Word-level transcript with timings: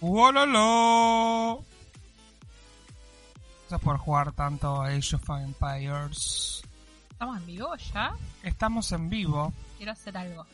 ¡Wololo! 0.00 1.64
Gracias 3.68 3.80
por 3.82 3.98
jugar 3.98 4.32
tanto 4.32 4.82
Age 4.82 5.16
of 5.16 5.28
Empires. 5.30 6.62
¿Estamos 7.10 7.36
en 7.38 7.46
vivo 7.46 7.76
ya? 7.76 8.16
Estamos 8.42 8.92
en 8.92 9.08
vivo. 9.10 9.52
Quiero 9.76 9.92
hacer 9.92 10.16
algo. 10.16 10.46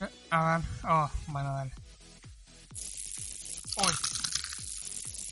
Eh, 0.00 0.08
A 0.30 0.56
ver. 0.58 0.66
Oh, 0.88 1.10
bueno, 1.28 1.52
dale. 1.54 1.72
Uy. 3.76 3.92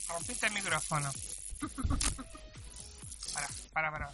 Rompiste 0.09 0.47
el 0.47 0.53
micrófono. 0.53 1.11
Para, 3.33 3.47
para, 3.73 3.91
para. 3.91 4.11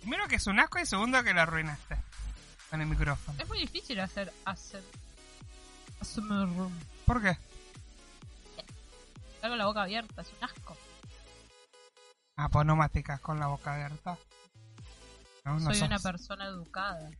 Primero 0.00 0.26
que 0.26 0.34
es 0.34 0.46
un 0.48 0.58
asco 0.58 0.80
y 0.80 0.86
segundo 0.86 1.22
que 1.22 1.32
lo 1.32 1.40
arruinaste. 1.42 1.96
Con 2.70 2.80
el 2.80 2.88
micrófono. 2.88 3.40
Es 3.40 3.48
muy 3.48 3.60
difícil 3.60 4.00
hacer 4.00 4.32
hacer 4.44 4.82
ASMR. 6.18 6.70
¿Por 7.06 7.22
qué? 7.22 7.36
Tengo 9.40 9.56
la 9.56 9.66
boca 9.66 9.82
abierta, 9.82 10.22
es 10.22 10.32
un 10.38 10.44
asco. 10.44 10.76
Ah, 12.36 12.48
pues 12.48 12.66
no 12.66 12.76
masticas 12.76 13.20
con 13.20 13.38
la 13.38 13.46
boca 13.48 13.74
abierta. 13.74 14.16
No, 15.44 15.60
no 15.60 15.74
Soy 15.74 15.82
una 15.82 15.98
persona 15.98 16.46
educada. 16.46 17.10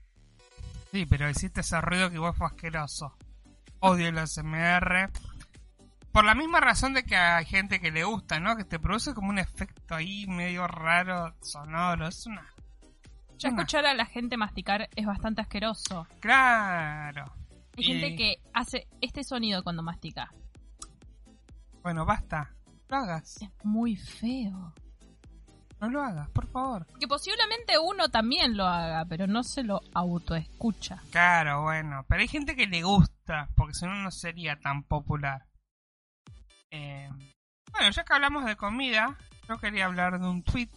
Sí, 0.91 1.07
pero 1.07 1.29
hiciste 1.29 1.61
ese 1.61 1.80
ruido 1.80 2.09
que 2.09 2.16
igual 2.16 2.35
fue 2.35 2.47
asqueroso. 2.47 3.15
Odio 3.80 4.09
el 4.09 4.27
SMR. 4.27 5.11
Por 6.13 6.24
la 6.24 6.35
misma 6.35 6.61
razón 6.61 6.95
de 6.95 7.05
que 7.05 7.16
hay 7.16 7.45
gente 7.45 7.80
que 7.80 7.90
le 7.90 8.05
gusta, 8.05 8.40
¿no? 8.40 8.57
Que 8.57 8.65
te 8.65 8.79
produce 8.79 9.13
como 9.15 9.29
un 9.29 9.38
efecto 9.38 9.95
ahí 9.95 10.27
medio 10.27 10.66
raro, 10.66 11.35
sonoro. 11.43 12.07
Es 12.09 12.24
una... 12.27 12.46
Ya 13.37 13.51
una- 13.51 13.63
escuchar 13.63 13.85
a 13.85 13.95
la 13.95 14.07
gente 14.07 14.37
masticar 14.37 14.88
es 14.95 15.05
bastante 15.05 15.43
asqueroso. 15.43 16.07
Claro. 16.21 17.35
Hay 17.77 17.85
gente 17.85 18.17
que 18.17 18.37
hace 18.53 18.87
este 19.01 19.25
sonido 19.25 19.63
cuando 19.63 19.83
mastica. 19.83 20.33
Bueno, 21.83 22.05
basta. 22.05 22.51
No 22.89 22.97
lo 22.99 23.05
hagas. 23.05 23.43
Es 23.43 23.51
muy 23.65 23.97
feo. 23.97 24.75
No 25.80 25.91
lo 25.91 26.02
hagas, 26.02 26.30
por 26.30 26.47
favor. 26.47 26.87
Que 26.99 27.07
posiblemente 27.09 27.79
uno 27.79 28.09
también 28.09 28.57
lo 28.57 28.65
haga, 28.65 29.05
pero 29.07 29.27
no 29.27 29.43
se 29.43 29.63
lo 29.65 29.80
autoescucha. 29.93 31.02
Claro, 31.11 31.63
bueno. 31.63 32.05
Pero 32.09 32.23
hay 32.23 32.29
gente 32.29 32.57
que 32.57 32.67
le 32.67 32.83
gusta, 32.83 33.49
porque 33.57 33.75
si 33.75 33.85
no, 33.85 33.95
no 33.97 34.11
sería 34.11 34.57
tan 34.61 34.85
popular. 34.85 35.45
Eh, 36.71 37.09
bueno, 37.73 37.91
ya 37.91 38.05
que 38.05 38.15
hablamos 38.15 38.45
de 38.47 38.57
comida, 38.57 39.19
yo 39.49 39.59
quería 39.59 39.87
hablar 39.87 40.19
de 40.21 40.27
un 40.29 40.43
tweet. 40.43 40.71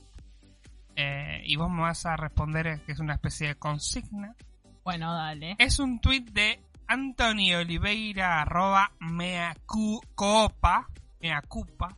eh, 0.95 1.41
y 1.45 1.55
vos 1.55 1.69
me 1.69 1.81
vas 1.81 2.05
a 2.07 2.17
responder 2.17 2.67
eh, 2.67 2.81
que 2.85 2.91
es 2.93 2.99
una 2.99 3.13
especie 3.13 3.49
de 3.49 3.55
consigna. 3.55 4.35
Bueno, 4.83 5.13
dale. 5.13 5.55
Es 5.59 5.79
un 5.79 5.99
tweet 6.01 6.25
de 6.31 6.59
Anthony 6.87 7.53
Oliveira, 7.55 8.41
arroba 8.41 8.91
meacupa, 8.99 10.87
meacupa, 11.21 11.95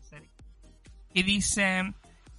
y 1.14 1.24
dice 1.24 1.80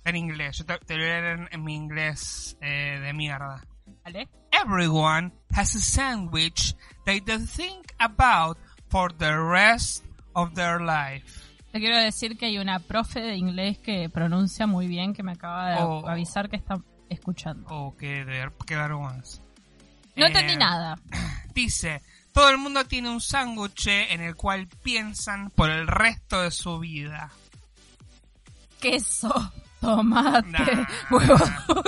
en 0.04 0.16
inglés, 0.16 0.58
yo 0.58 0.64
te, 0.66 0.78
te 0.78 0.96
lo 0.96 1.04
voy 1.04 1.12
a 1.12 1.20
leer 1.20 1.38
en, 1.38 1.48
en 1.52 1.64
mi 1.64 1.74
inglés 1.74 2.56
eh, 2.60 2.98
de 3.00 3.12
mierda. 3.12 3.62
Dale. 4.04 4.28
Everyone 4.52 5.32
has 5.54 5.74
a 5.74 5.80
sandwich 5.80 6.74
they 7.04 7.20
they 7.20 7.38
think 7.38 7.92
about 7.98 8.58
for 8.88 9.12
the 9.16 9.36
rest 9.36 10.04
of 10.34 10.54
their 10.54 10.80
life. 10.80 11.46
Te 11.72 11.78
quiero 11.78 11.96
decir 11.98 12.36
que 12.36 12.46
hay 12.46 12.58
una 12.58 12.80
profe 12.80 13.20
de 13.20 13.36
inglés 13.36 13.78
que 13.78 14.08
pronuncia 14.08 14.66
muy 14.66 14.88
bien 14.88 15.12
que 15.14 15.22
me 15.22 15.32
acaba 15.32 15.70
de 15.70 15.76
Oh. 15.82 16.08
avisar 16.08 16.48
que 16.48 16.56
está 16.56 16.76
escuchando. 17.08 17.66
Oh, 17.70 17.94
qué, 17.96 18.24
qué 18.66 18.76
vergüenza. 18.76 19.40
No 20.16 20.24
Eh, 20.24 20.28
entendí 20.28 20.56
nada. 20.56 20.96
Dice, 21.54 22.02
todo 22.32 22.48
el 22.50 22.58
mundo 22.58 22.84
tiene 22.84 23.10
un 23.10 23.20
sándwich 23.20 23.86
en 23.88 24.20
el 24.20 24.34
cual 24.36 24.66
piensan 24.82 25.50
por 25.50 25.70
el 25.70 25.86
resto 25.86 26.40
de 26.42 26.50
su 26.50 26.78
vida. 26.78 27.30
Queso, 28.80 29.52
tomate, 29.80 30.48
Nah. 30.48 30.86
huevo 31.10 31.36
duro. 31.68 31.84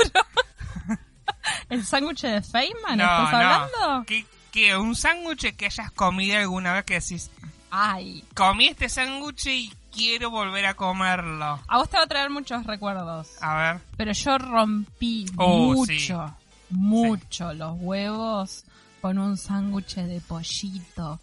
¿El 1.69 1.85
sándwich 1.85 2.23
de 2.23 2.43
Feynman 2.43 3.01
estás 3.01 3.33
hablando? 3.33 4.05
Que, 4.07 4.27
que 4.51 4.77
un 4.77 4.95
sándwich 4.95 5.57
que 5.57 5.67
hayas 5.67 5.91
comido 5.93 6.39
alguna 6.39 6.75
vez 6.75 6.85
que 6.85 6.95
decís, 7.01 7.31
Ay, 7.71 8.23
comí 8.35 8.67
este 8.69 8.89
sándwich 8.91 9.47
y 9.47 9.73
quiero 9.91 10.31
volver 10.31 10.67
a 10.67 10.75
comerlo. 10.75 11.59
a 11.67 11.79
vos 11.79 11.89
te 11.89 11.97
va 11.97 12.03
a 12.05 12.07
traer 12.07 12.29
muchos 12.29 12.67
recuerdos. 12.67 13.31
A 13.41 13.55
ver. 13.57 13.81
Pero 13.97 14.13
yo 14.13 14.37
rompí 14.39 15.25
Oh, 15.39 15.73
mucho, 15.73 16.37
mucho 16.69 17.55
los 17.55 17.73
huevos 17.79 18.65
con 19.03 19.19
un 19.19 19.37
sándwich 19.37 19.97
de 19.97 20.21
pollito, 20.23 21.21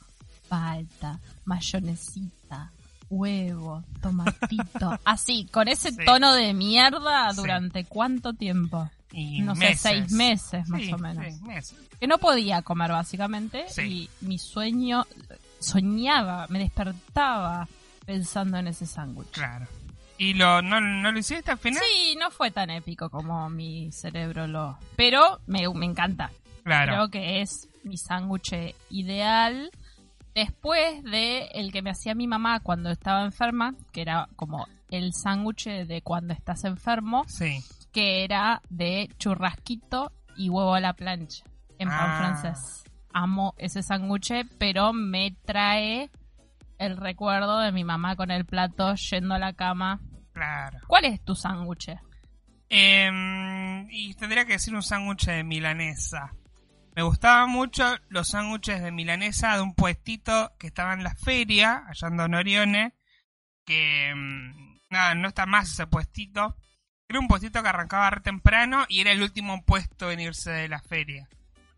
palta, 0.47 1.17
mayonesita, 1.45 2.72
huevo, 3.09 3.84
tomatito. 4.01 5.00
Así, 5.06 5.47
con 5.51 5.67
ese 5.67 5.91
Sí. 5.91 5.97
tono 6.06 6.34
de 6.35 6.53
mierda, 6.53 7.31
Sí. 7.31 7.38
¿durante 7.38 7.85
cuánto 7.85 8.34
tiempo? 8.34 8.90
Y 9.12 9.41
No 9.41 9.56
sé, 9.56 9.73
seis 9.75 10.12
meses 10.12 10.67
más 10.69 10.81
Sí, 10.81 10.94
o 10.94 10.97
menos. 11.00 11.25
sí, 11.34 11.41
meses. 11.41 11.75
Que 12.00 12.06
no 12.06 12.19
podía 12.19 12.62
comer 12.62 12.91
básicamente 12.91 13.66
Sí. 13.69 13.81
y 14.22 14.25
mi 14.25 14.38
sueño, 14.38 15.07
soñaba, 15.59 16.46
me 16.50 16.59
despertaba 16.59 17.67
pensando 18.06 18.57
en 18.57 18.67
ese 18.67 18.85
sándwich. 18.85 19.31
Claro. 19.31 19.67
¿Y 20.17 20.34
lo, 20.34 20.61
no, 20.61 20.81
no 20.81 21.11
lo 21.13 21.17
hiciste 21.19 21.50
al 21.51 21.57
final? 21.57 21.81
Sí, 21.81 22.16
no 22.19 22.29
fue 22.29 22.51
tan 22.51 22.69
épico 22.69 23.09
como 23.09 23.50
mi 23.50 23.90
cerebro 23.91 24.47
lo... 24.47 24.78
Pero 24.97 25.40
me, 25.47 25.67
me 25.73 25.85
encanta. 25.85 26.29
Claro. 26.64 26.92
Creo 26.94 27.09
que 27.09 27.42
es 27.42 27.68
mi 27.84 27.97
sándwich 27.97 28.53
ideal. 28.90 29.72
Después 30.36 31.03
de 31.03 31.47
el 31.53 31.72
que 31.72 31.81
me 31.81 31.90
hacía 31.90 32.14
mi 32.16 32.28
mamá 32.28 32.59
cuando 32.62 32.92
estaba 32.92 33.24
enferma, 33.25 33.74
que 33.92 34.02
era 34.02 34.28
como 34.36 34.68
el 34.90 35.14
sándwich 35.14 35.66
de 35.66 36.02
cuando 36.02 36.34
estás 36.34 36.64
enfermo, 36.66 37.24
Sí. 37.28 37.59
que 37.92 38.24
era 38.24 38.62
de 38.70 39.09
churrasquito 39.18 40.12
y 40.38 40.50
huevo 40.50 40.75
a 40.75 40.80
la 40.80 40.94
plancha 40.94 41.44
en 41.78 41.90
pan 41.90 41.97
Ah. 42.00 42.18
francés. 42.42 42.84
Amo 43.12 43.53
ese 43.58 43.81
sándwich, 43.81 44.31
pero 44.59 44.94
me 44.94 45.36
trae 45.46 46.09
el 46.78 46.96
recuerdo 46.96 47.59
de 47.59 47.72
mi 47.72 47.84
mamá 47.84 48.16
con 48.16 48.30
el 48.31 48.46
plato 48.46 48.94
yendo 48.96 49.34
a 49.34 49.40
la 49.40 49.53
cama. 49.53 50.00
Claro. 50.31 50.78
¿Cuál 50.88 51.06
es 51.06 51.22
tu 51.26 51.36
sándwich? 51.36 51.90
Em, 52.70 53.90
y 53.90 54.14
tendría 54.14 54.46
que 54.46 54.53
decir 54.53 54.76
un 54.76 54.84
sándwich 54.84 55.26
de 55.26 55.44
milanesa. 55.44 56.31
Me 56.96 57.04
gustaban 57.04 57.50
mucho 57.50 57.86
los 58.10 58.30
sándwiches 58.30 58.82
de 58.82 58.92
milanesa 58.92 59.56
de 59.56 59.62
un 59.62 59.74
puestito 59.74 60.52
que 60.58 60.68
estaba 60.68 60.94
en 60.94 61.04
la 61.04 61.16
feria, 61.16 61.84
allá 61.88 62.08
en 62.08 62.18
Don 62.18 62.34
Orione, 62.34 62.94
que 63.66 64.10
em, 64.10 64.80
nada, 64.90 65.16
no 65.16 65.28
está 65.28 65.46
más 65.46 65.72
ese 65.72 65.88
puestito. 65.88 66.56
Era 67.08 67.20
un 67.20 67.28
puestito 67.28 67.62
que 67.64 67.70
arrancaba 67.70 68.10
re 68.10 68.22
temprano 68.22 68.86
y 68.88 69.02
era 69.02 69.12
el 69.12 69.24
último 69.24 69.64
puesto 69.64 70.12
en 70.12 70.20
irse 70.20 70.52
de 70.52 70.68
la 70.68 70.82
feria. 70.82 71.28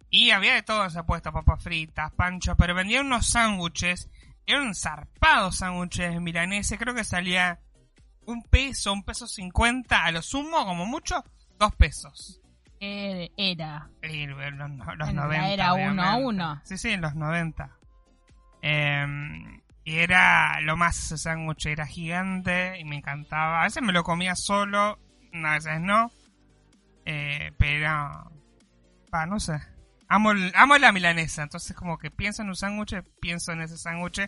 Y 0.10 0.32
había 0.32 0.56
de 0.56 0.64
todo 0.64 0.86
ese 0.86 1.04
puesto, 1.04 1.32
papas 1.32 1.64
fritas, 1.64 2.12
pancho, 2.14 2.56
pero 2.58 2.76
vendían 2.76 3.06
unos 3.06 3.28
sándwiches, 3.28 4.10
eran 4.46 4.76
zarpados 4.76 5.58
sándwiches 5.58 6.14
de 6.14 6.20
milanesa, 6.20 6.78
creo 6.78 6.94
que 6.94 7.06
salía 7.06 7.62
un 8.26 8.44
peso, 8.44 8.92
un 8.92 9.04
peso 9.04 9.28
cincuenta, 9.28 10.04
a 10.04 10.12
lo 10.12 10.22
sumo, 10.22 10.66
como 10.66 10.86
mucho, 10.86 11.24
dos 11.58 11.74
pesos. 11.76 12.41
Eh, 12.84 13.32
era. 13.38 13.90
Y 14.02 14.26
los, 14.26 14.38
los, 14.54 14.98
los 14.98 15.10
En 15.10 15.16
la 15.16 15.24
90. 15.24 15.50
era 15.54 15.74
uno 15.74 16.04
a 16.04 16.16
uno. 16.18 16.62
Sí, 16.66 16.78
sí, 16.78 16.90
en 16.90 17.02
los 17.02 17.16
90. 17.16 17.78
Eh, 18.64 19.06
y 19.84 19.98
era 19.98 20.60
lo 20.62 20.78
más 20.78 20.98
ese 20.98 21.18
sándwich, 21.18 21.68
era 21.68 21.86
gigante 21.86 22.80
y 22.80 22.84
me 22.86 22.98
encantaba. 22.98 23.62
A 23.62 23.64
veces 23.66 23.84
me 23.84 23.94
lo 23.94 24.04
comía 24.04 24.36
solo, 24.36 25.00
a 25.32 25.54
veces 25.54 25.80
no. 25.80 26.12
Eh, 27.06 27.52
pero, 27.58 28.32
pa, 29.12 29.26
no 29.28 29.40
sé. 29.40 29.60
Amo, 30.08 30.32
amo 30.56 30.78
la 30.78 30.92
milanesa, 30.92 31.44
entonces 31.44 31.76
como 31.76 31.98
que 31.98 32.12
pienso 32.12 32.42
en 32.42 32.50
un 32.50 32.56
sándwich, 32.56 33.02
pienso 33.22 33.52
en 33.54 33.62
ese 33.62 33.78
sándwich. 33.78 34.28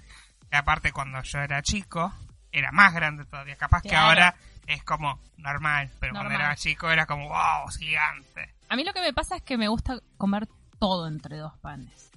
Aparte 0.51 0.91
cuando 0.91 1.21
yo 1.23 1.39
era 1.39 1.63
chico, 1.63 2.13
era 2.53 2.71
más 2.71 2.93
grande 2.93 3.25
todavía. 3.25 3.57
Capaz 3.57 3.81
que 3.81 3.95
ahora 3.95 4.35
es 4.67 4.81
como 4.83 5.19
normal, 5.37 5.89
pero 5.99 6.13
cuando 6.13 6.33
era 6.33 6.55
chico 6.55 6.89
era 6.89 7.05
como, 7.05 7.27
wow, 7.27 7.67
gigante. 7.77 8.49
A 8.69 8.75
mí 8.77 8.83
lo 8.85 8.93
que 8.93 9.01
me 9.01 9.11
pasa 9.13 9.35
es 9.35 9.41
que 9.43 9.57
me 9.57 9.67
gusta 9.67 9.99
comer 10.17 10.47
todo 10.79 11.07
entre 11.07 11.37
dos 11.37 11.53
panes. 11.59 12.09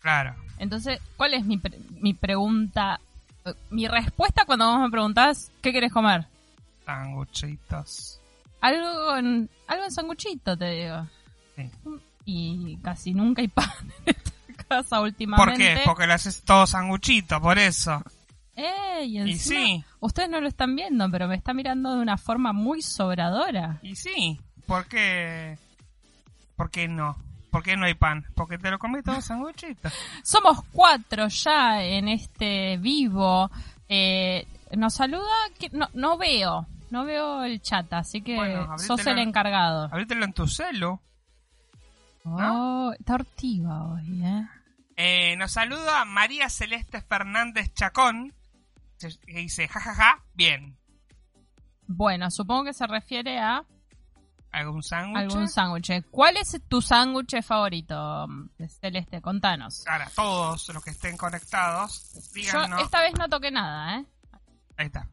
Claro. 0.00 0.34
Entonces, 0.58 1.00
¿cuál 1.16 1.32
es 1.34 1.44
mi, 1.46 1.56
pre- 1.56 1.78
mi 1.90 2.12
pregunta? 2.12 3.00
Mi 3.70 3.88
respuesta 3.88 4.44
cuando 4.44 4.66
vos 4.70 4.80
me 4.80 4.90
preguntás, 4.90 5.50
¿qué 5.62 5.72
querés 5.72 5.92
comer? 5.92 6.26
Sanguchitos. 6.84 8.20
Algo 8.60 9.16
en, 9.16 9.48
algo 9.66 9.84
en 9.84 9.90
sanguchito, 9.92 10.56
te 10.56 10.70
digo. 10.70 11.06
Sí. 11.56 11.70
Y 12.24 12.78
casi 12.82 13.12
nunca 13.12 13.42
hay 13.42 13.48
pan 13.48 13.68
en 14.06 14.14
esta 14.16 14.64
casa 14.68 14.96
¿Por 14.96 15.04
últimamente. 15.06 15.58
qué? 15.58 15.82
Porque 15.84 16.06
lo 16.06 16.14
haces 16.14 16.42
todo 16.42 16.66
sanguchito, 16.66 17.40
por 17.40 17.58
eso. 17.58 18.02
Eh, 18.56 19.04
y, 19.04 19.38
sí, 19.38 19.84
Ustedes 20.00 20.28
no 20.30 20.40
lo 20.40 20.48
están 20.48 20.76
viendo, 20.76 21.10
pero 21.10 21.26
me 21.26 21.34
está 21.34 21.52
mirando 21.52 21.94
de 21.94 22.00
una 22.00 22.16
forma 22.16 22.52
muy 22.52 22.82
sobradora. 22.82 23.80
y 23.82 23.96
sí. 23.96 24.40
¿Por 24.66 24.86
qué? 24.86 25.58
¿Por 26.56 26.70
qué 26.70 26.88
no? 26.88 27.16
¿Por 27.50 27.62
qué 27.62 27.76
no 27.76 27.86
hay 27.86 27.94
pan? 27.94 28.24
Porque 28.34 28.58
te 28.58 28.70
lo 28.70 28.78
comí 28.78 29.02
todo 29.02 29.20
sanguchito. 29.20 29.88
Somos 30.22 30.64
cuatro 30.72 31.28
ya 31.28 31.82
en 31.82 32.08
este 32.08 32.78
vivo. 32.78 33.50
Eh, 33.88 34.46
nos 34.76 34.94
saluda, 34.94 35.30
que 35.58 35.68
no, 35.70 35.88
no 35.94 36.16
veo, 36.16 36.66
no 36.90 37.04
veo 37.04 37.44
el 37.44 37.60
chat, 37.60 37.92
así 37.92 38.22
que 38.22 38.36
Bueno, 38.36 38.78
sos 38.78 39.06
el 39.06 39.18
encargado. 39.18 39.84
Abrítelo 39.92 40.24
en 40.24 40.32
tu 40.32 40.48
celo. 40.48 41.00
Oh, 42.24 42.92
está 42.98 43.14
hortiva 43.14 43.92
hoy, 43.92 44.22
¿eh? 44.24 44.48
Eh, 44.96 45.36
nos 45.36 45.52
saluda 45.52 46.04
María 46.04 46.48
Celeste 46.48 47.02
Fernández 47.02 47.72
Chacón. 47.74 48.32
Que 49.26 49.38
dice, 49.38 49.68
jajaja, 49.68 50.22
bien. 50.34 50.76
Bueno, 51.86 52.30
supongo 52.30 52.64
que 52.64 52.72
se 52.74 52.86
refiere 52.86 53.38
a 53.38 53.64
¿Algún 54.52 54.82
sándwich? 54.84 55.16
algún 55.18 55.48
sándwich. 55.48 56.04
¿Cuál 56.10 56.36
es 56.36 56.56
tu 56.68 56.80
sándwich 56.80 57.42
favorito, 57.42 58.26
Celeste? 58.80 59.20
Contanos. 59.20 59.84
Ahora, 59.86 60.08
todos 60.14 60.68
los 60.72 60.84
que 60.84 60.90
estén 60.90 61.16
conectados, 61.16 62.12
Yo 62.14 62.20
díganos. 62.34 62.80
esta 62.82 63.00
vez 63.00 63.14
no 63.18 63.28
toqué 63.28 63.50
nada, 63.50 63.98
¿eh? 63.98 64.06
Ahí 64.76 64.86
está. 64.86 65.08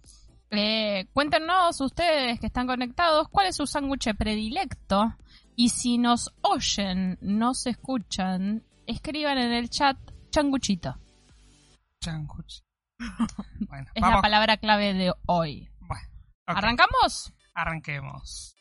Eh, 0.51 1.07
cuéntenos 1.13 1.79
ustedes 1.81 2.39
que 2.39 2.47
están 2.47 2.67
conectados 2.67 3.29
cuál 3.29 3.47
es 3.47 3.55
su 3.55 3.65
sándwich 3.65 4.13
predilecto 4.15 5.15
y 5.55 5.69
si 5.69 5.97
nos 5.97 6.31
oyen, 6.41 7.17
nos 7.21 7.65
escuchan, 7.65 8.63
escriban 8.85 9.37
en 9.39 9.53
el 9.53 9.69
chat 9.69 9.97
changuchito. 10.29 10.95
Sándwich. 12.01 12.63
bueno, 13.67 13.87
Es 13.93 14.01
vamos. 14.01 14.17
la 14.17 14.21
palabra 14.21 14.57
clave 14.57 14.93
de 14.93 15.13
hoy. 15.25 15.69
Bueno, 15.79 16.07
¿Arrancamos? 16.47 17.33
arranquemos. 17.53 18.55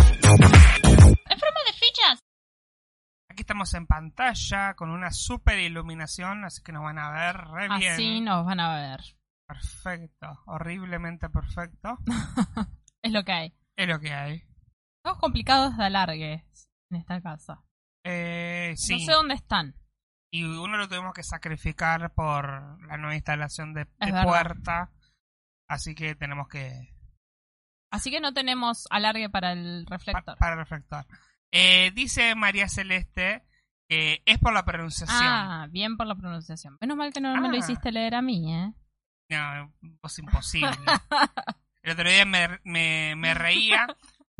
¡En 0.00 1.38
forma 1.38 1.60
de 1.66 1.72
fichas! 1.74 2.20
Aquí 3.28 3.40
estamos 3.42 3.72
en 3.74 3.86
pantalla 3.86 4.74
con 4.74 4.90
una 4.90 5.10
super 5.10 5.58
iluminación, 5.58 6.44
así 6.44 6.62
que 6.62 6.72
nos 6.72 6.82
van 6.82 6.98
a 6.98 7.10
ver 7.10 7.36
re 7.36 7.68
bien. 7.78 7.92
Así 7.92 8.20
nos 8.20 8.44
van 8.46 8.60
a 8.60 8.74
ver. 8.74 9.00
Perfecto, 9.46 10.26
horriblemente 10.46 11.28
perfecto. 11.28 11.98
Es 13.02 13.12
lo 13.12 13.24
que 13.24 13.32
hay. 13.32 13.54
Es 13.76 13.88
lo 13.88 13.98
que 13.98 14.12
hay. 14.12 14.42
Estamos 14.98 15.18
complicados 15.20 15.74
de 15.78 15.84
alargue 15.86 16.44
en 16.90 16.96
esta 16.98 17.18
casa. 17.22 17.62
Eh, 18.04 18.74
sí. 18.76 18.98
No 18.98 19.06
sé 19.06 19.12
dónde 19.12 19.34
están. 19.36 19.74
Y 20.32 20.44
uno 20.44 20.76
lo 20.76 20.88
tuvimos 20.88 21.12
que 21.12 21.22
sacrificar 21.24 22.12
por 22.14 22.80
la 22.86 22.96
nueva 22.96 23.14
instalación 23.16 23.74
de, 23.74 23.86
puerta. 23.86 24.90
Así 25.68 25.94
que 25.94 26.14
tenemos 26.14 26.48
que. 26.48 26.94
Así 27.92 28.10
que 28.10 28.20
no 28.20 28.32
tenemos 28.32 28.86
alargue 28.90 29.28
para 29.28 29.52
el 29.52 29.84
pa- 29.88 29.96
reflector. 29.96 30.38
para 30.38 30.56
reflectar. 30.56 31.06
Eh, 31.52 31.90
dice 31.94 32.34
María 32.36 32.68
Celeste 32.68 33.44
que 33.88 34.22
es 34.24 34.38
por 34.38 34.52
la 34.52 34.64
pronunciación. 34.64 35.18
Ah, 35.20 35.66
bien 35.68 35.96
por 35.96 36.06
la 36.06 36.14
pronunciación. 36.14 36.78
Menos 36.80 36.96
mal 36.96 37.12
que 37.12 37.20
no 37.20 37.36
me 37.40 37.48
lo 37.48 37.54
Ah. 37.54 37.58
hiciste 37.58 37.90
leer 37.90 38.14
a 38.14 38.22
mí, 38.22 38.54
¿eh? 38.54 38.72
No, 39.30 39.74
es 40.04 40.18
imposible. 40.20 40.70
El 41.82 41.92
otro 41.92 42.08
día 42.08 42.24
me, 42.24 42.60
me, 42.62 43.14
me 43.16 43.34
reía 43.34 43.88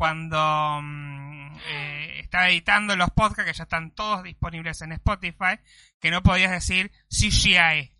cuando 0.01 0.81
mm, 0.81 1.57
eh, 1.67 2.21
estaba 2.21 2.49
editando 2.49 2.95
los 2.95 3.11
podcasts 3.11 3.51
que 3.51 3.55
ya 3.55 3.65
están 3.65 3.91
todos 3.91 4.23
disponibles 4.23 4.81
en 4.81 4.93
Spotify, 4.93 5.59
que 5.99 6.09
no 6.09 6.23
podías 6.23 6.49
decir 6.49 6.91
CGI. 7.07 7.91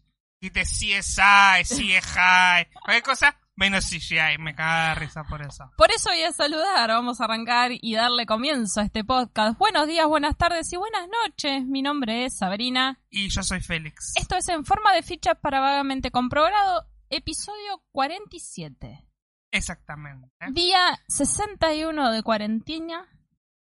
Dijiste 0.42 0.64
CSI, 0.64 1.64
CGI, 1.64 2.74
cualquier 2.74 3.04
cosa, 3.04 3.40
menos 3.56 3.86
CGI. 3.86 4.40
Me 4.40 4.56
cagaba 4.56 4.90
de 4.90 4.96
risa 4.96 5.24
por 5.26 5.44
eso. 5.44 5.72
Por 5.78 5.92
eso 5.92 6.10
voy 6.10 6.24
a 6.24 6.32
saludar, 6.32 6.90
vamos 6.90 7.22
a 7.22 7.26
arrancar 7.26 7.70
y 7.72 7.94
darle 7.94 8.26
comienzo 8.26 8.80
a 8.80 8.86
este 8.86 9.04
podcast. 9.04 9.60
Buenos 9.60 9.86
días, 9.86 10.08
buenas 10.08 10.36
tardes 10.36 10.74
y 10.74 10.78
buenas 10.78 11.08
noches. 11.08 11.64
Mi 11.68 11.84
nombre 11.84 12.26
es 12.26 12.36
Sabrina. 12.36 13.00
Y 13.12 13.30
yo 13.30 13.44
soy 13.44 13.60
Félix. 13.60 14.14
Esto 14.16 14.38
es 14.38 14.50
en 14.50 14.66
forma 14.66 14.92
de 14.94 15.04
fichas 15.04 15.38
para 15.40 15.60
vagamente 15.60 16.10
comprobado, 16.10 16.84
episodio 17.12 17.84
47. 17.92 19.11
Exactamente. 19.52 20.30
Día 20.52 20.98
61 21.08 22.12
de 22.12 22.24
cuarentena. 22.24 23.08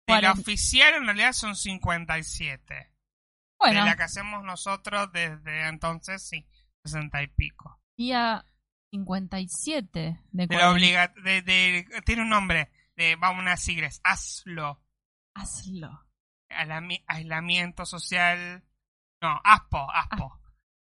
De 0.07 0.23
la 0.23 0.33
oficial 0.33 0.95
en 0.95 1.05
realidad 1.05 1.33
son 1.33 1.57
57. 1.57 2.93
Bueno, 3.59 3.81
De 3.81 3.87
la 3.91 3.97
que 3.97 4.03
hacemos 4.05 4.43
nosotros 4.45 5.11
desde 5.13 5.69
entonces, 5.69 6.27
sí, 6.27 6.47
60 6.85 7.23
y 7.23 7.27
pico. 7.29 7.81
día 7.97 8.45
57 8.91 10.21
de 10.31 10.47
cuarentena. 10.47 10.71
obliga 10.71 11.09
de, 11.23 11.43
de- 11.43 11.87
tiene 12.05 12.23
un 12.23 12.29
nombre, 12.29 12.71
de, 12.97 13.17
vamos 13.17 13.41
unas 13.43 13.61
siglas, 13.63 14.01
hazlo. 14.05 14.83
Hazlo. 15.35 16.07
Alami- 16.51 17.05
aislamiento 17.09 17.85
social, 17.85 18.65
no, 19.21 19.41
ASPO, 19.45 19.91
ASPO. 19.91 20.41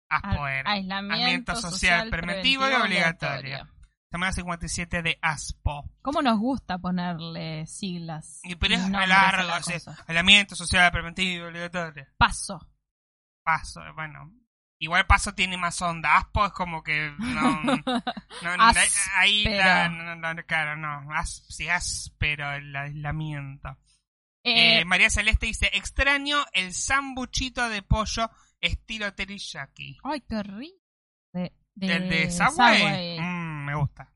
ASPO 0.10 0.44
Al- 0.44 0.54
era. 0.54 0.72
Aislamiento 0.72 1.56
social, 1.56 2.10
preventivo 2.10 2.68
y 2.70 2.74
obligatorio. 2.74 3.68
Semana 4.12 4.34
57 4.34 5.02
de 5.04 5.18
ASPO. 5.22 5.86
¿Cómo 6.02 6.22
nos 6.22 6.38
gusta 6.38 6.78
ponerle 6.78 7.66
siglas? 7.66 8.42
Y 8.44 8.56
pero 8.56 8.76
es 8.76 8.90
largo, 8.90 9.54
aislamiento 10.08 10.54
social 10.56 10.92
preventivo 10.92 11.48
obligatorio. 11.48 12.06
Paso. 12.18 12.60
Paso, 13.44 13.82
bueno. 13.96 14.34
Igual 14.80 15.06
paso 15.06 15.34
tiene 15.34 15.56
más 15.58 15.82
onda. 15.82 16.18
ASPO 16.18 16.48
es 16.48 16.52
como 16.54 16.84
que 16.84 17.14
no, 17.20 17.62
no, 17.84 18.74
ahí 19.16 19.46
la- 19.46 19.88
no, 19.90 20.16
no, 20.16 20.34
no, 20.34 20.44
claro, 20.46 20.76
no, 20.76 21.14
as, 21.14 21.46
sí, 21.50 21.70
áspero 21.70 22.52
el 22.52 22.76
aislamiento. 22.76 23.70
Eh, 24.44 24.80
Eh, 24.82 24.86
María 24.86 25.10
Celeste 25.10 25.46
dice, 25.46 25.70
extraño 25.74 26.44
el 26.52 26.74
sambuchito 26.74 27.70
de 27.70 27.84
pollo 27.84 28.30
estilo 28.60 29.14
teriyaki. 29.14 30.00
Ay, 30.04 30.22
qué 30.28 30.42
rico. 30.44 30.80
De, 31.32 31.54
de 31.76 31.96
¿El 31.96 32.10
de 32.10 32.32
Subway? 32.32 32.80
Subway. 32.80 33.20
Mm, 33.20 33.41
me 33.72 33.80
gusta. 33.80 34.14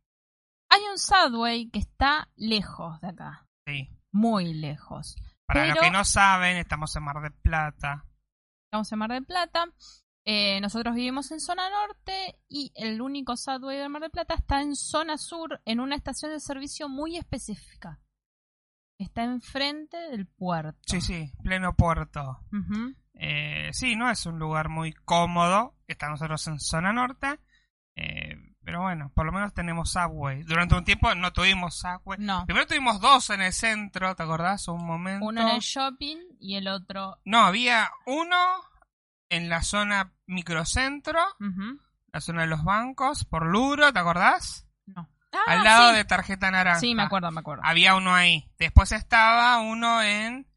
Hay 0.70 0.82
un 0.92 0.98
Subway 0.98 1.70
que 1.70 1.80
está 1.80 2.28
lejos 2.36 3.00
de 3.02 3.08
acá. 3.10 3.48
Sí. 3.66 3.90
Muy 4.12 4.54
lejos. 4.54 5.16
Para 5.46 5.62
Pero- 5.62 5.76
los 5.76 5.84
que 5.84 5.92
no 5.92 6.04
saben, 6.06 6.58
estamos 6.58 6.96
en 6.96 7.04
Mar 7.04 7.22
del 7.22 7.34
Plata. 7.34 8.06
Estamos 8.68 8.92
en 8.92 9.00
Mar 9.00 9.12
del 9.12 9.26
Plata. 9.26 9.66
Eh, 10.28 10.60
nosotros 10.60 10.96
vivimos 10.96 11.32
en 11.32 11.40
zona 11.40 11.70
norte 11.70 12.40
y 12.50 12.72
el 12.76 13.00
único 13.00 13.38
Subway 13.38 13.78
de 13.78 13.90
Mar 13.90 14.02
del 14.02 14.12
Plata 14.12 14.34
está 14.34 14.62
en 14.62 14.76
zona 14.76 15.18
sur, 15.18 15.62
en 15.66 15.80
una 15.80 15.96
estación 15.96 16.32
de 16.32 16.40
servicio 16.40 16.90
muy 16.90 17.16
específica. 17.16 18.00
Está 19.00 19.24
enfrente 19.24 19.98
del 19.98 20.26
puerto. 20.26 20.80
Sí, 20.88 21.00
sí, 21.02 21.32
pleno 21.44 21.76
puerto. 21.76 22.40
Eh, 23.14 23.70
sí, 23.74 23.96
no 23.96 24.10
es 24.10 24.26
un 24.26 24.40
lugar 24.40 24.70
muy 24.70 24.94
cómodo. 24.94 25.76
Estamos 25.88 26.20
nosotros 26.22 26.48
en 26.48 26.60
zona 26.60 26.92
norte. 26.92 27.40
eh, 27.98 28.36
pero 28.66 28.82
bueno, 28.82 29.12
por 29.16 29.26
lo 29.26 29.32
menos 29.32 29.54
tenemos 29.54 29.92
Subway. 29.92 30.44
Durante 30.44 30.76
un 30.76 30.84
tiempo 30.84 31.14
no 31.16 31.32
tuvimos 31.32 31.76
Subway. 31.76 32.18
No, 32.20 32.46
Primero 32.46 32.66
tuvimos 32.68 33.00
dos 33.00 33.30
en 33.30 33.42
el 33.42 33.54
centro, 33.54 34.16
¿te 34.16 34.24
acordás? 34.24 34.68
Un 34.68 34.86
momento. 34.86 35.26
uno 35.26 35.42
en 35.42 35.48
el 35.50 35.62
shopping 35.62 36.18
y 36.40 36.56
el 36.56 36.68
otro... 36.68 37.20
No, 37.24 37.40
había 37.46 37.90
uno 38.08 38.36
en 39.30 39.48
la 39.50 39.62
zona 39.64 40.12
microcentro, 40.26 41.20
la 42.12 42.22
zona 42.22 42.42
de 42.42 42.48
los 42.48 42.64
bancos, 42.64 43.26
por 43.26 43.46
Luro, 43.46 43.94
¿te 43.94 44.00
acordás? 44.00 44.68
No. 44.86 45.10
Al 45.48 45.60
Ah, 45.60 45.64
lado 45.64 45.90
sí. 45.92 45.96
de 45.98 46.06
Tarjeta 46.06 46.50
Naranja. 46.50 46.80
Sí, 46.80 46.96
me 46.96 47.04
acuerdo, 47.04 47.30
me 47.32 47.42
acuerdo. 47.42 47.62
Había 47.66 47.96
uno 47.96 48.16
ahí. 48.16 48.50
Después 48.58 48.92
estaba 48.94 49.60
uno 49.60 50.02
en 50.02 50.48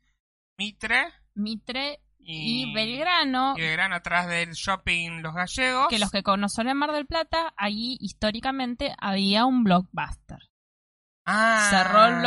Mitre 0.56 1.08
Mitre 1.34 2.00
y, 2.30 2.70
y 2.70 2.74
Belgrano, 2.74 3.54
y 3.56 3.60
Belgrano 3.62 3.94
atrás 3.96 4.26
del 4.28 4.52
shopping 4.52 5.22
Los 5.22 5.34
Gallegos. 5.34 5.88
que 5.88 5.98
los 5.98 6.10
que 6.10 6.22
conocen 6.22 6.68
en 6.68 6.76
Mar 6.76 6.92
del 6.92 7.06
Plata, 7.06 7.54
allí 7.56 7.96
históricamente 8.00 8.94
había 9.00 9.44
un 9.46 9.64
blockbuster. 9.64 10.38
Ah, 11.24 11.66
Cerró 11.70 12.06
el 12.06 12.20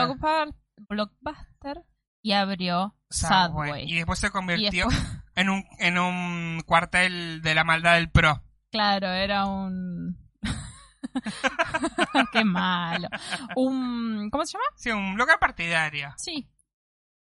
blockbuster 0.89 1.83
y 2.23 2.31
abrió 2.33 2.95
Subway. 3.09 3.85
Y 3.91 3.95
después 3.95 4.19
se 4.19 4.31
convirtió 4.31 4.87
después- 4.87 5.21
en 5.35 5.49
un 5.49 5.63
en 5.79 5.97
un 5.97 6.61
cuartel 6.65 7.41
de 7.41 7.55
la 7.55 7.63
maldad 7.63 7.95
del 7.95 8.09
pro. 8.09 8.43
claro, 8.71 9.07
era 9.07 9.45
un... 9.45 10.17
Qué 12.31 12.43
malo. 12.45 13.07
Un... 13.55 14.29
¿Cómo 14.31 14.45
se 14.45 14.53
llama? 14.53 14.63
Sí, 14.75 14.91
un 14.91 15.17
local 15.17 15.37
partidario. 15.39 16.13
Sí. 16.17 16.47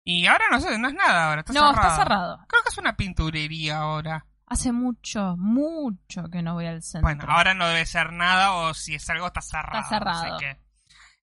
Y 0.04 0.26
ahora 0.26 0.44
no 0.50 0.60
sé, 0.60 0.78
no 0.78 0.88
es 0.88 0.94
nada 0.94 1.28
ahora, 1.28 1.40
está 1.40 1.52
no, 1.52 1.68
cerrado. 1.70 1.88
está 1.88 1.96
cerrado. 2.02 2.38
Creo 2.48 2.62
que 2.62 2.68
es 2.70 2.78
una 2.78 2.96
pinturería 2.96 3.78
ahora. 3.78 4.26
Hace 4.46 4.72
mucho, 4.72 5.36
mucho 5.38 6.24
que 6.32 6.42
no 6.42 6.54
voy 6.54 6.66
al 6.66 6.82
centro. 6.82 7.02
Bueno, 7.06 7.24
ahora 7.28 7.54
no 7.54 7.68
debe 7.68 7.86
ser 7.86 8.12
nada 8.12 8.52
o 8.54 8.74
si 8.74 8.94
es 8.94 9.08
algo 9.10 9.26
está 9.28 9.40
cerrado. 9.40 9.78
Está 9.84 9.88
cerrado. 9.98 10.34
así 10.36 10.44
que- 10.44 10.58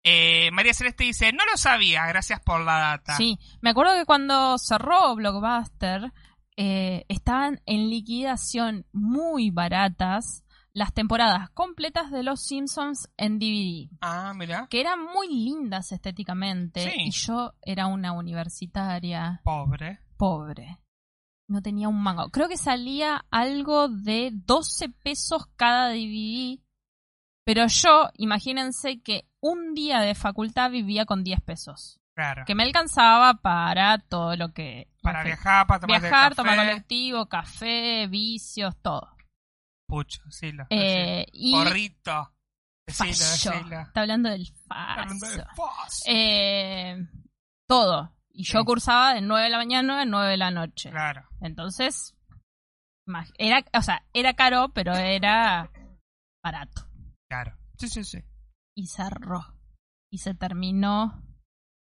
Eh, 0.09 0.51
María 0.51 0.73
Celeste 0.73 1.03
dice, 1.03 1.33
no 1.33 1.43
lo 1.51 1.57
sabía, 1.57 2.05
gracias 2.05 2.39
por 2.39 2.61
la 2.61 2.77
data. 2.79 3.17
Sí, 3.17 3.37
me 3.59 3.71
acuerdo 3.71 3.93
que 3.95 4.05
cuando 4.05 4.57
cerró 4.57 5.13
Blockbuster 5.15 6.13
eh, 6.55 7.03
estaban 7.09 7.59
en 7.65 7.89
liquidación 7.89 8.85
muy 8.93 9.51
baratas 9.51 10.43
las 10.77 10.93
temporadas 10.93 11.49
completas 11.55 12.11
de 12.11 12.21
Los 12.21 12.39
Simpsons 12.39 13.09
en 13.17 13.39
DVD. 13.39 13.89
Ah, 13.99 14.31
mira. 14.35 14.67
Que 14.69 14.79
eran 14.79 15.03
muy 15.03 15.27
lindas 15.27 15.91
estéticamente. 15.91 16.81
Sí. 16.81 17.05
Y 17.07 17.09
yo 17.09 17.55
era 17.63 17.87
una 17.87 18.11
universitaria 18.11 19.41
Pobre. 19.43 20.01
pobre. 20.17 20.77
No 21.49 21.63
tenía 21.63 21.89
un 21.89 21.99
mango. 21.99 22.29
Creo 22.29 22.47
que 22.47 22.57
salía 22.57 23.25
algo 23.31 23.87
de 23.87 24.29
12 24.31 24.89
pesos 24.89 25.47
cada 25.55 25.89
DVD. 25.89 26.59
Pero 27.43 27.65
yo, 27.65 28.09
imagínense 28.13 29.01
que 29.01 29.27
un 29.39 29.73
día 29.73 29.99
de 30.01 30.13
facultad 30.13 30.69
vivía 30.69 31.05
con 31.05 31.23
10 31.23 31.41
pesos. 31.41 31.99
Claro. 32.13 32.43
Que 32.45 32.53
me 32.53 32.61
alcanzaba 32.61 33.33
para 33.41 33.97
todo 33.97 34.35
lo 34.35 34.53
que... 34.53 34.91
Para 35.01 35.23
viajar, 35.23 35.65
para 35.65 35.79
tomar 35.79 36.01
Viajar, 36.01 36.35
tomar 36.35 36.55
colectivo, 36.55 37.25
café, 37.25 38.05
vicios, 38.05 38.75
todo. 38.83 39.16
Pucho, 39.87 40.21
decilo. 40.25 40.65
Eh, 40.69 41.25
y 41.31 41.53
Porrito. 41.53 42.33
Está 42.85 43.05
hablando 44.01 44.29
del 44.29 44.47
fos. 45.55 46.03
Eh, 46.07 46.97
todo. 47.67 48.13
Y 48.29 48.43
yo 48.43 48.59
Sí. 48.59 48.65
cursaba 48.65 49.13
de 49.15 49.21
9 49.21 49.45
de 49.45 49.49
la 49.49 49.57
mañana 49.57 50.01
a 50.01 50.05
9 50.05 50.29
de 50.31 50.37
la 50.37 50.51
noche. 50.51 50.91
Claro. 50.91 51.27
Entonces, 51.41 52.15
era, 53.37 53.63
o 53.73 53.81
sea, 53.81 54.05
era 54.13 54.33
caro, 54.35 54.69
pero 54.73 54.93
era 54.95 55.71
barato. 56.43 56.87
Claro. 57.29 57.57
Sí, 57.77 57.87
sí, 57.89 58.03
sí. 58.03 58.19
Y 58.75 58.87
cerró. 58.87 59.45
Y 60.11 60.19
se 60.19 60.33
terminó. 60.35 61.23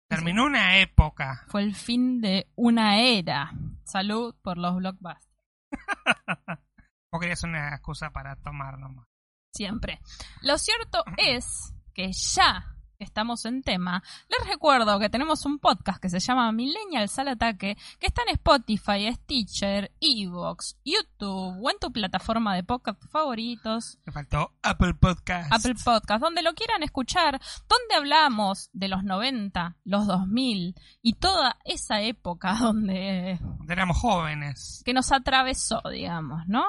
Terminó 0.09 0.47
una 0.47 0.79
época. 0.79 1.45
Fue 1.49 1.63
el 1.63 1.75
fin 1.75 2.21
de 2.21 2.51
una 2.57 3.01
era. 3.03 3.53
Salud 3.85 4.35
por 4.43 4.57
los 4.57 4.77
blockbusters. 4.77 5.29
Vos 7.11 7.21
querías 7.21 7.43
una 7.43 7.69
excusa 7.75 8.11
para 8.11 8.37
tomar 8.37 8.79
nomás. 8.79 9.07
Siempre. 9.55 10.01
Lo 10.43 10.59
cierto 10.59 11.03
es 11.17 11.73
que 11.95 12.13
ya 12.13 12.75
estamos 12.99 13.45
en 13.47 13.63
tema, 13.63 14.03
les 14.29 14.49
recuerdo 14.49 14.99
que 14.99 15.09
tenemos 15.09 15.47
un 15.47 15.59
podcast 15.61 16.03
que 16.03 16.11
se 16.11 16.19
llama 16.19 16.51
Millennials 16.53 17.17
al 17.21 17.29
Ataque, 17.29 17.77
que 18.01 18.07
está 18.09 18.23
en 18.23 18.35
Spotify, 18.35 19.13
Stitcher, 19.15 19.93
Evox, 20.01 20.77
YouTube 20.85 21.63
o 21.63 21.71
en 21.71 21.79
tu 21.81 21.93
plataforma 21.93 22.57
de 22.57 22.65
podcast 22.65 23.01
favoritos. 23.07 23.99
Me 24.05 24.13
faltó 24.13 24.53
Apple 24.63 24.95
Podcast. 24.95 25.53
Apple 25.53 25.77
Podcast, 25.83 26.21
donde 26.21 26.43
lo 26.43 26.55
quieran 26.55 26.83
escuchar, 26.83 27.41
donde 27.69 27.95
hablamos 27.97 28.69
de 28.73 28.89
los 28.89 29.05
90, 29.05 29.77
los 29.85 30.07
2000 30.09 30.75
y 31.01 31.13
toda 31.15 31.57
esa 31.65 32.03
época 32.03 32.55
donde 32.61 33.39
Donde 33.41 33.73
éramos 33.73 33.97
jóvenes. 33.97 34.83
que 34.85 34.93
nos 34.93 35.11
atravesó, 35.13 35.81
digamos, 35.91 36.47
¿no? 36.49 36.65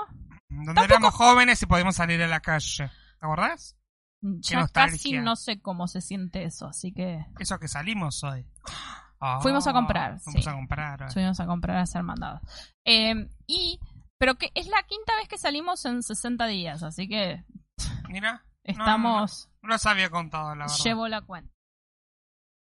Donde 0.50 0.65
Tampoco- 0.74 0.86
éramos 0.86 1.13
jóvenes 1.13 1.62
y 1.62 1.65
podíamos 1.65 1.96
salir 1.96 2.22
a 2.24 2.27
la 2.27 2.39
calle. 2.39 2.89
¿Te 3.20 3.25
acordás? 3.25 3.75
Ya 4.22 4.68
casi 4.68 5.13
no 5.20 5.36
sé 5.38 5.62
cómo 5.62 5.88
se 5.88 6.01
siente 6.01 6.44
eso, 6.44 6.68
así 6.68 6.91
que 6.91 7.25
Eso 7.39 7.58
que 7.60 7.68
salimos 7.70 8.24
hoy. 8.24 8.46
Ah, 9.22 9.39
Fuimos 9.41 9.65
a 9.68 9.74
comprar, 9.74 10.20
Fuimos 10.20 10.44
sí. 10.44 10.50
a 10.50 10.53
comprar. 10.53 11.03
hoy. 11.03 11.12
subimos 11.12 11.39
a 11.39 11.46
comprar 11.46 11.77
a 11.77 11.86
ser 11.86 12.03
mandados. 12.03 12.41
Eh, 12.86 13.29
y, 13.48 13.79
pero 14.18 14.36
que 14.36 14.51
es 14.56 14.68
la 14.68 14.84
quinta 14.84 15.15
vez 15.15 15.27
que 15.29 15.38
salimos 15.38 15.86
en 15.86 16.03
60 16.03 16.48
días, 16.48 16.84
así 16.84 17.08
que 17.08 17.46
Mira. 18.10 18.44
no, 18.65 18.72
estamos, 18.74 19.50
No, 19.62 19.70
los 19.70 19.86
había 19.86 20.10
contado, 20.10 20.56
la 20.56 20.65
verdad. 20.65 20.75
llevo 20.84 21.08
la 21.08 21.22
cuenta. 21.22 21.53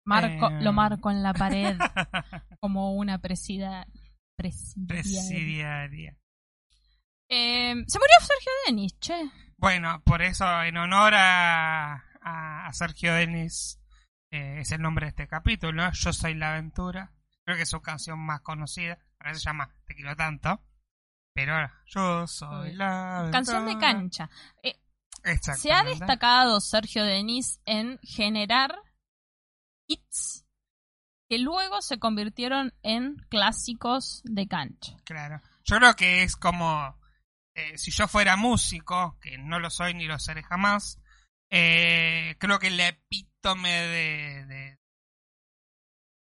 Marco, 0.05 0.47
Eh. 0.49 0.61
Lo 0.61 0.73
marco 0.73 1.11
en 1.11 1.21
la 1.23 1.33
pared 1.33 1.77
como 2.59 2.93
una 2.95 3.19
presida, 3.19 3.87
presidiaria. 4.37 4.87
Presidiaria. 4.87 6.17
Eh, 7.29 7.73
se 7.87 7.99
murió 7.99 8.15
Sergio 8.19 8.51
Denis, 8.65 8.99
che. 8.99 9.29
Bueno, 9.57 10.01
por 10.03 10.21
eso, 10.21 10.45
en 10.63 10.77
honor 10.77 11.13
a, 11.15 11.93
a, 12.21 12.67
a 12.67 12.73
Sergio 12.73 13.13
Denis, 13.13 13.79
eh, 14.31 14.59
es 14.59 14.71
el 14.71 14.81
nombre 14.81 15.05
de 15.05 15.09
este 15.09 15.27
capítulo. 15.27 15.89
Yo 15.91 16.13
soy 16.13 16.33
la 16.35 16.51
aventura. 16.51 17.11
Creo 17.45 17.57
que 17.57 17.63
es 17.63 17.69
su 17.69 17.81
canción 17.81 18.19
más 18.19 18.41
conocida. 18.41 18.97
Ahora 19.19 19.35
se 19.35 19.41
llama 19.41 19.73
Te 19.85 19.95
quiero 19.95 20.15
tanto. 20.15 20.61
Pero 21.33 21.53
ahora, 21.53 21.83
yo 21.87 22.27
soy 22.27 22.73
la 22.73 23.19
aventura. 23.19 23.31
Canción 23.31 23.65
de 23.65 23.77
cancha. 23.77 24.29
Eh, 24.61 24.79
se 25.55 25.71
ha 25.71 25.83
destacado 25.83 26.59
Sergio 26.59 27.03
Denis 27.03 27.59
en 27.65 27.99
generar 28.03 28.75
hits 29.87 30.45
que 31.29 31.39
luego 31.39 31.81
se 31.81 31.99
convirtieron 31.99 32.73
en 32.83 33.15
clásicos 33.29 34.21
de 34.25 34.47
cancha. 34.47 34.97
Claro. 35.05 35.41
Yo 35.63 35.77
creo 35.77 35.95
que 35.95 36.23
es 36.23 36.35
como 36.35 36.99
eh, 37.55 37.77
si 37.77 37.91
yo 37.91 38.07
fuera 38.07 38.35
músico, 38.35 39.17
que 39.21 39.37
no 39.37 39.59
lo 39.59 39.69
soy 39.69 39.93
ni 39.93 40.05
lo 40.05 40.17
seré 40.19 40.43
jamás, 40.43 40.99
eh, 41.49 42.35
creo 42.39 42.59
que 42.59 42.67
el 42.67 42.79
epítome 42.79 43.69
de, 43.71 44.45
de, 44.45 44.79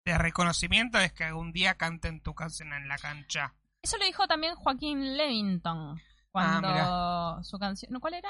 de 0.06 0.18
reconocimiento 0.18 1.00
es 1.00 1.14
que 1.14 1.24
algún 1.24 1.52
día 1.52 1.76
canten 1.76 2.22
tu 2.22 2.34
canción 2.36 2.74
en 2.74 2.88
la 2.88 2.98
cancha. 2.98 3.56
Eso 3.82 3.98
lo 3.98 4.06
dijo 4.06 4.28
también 4.28 4.56
Joaquín 4.56 5.16
Levington 5.18 6.00
cuando 6.32 7.42
su 7.44 7.58
canción, 7.58 7.92
¿no, 7.94 8.00
¿cuál 8.00 8.16
era? 8.16 8.30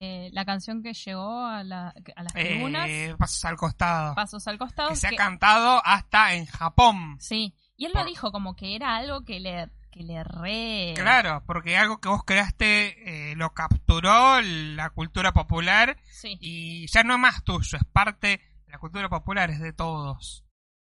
Eh, 0.00 0.30
la 0.32 0.44
canción 0.44 0.80
que 0.82 0.94
llegó 0.94 1.44
a, 1.44 1.64
la- 1.64 1.92
a 2.16 2.22
las 2.22 2.32
tribunas, 2.32 2.88
Eh, 2.88 3.14
pasos 3.18 3.44
al 3.44 3.56
costado. 3.56 4.14
Pasos 4.14 4.46
al 4.46 4.56
costado. 4.58 4.90
que 4.90 4.96
se 4.96 5.08
ha 5.08 5.16
cantado 5.16 5.82
hasta 5.84 6.34
en 6.34 6.46
Japón. 6.46 7.16
sí, 7.20 7.54
y 7.76 7.86
él 7.86 7.92
lo 7.94 8.04
dijo 8.04 8.30
como 8.32 8.54
que 8.56 8.74
era 8.76 8.96
algo 8.96 9.24
que 9.24 9.38
le, 9.40 9.70
que 9.98 10.04
le 10.04 10.22
re... 10.24 10.94
Claro, 10.96 11.42
porque 11.46 11.76
algo 11.76 12.00
que 12.00 12.08
vos 12.08 12.22
creaste 12.24 13.30
eh, 13.32 13.36
lo 13.36 13.52
capturó 13.52 14.40
la 14.40 14.90
cultura 14.90 15.32
popular 15.32 15.96
Sí. 16.04 16.38
y 16.40 16.86
ya 16.86 17.02
no 17.02 17.14
es 17.14 17.20
más 17.20 17.42
tuyo, 17.44 17.76
es 17.78 17.84
parte 17.92 18.40
de 18.66 18.72
la 18.72 18.78
cultura 18.78 19.08
popular, 19.08 19.50
es 19.50 19.60
de 19.60 19.72
todos. 19.72 20.44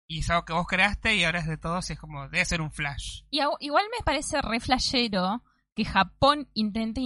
Y 0.10 0.20
es 0.20 0.30
algo 0.30 0.46
que 0.46 0.54
vos 0.54 0.68
creaste 0.68 1.16
y 1.16 1.24
ahora 1.24 1.40
es 1.40 1.48
de 1.48 1.58
todos 1.58 1.90
y 1.90 1.94
es 1.94 2.00
como, 2.00 2.30
debe 2.30 2.46
ser 2.46 2.62
un 2.62 2.72
flash. 2.72 3.24
Y 3.30 3.40
igual 3.60 3.86
me 3.98 4.04
parece 4.06 4.42
re 4.42 4.60
flashero 4.60 5.44
que 5.76 5.86
Japón 5.86 6.50
intente 6.54 7.02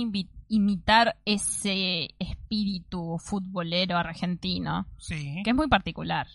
imitar 0.47 1.17
ese 1.25 2.09
espíritu 2.19 3.17
futbolero 3.19 3.97
argentino, 3.97 4.87
Sí. 4.97 5.41
que 5.43 5.49
es 5.51 5.55
muy 5.55 5.67
particular, 5.67 6.27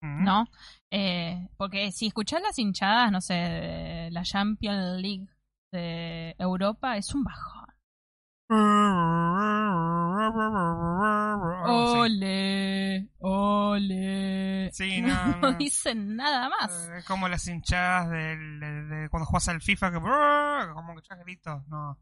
Mm. 0.00 0.24
¿no? 0.24 0.46
Eh, 0.94 1.48
porque 1.56 1.90
si 1.90 2.08
escuchás 2.08 2.42
las 2.42 2.58
hinchadas, 2.58 3.10
no 3.10 3.22
sé, 3.22 3.32
de 3.34 4.10
la 4.10 4.22
Champions 4.24 5.00
League 5.00 5.26
de 5.72 6.36
Europa, 6.38 6.98
es 6.98 7.14
un 7.14 7.24
bajón. 7.24 7.62
Oh. 11.64 12.00
Ole, 12.02 13.08
ole. 13.20 14.70
Sí, 14.72 15.00
no, 15.00 15.36
no. 15.36 15.52
dicen 15.54 16.16
nada 16.16 16.48
más. 16.48 16.88
Eh, 16.90 16.98
Es 16.98 17.04
como 17.06 17.28
las 17.28 17.46
hinchadas 17.46 18.10
del- 18.10 18.60
de, 18.60 18.82
de 18.84 19.08
cuando 19.08 19.26
juegas 19.26 19.48
al 19.48 19.60
FIFA, 19.60 19.92
que 19.92 20.00
como 20.00 20.92
que 20.94 21.00
echas 21.00 21.18
gritos. 21.20 21.66
No. 21.68 21.98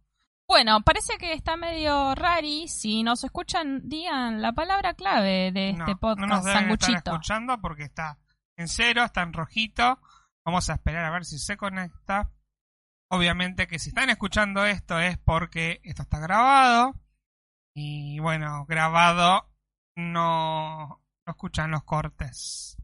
Bueno, 0.49 0.81
parece 0.81 1.17
que 1.19 1.33
está 1.33 1.57
medio 1.57 2.15
rari. 2.17 2.67
Si 2.67 3.03
nos 3.05 3.23
escuchan, 3.23 3.83
digan 3.89 4.43
la 4.43 4.53
palabra 4.53 4.95
clave 4.95 5.53
de 5.53 5.75
no, 5.75 5.85
este 5.85 5.93
no 5.93 5.99
podcast, 6.01 6.29
nos 6.29 6.45
deben 6.45 6.71
estar 6.71 6.91
escuchando 6.97 7.61
porque 7.61 7.85
está 7.85 8.19
en 8.61 8.69
cero, 8.69 9.05
está 9.05 9.23
en 9.23 9.33
rojito. 9.33 9.99
Vamos 10.45 10.69
a 10.71 10.75
esperar 10.75 11.05
a 11.05 11.11
ver 11.11 11.25
si 11.25 11.39
se 11.39 11.57
conecta. 11.57 12.31
Obviamente 13.11 13.67
que 13.67 13.79
si 13.79 13.89
están 13.89 14.11
escuchando 14.11 14.65
esto 14.65 15.01
es 15.01 15.19
porque 15.19 15.81
esto 15.83 16.03
está 16.03 16.19
grabado. 16.19 16.95
Y 17.75 18.19
bueno, 18.21 18.67
grabado 18.67 19.49
no, 19.97 20.89
no 21.27 21.31
escuchan 21.33 21.71
los 21.71 21.85
cortes. 21.85 22.77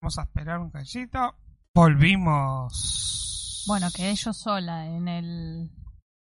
Vamos 0.00 0.18
a 0.18 0.22
esperar 0.22 0.58
un 0.58 0.70
cachito. 0.70 1.36
Volvimos. 1.74 3.64
Bueno, 3.66 3.88
quedé 3.94 4.14
yo 4.14 4.32
sola 4.32 4.86
en 4.86 5.08
el 5.08 5.70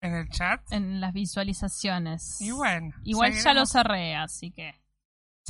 En 0.01 0.15
el 0.15 0.29
chat. 0.29 0.61
en 0.73 1.01
las 1.01 1.13
visualizaciones. 1.13 2.41
Y 2.41 2.51
bueno. 2.53 2.95
Igual 3.05 3.33
ya 3.33 3.53
lo 3.53 3.67
cerré, 3.67 4.17
así 4.17 4.51
que 4.51 4.81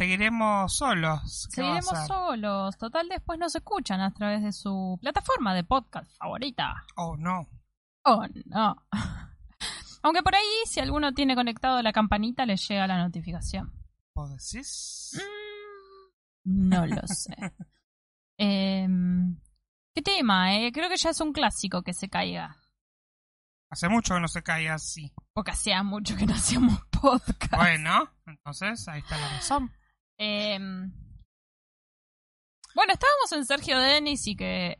Seguiremos 0.01 0.73
solos. 0.79 1.47
¿Qué 1.55 1.61
va 1.61 1.77
a 1.77 1.83
seguiremos 1.83 2.07
solos. 2.07 2.79
Total, 2.79 3.07
después 3.07 3.39
nos 3.39 3.55
escuchan 3.55 4.01
a 4.01 4.11
través 4.15 4.43
de 4.43 4.51
su 4.51 4.97
plataforma 4.99 5.55
de 5.55 5.63
podcast 5.63 6.11
favorita. 6.17 6.87
Oh, 6.97 7.19
no. 7.19 7.47
Oh, 8.07 8.25
no. 8.47 8.77
Aunque 10.03 10.23
por 10.23 10.35
ahí, 10.35 10.47
si 10.65 10.81
alguno 10.81 11.13
tiene 11.13 11.35
conectado 11.35 11.83
la 11.83 11.93
campanita, 11.93 12.47
le 12.47 12.57
llega 12.57 12.87
la 12.87 12.97
notificación. 12.97 13.75
¿Vos 14.15 14.31
decís? 14.31 15.21
Mm, 16.45 16.69
No 16.71 16.87
lo 16.87 17.07
sé. 17.07 17.37
Em, 18.39 19.39
¿Qué 19.95 20.01
tema? 20.01 20.57
Eh? 20.57 20.73
Creo 20.73 20.89
que 20.89 20.97
ya 20.97 21.11
es 21.11 21.21
un 21.21 21.35
clásico 21.35 21.83
que 21.83 21.93
se 21.93 22.09
caiga. 22.09 22.57
Hace 23.69 23.91
mucho 23.91 24.15
que 24.15 24.21
no 24.21 24.29
se 24.29 24.43
cae 24.43 24.71
así. 24.71 25.13
Porque 25.35 25.51
hacía 25.51 25.83
mucho 25.83 26.17
que 26.17 26.25
no 26.25 26.33
hacíamos 26.33 26.81
podcast. 26.91 27.55
Bueno, 27.55 28.11
entonces 28.25 28.89
ahí 28.89 29.01
está 29.01 29.19
la 29.19 29.29
razón. 29.29 29.71
Em, 30.23 30.93
bueno, 32.75 32.93
estábamos 32.93 33.33
en 33.33 33.45
Sergio 33.47 33.79
Denis 33.79 34.27
y 34.27 34.37
que. 34.37 34.79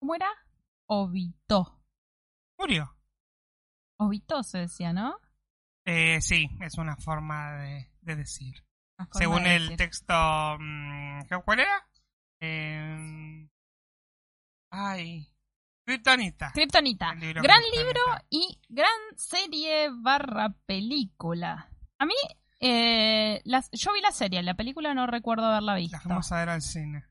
¿Cómo 0.00 0.14
era? 0.14 0.30
Obitó. 0.86 1.82
Murió. 2.58 2.96
Obito 3.98 4.42
se 4.42 4.58
decía, 4.58 4.92
¿no? 4.94 5.18
Eh, 5.86 6.20
sí, 6.22 6.48
es 6.62 6.78
una 6.78 6.96
forma 6.96 7.52
de, 7.58 7.90
de 8.00 8.16
decir. 8.16 8.54
Forma 8.96 9.10
Según 9.12 9.44
de 9.44 9.56
el 9.56 9.62
decir. 9.64 9.76
texto... 9.76 10.14
mm, 10.58 11.20
¿qué- 11.28 11.42
¿Cuál 11.44 11.60
era? 11.60 11.88
Eh, 12.40 13.48
ay... 14.70 15.30
Kryptonita. 15.86 16.50
Kryptonita. 16.52 17.14
Gran 17.14 17.62
libro 17.76 18.00
y 18.30 18.58
gran 18.70 18.88
serie 19.16 19.90
barra 19.92 20.48
película. 20.64 21.68
A 21.98 22.06
mí, 22.06 22.14
eh, 22.66 23.42
las- 23.44 23.70
yo 23.72 23.92
vi 23.92 24.00
la 24.00 24.10
serie, 24.10 24.42
la 24.42 24.54
película 24.54 24.94
no 24.94 25.06
recuerdo 25.06 25.44
haberla 25.46 25.74
visto. 25.74 25.96
Las 25.98 26.04
vamos 26.06 26.32
a 26.32 26.38
ver 26.38 26.48
al 26.48 26.62
cine. 26.62 27.04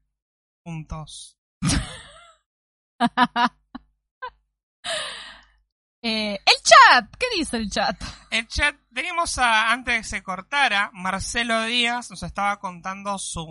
Juntos. 0.65 1.37
Eh, 6.05 6.33
el 6.33 6.55
chat, 6.63 7.15
¿qué 7.17 7.25
dice 7.37 7.55
el 7.55 7.69
chat? 7.69 7.95
El 8.29 8.45
chat, 8.49 8.75
teníamos 8.93 9.37
a, 9.37 9.71
antes 9.71 9.93
de 9.93 9.97
que 10.01 10.03
se 10.03 10.21
cortara, 10.21 10.89
Marcelo 10.93 11.63
Díaz 11.63 12.09
nos 12.09 12.23
estaba 12.23 12.59
contando 12.59 13.17
su, 13.17 13.47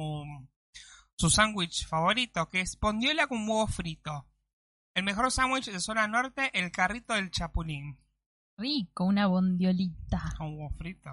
su 1.16 1.30
sándwich 1.30 1.86
favorito, 1.86 2.50
que 2.50 2.60
es 2.60 2.78
bondiola 2.78 3.26
con 3.26 3.48
huevo 3.48 3.66
frito. 3.68 4.26
El 4.94 5.04
mejor 5.04 5.32
sándwich 5.32 5.70
de 5.70 5.80
zona 5.80 6.06
norte, 6.08 6.50
el 6.52 6.70
carrito 6.70 7.14
del 7.14 7.30
chapulín. 7.30 7.98
Rico, 8.58 9.04
una 9.04 9.28
bondiolita. 9.28 10.34
Con 10.36 10.48
huevo 10.58 10.68
frito. 10.76 11.08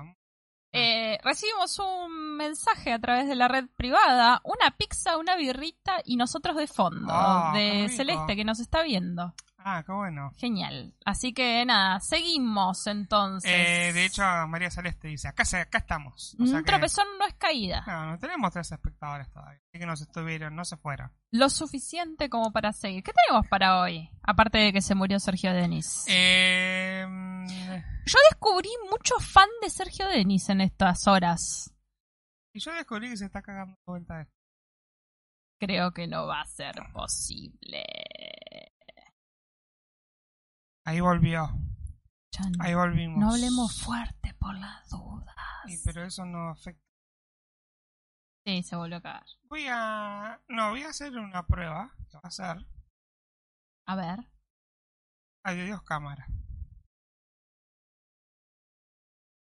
Eh, 0.72 1.18
recibimos 1.24 1.80
un 1.80 2.38
mensaje 2.38 2.94
a 2.94 3.00
través 3.00 3.28
de 3.28 3.36
la 3.36 3.48
red 3.48 3.66
privada, 3.76 4.40
una 4.44 4.70
pizza, 4.78 5.18
una 5.18 5.36
birrita 5.36 5.94
y 6.06 6.16
nosotros 6.16 6.56
de 6.56 6.68
fondo, 6.68 7.12
Ah, 7.12 7.52
de. 7.56 7.90
Celeste 7.90 8.36
que 8.36 8.46
nos 8.46 8.60
está 8.60 8.84
viendo. 8.84 9.34
Ah, 9.62 9.84
qué 9.86 9.92
bueno. 9.92 10.32
Genial. 10.38 10.96
Así 11.06 11.34
que 11.34 11.66
nada, 11.66 12.00
seguimos 12.00 12.88
entonces. 12.88 13.52
Eh, 13.54 13.92
de 13.94 14.06
hecho, 14.06 14.24
María 14.48 14.72
Celeste 14.72 15.10
dice, 15.10 15.28
acá, 15.28 15.44
acá 15.60 15.80
estamos. 15.80 16.36
O 16.40 16.46
sea 16.46 16.58
un 16.60 16.64
que- 16.64 16.72
tropezón 16.72 17.06
no 17.20 17.28
es 17.28 17.34
caída. 17.34 17.84
No, 17.86 18.12
no 18.12 18.20
tenemos 18.20 18.52
tres 18.54 18.72
espectadores 18.72 19.30
todavía. 19.32 19.60
Así 19.68 19.80
que 19.80 19.86
nos 19.86 20.02
estuvieron, 20.02 20.56
no 20.56 20.64
se 20.64 20.78
fueron. 20.78 21.12
Lo 21.32 21.50
suficiente 21.50 22.30
como 22.30 22.54
para 22.54 22.72
seguir. 22.72 23.04
¿Qué 23.04 23.12
tenemos 23.12 23.48
para 23.48 23.82
hoy? 23.82 24.10
Aparte 24.24 24.60
de 24.60 24.72
que 24.72 24.82
se 24.82 24.96
murió 24.96 25.20
Sergio 25.20 25.54
Denis. 25.54 26.06
Eh, 26.08 27.06
Yo 28.06 28.18
descubrí 28.30 28.70
mucho 28.90 29.16
fan 29.20 29.50
de 29.62 29.70
Sergio 29.70 30.08
Denis 30.08 30.48
en 30.50 30.62
estas 30.62 31.06
horas. 31.08 31.74
y 32.54 32.60
yo 32.62 32.72
descubrí 32.74 33.10
que 33.10 33.18
se 33.18 33.26
está 33.26 33.42
cagando 33.42 33.74
de 33.76 33.82
vuelta 33.86 34.22
esto. 34.22 34.34
Creo 35.60 35.92
que 35.92 36.08
no 36.08 36.26
va 36.26 36.42
a 36.42 36.46
ser 36.46 36.74
posible. 36.94 37.84
Ahí 40.90 41.02
volvió. 41.02 41.48
Ahí 42.60 42.74
volvimos. 42.74 43.20
no 43.20 43.30
hablemos 43.30 43.80
fuerte 43.80 44.34
por 44.40 44.56
las 44.56 44.90
dudas. 44.90 45.36
Sí, 45.68 45.80
pero 45.86 46.04
eso 46.04 46.26
no 46.26 46.50
afecta. 46.50 46.84
Sí, 48.44 48.64
se 48.64 48.76
volvió 48.76 48.98
a 48.98 49.02
cagar. 49.02 49.26
Voy 49.44 49.68
a. 49.70 50.42
No, 50.48 50.72
voy 50.72 50.82
a 50.82 50.90
hacer 50.90 51.16
una 51.16 51.46
prueba. 51.46 51.96
Que 52.10 52.18
va 52.18 52.22
a 52.24 52.32
ser. 52.32 52.66
A 53.86 53.96
ver. 53.96 54.32
Ay, 55.44 55.64
Dios, 55.64 55.84
cámara. 55.84 56.26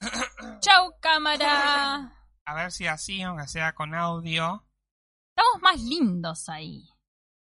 ¡Chau, 0.59 0.99
cámara! 0.99 2.26
A 2.45 2.55
ver 2.57 2.73
si 2.73 2.88
así, 2.88 3.23
aunque 3.23 3.47
sea 3.47 3.73
con 3.73 3.95
audio. 3.95 4.67
Estamos 5.37 5.62
más 5.62 5.81
lindos 5.81 6.49
ahí. 6.49 6.91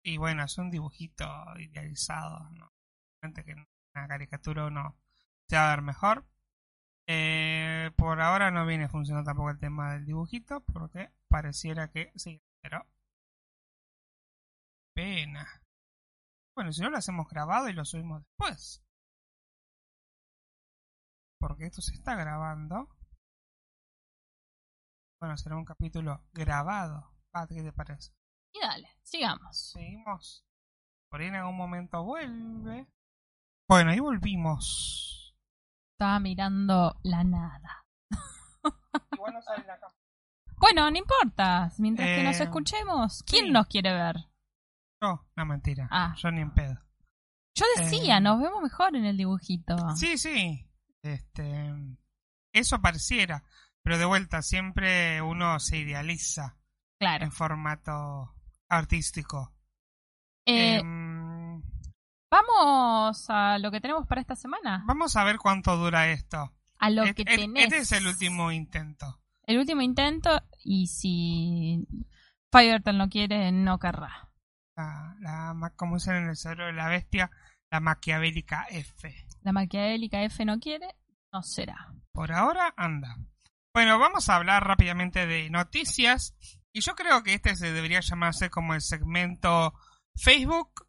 Y 0.03 0.17
bueno, 0.17 0.43
es 0.43 0.55
un 0.59 0.69
dibujito 0.69 1.25
idealizado. 1.57 2.51
¿no? 2.51 2.71
Realmente 3.19 3.43
que 3.43 3.55
una 3.95 4.07
caricatura 4.07 4.65
uno 4.65 4.95
se 5.47 5.55
va 5.55 5.67
a 5.67 5.75
ver 5.75 5.81
mejor. 5.81 6.25
Eh, 7.07 7.91
por 7.97 8.19
ahora 8.21 8.51
no 8.51 8.65
viene 8.65 8.89
funcionando 8.89 9.29
tampoco 9.29 9.51
el 9.51 9.59
tema 9.59 9.93
del 9.93 10.05
dibujito. 10.05 10.61
Porque 10.61 11.11
pareciera 11.29 11.89
que 11.91 12.11
sí. 12.15 12.41
Pero. 12.61 12.85
Pena. 14.93 15.45
Bueno, 16.55 16.71
si 16.71 16.81
no 16.81 16.89
lo 16.89 16.97
hacemos 16.97 17.27
grabado 17.29 17.69
y 17.69 17.73
lo 17.73 17.85
subimos 17.85 18.23
después. 18.23 18.81
Porque 21.39 21.65
esto 21.65 21.81
se 21.81 21.93
está 21.93 22.15
grabando. 22.15 22.89
Bueno, 25.19 25.37
será 25.37 25.57
un 25.57 25.65
capítulo 25.65 26.23
grabado. 26.33 27.11
Ah, 27.33 27.45
¿qué 27.47 27.61
te 27.61 27.73
parece? 27.73 28.13
Y 28.53 28.59
dale, 28.61 28.89
sigamos. 29.03 29.71
Seguimos. 29.71 30.45
Por 31.09 31.21
ahí 31.21 31.27
en 31.27 31.35
algún 31.35 31.57
momento 31.57 32.03
vuelve. 32.03 32.87
Bueno, 33.67 33.91
ahí 33.91 33.99
volvimos. 33.99 35.35
Estaba 35.93 36.19
mirando 36.19 36.95
la 37.03 37.23
nada. 37.23 37.85
Igual 39.13 39.33
no 39.33 39.41
sale 39.41 39.65
la 39.65 39.75
cámara. 39.79 39.95
Bueno, 40.57 40.89
no 40.91 40.97
importa. 40.97 41.71
Mientras 41.77 42.07
que 42.07 42.23
nos 42.23 42.39
Eh, 42.39 42.43
escuchemos, 42.43 43.23
¿quién 43.25 43.45
sí. 43.45 43.51
nos 43.51 43.67
quiere 43.67 43.93
ver? 43.93 44.15
No, 45.01 45.27
no, 45.35 45.45
mentira. 45.45 45.87
Ah. 45.91 46.15
Yo 46.17 46.31
ni 46.31 46.41
en 46.41 46.51
pedo. 46.53 46.79
Yo 47.55 47.65
decía, 47.77 48.17
Eh, 48.17 48.21
nos 48.21 48.39
vemos 48.41 48.61
mejor 48.61 48.95
en 48.95 49.05
el 49.05 49.17
dibujito. 49.17 49.75
Sí, 49.95 50.17
sí. 50.17 50.69
Este. 51.01 51.73
Eso 52.53 52.81
pareciera. 52.81 53.43
Pero 53.83 53.97
de 53.97 54.05
vuelta, 54.05 54.41
siempre 54.41 55.21
uno 55.21 55.59
se 55.59 55.77
idealiza 55.77 56.57
Claro. 56.99 57.25
en 57.25 57.31
formato 57.31 58.33
artístico. 58.69 59.53
Eh, 60.47 60.77
Em, 60.77 61.04
Vamos 62.35 63.29
a 63.29 63.57
lo 63.59 63.71
que 63.71 63.79
tenemos 63.79 64.05
para 64.07 64.19
esta 64.19 64.35
semana. 64.35 64.83
vamos 64.85 65.15
a 65.15 65.23
ver 65.23 65.37
cuánto 65.37 65.77
dura 65.77 66.09
esto. 66.11 66.51
A 66.79 66.89
lo 66.89 67.03
que 67.03 67.09
este- 67.09 67.23
tenés. 67.23 67.63
este 67.65 67.77
es 67.77 67.91
el 67.93 68.07
último 68.07 68.51
intento. 68.51 69.21
El 69.43 69.57
último 69.59 69.81
intento. 69.81 70.41
Y 70.63 70.87
si 70.87 71.87
Firetel 72.51 72.97
no 72.97 73.07
quiere, 73.07 73.51
no 73.53 73.79
querrá. 73.79 74.29
La, 74.75 75.15
la, 75.21 75.73
como 75.77 75.95
dicen 75.95 76.15
en 76.15 76.29
el 76.29 76.35
cerebro 76.35 76.65
de 76.65 76.73
la 76.73 76.89
bestia, 76.89 77.31
la 77.71 77.79
maquiavélica 77.79 78.65
F. 78.69 79.15
La 79.43 79.53
maquiavélica 79.53 80.21
F 80.23 80.43
no 80.43 80.59
quiere, 80.59 80.87
no 81.31 81.41
será. 81.41 81.93
Por 82.11 82.33
ahora 82.33 82.73
anda. 82.75 83.15
Bueno, 83.73 83.97
vamos 83.97 84.27
a 84.27 84.35
hablar 84.35 84.65
rápidamente 84.67 85.25
de 85.25 85.49
noticias. 85.49 86.35
Y 86.73 86.81
yo 86.81 86.95
creo 86.95 87.23
que 87.23 87.35
este 87.35 87.55
se 87.55 87.71
debería 87.71 88.01
llamarse 88.01 88.49
como 88.49 88.73
el 88.73 88.81
segmento 88.81 89.73
Facebook 90.17 90.84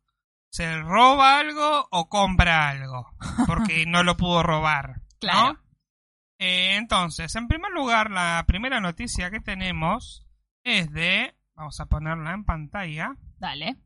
se 0.50 0.80
roba 0.80 1.38
algo 1.38 1.88
o 1.90 2.08
compra 2.08 2.68
algo. 2.68 3.10
Porque 3.46 3.84
no 3.86 4.02
lo 4.02 4.16
pudo 4.16 4.42
robar. 4.42 4.88
¿no? 4.88 5.02
Claro. 5.18 5.58
Eh, 6.38 6.76
entonces, 6.76 7.34
en 7.34 7.48
primer 7.48 7.72
lugar, 7.72 8.10
la 8.10 8.44
primera 8.46 8.80
noticia 8.80 9.30
que 9.30 9.40
tenemos 9.40 10.26
es 10.64 10.90
de. 10.92 11.34
Vamos 11.54 11.80
a 11.80 11.86
ponerla 11.86 12.32
en 12.32 12.44
pantalla. 12.44 13.16
Dale. 13.38 13.76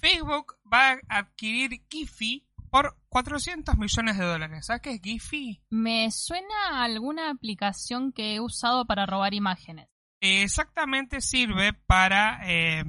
Facebook 0.00 0.56
va 0.72 0.92
a 1.08 1.18
adquirir 1.18 1.84
Giphy 1.88 2.46
por 2.70 2.96
400 3.08 3.76
millones 3.76 4.16
de 4.16 4.24
dólares. 4.24 4.66
¿Sabes 4.66 4.82
qué 4.82 4.92
es 4.92 5.02
Giphy? 5.02 5.62
Me 5.70 6.10
suena 6.10 6.54
a 6.70 6.84
alguna 6.84 7.30
aplicación 7.30 8.12
que 8.12 8.34
he 8.34 8.40
usado 8.40 8.86
para 8.86 9.06
robar 9.06 9.34
imágenes. 9.34 9.88
Exactamente 10.20 11.20
sirve 11.20 11.72
para, 11.72 12.40
eh, 12.44 12.84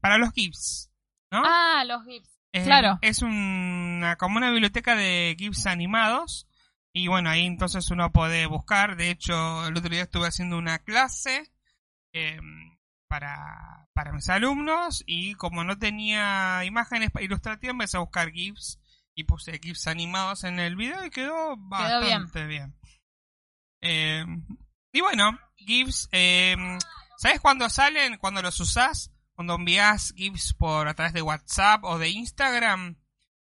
para 0.00 0.18
los 0.18 0.32
GIFs. 0.32 0.91
¿No? 1.32 1.42
Ah, 1.44 1.82
los 1.86 2.04
GIFs. 2.04 2.38
Eh, 2.52 2.64
claro. 2.64 2.98
Es 3.00 3.22
una, 3.22 4.16
como 4.16 4.36
una 4.36 4.50
biblioteca 4.50 4.94
de 4.94 5.34
GIFs 5.38 5.66
animados. 5.66 6.46
Y 6.92 7.08
bueno, 7.08 7.30
ahí 7.30 7.46
entonces 7.46 7.90
uno 7.90 8.12
puede 8.12 8.46
buscar. 8.46 8.96
De 8.96 9.10
hecho, 9.10 9.66
el 9.66 9.76
otro 9.76 9.88
día 9.88 10.02
estuve 10.02 10.28
haciendo 10.28 10.58
una 10.58 10.78
clase 10.78 11.50
eh, 12.12 12.38
para, 13.08 13.88
para 13.94 14.12
mis 14.12 14.28
alumnos. 14.28 15.02
Y 15.06 15.34
como 15.34 15.64
no 15.64 15.78
tenía 15.78 16.62
imágenes 16.66 17.10
ilustrativas, 17.18 17.72
empecé 17.72 17.96
a 17.96 18.00
buscar 18.00 18.30
GIFs. 18.30 18.78
Y 19.14 19.24
puse 19.24 19.58
GIFs 19.58 19.86
animados 19.86 20.44
en 20.44 20.58
el 20.58 20.76
video 20.76 21.04
y 21.04 21.10
quedó 21.10 21.56
bastante 21.56 22.46
bien. 22.46 22.74
Eh, 23.80 24.24
y 24.92 25.00
bueno, 25.00 25.38
GIFs, 25.56 26.08
eh, 26.12 26.56
¿sabes 27.16 27.40
cuándo 27.40 27.68
salen? 27.68 28.18
Cuando 28.18 28.42
los 28.42 28.60
usás, 28.60 29.10
cuando 29.42 29.56
envías 29.56 30.14
GIFs 30.16 30.54
por 30.54 30.86
a 30.86 30.94
través 30.94 31.12
de 31.12 31.20
WhatsApp 31.20 31.82
o 31.82 31.98
de 31.98 32.10
Instagram, 32.10 32.96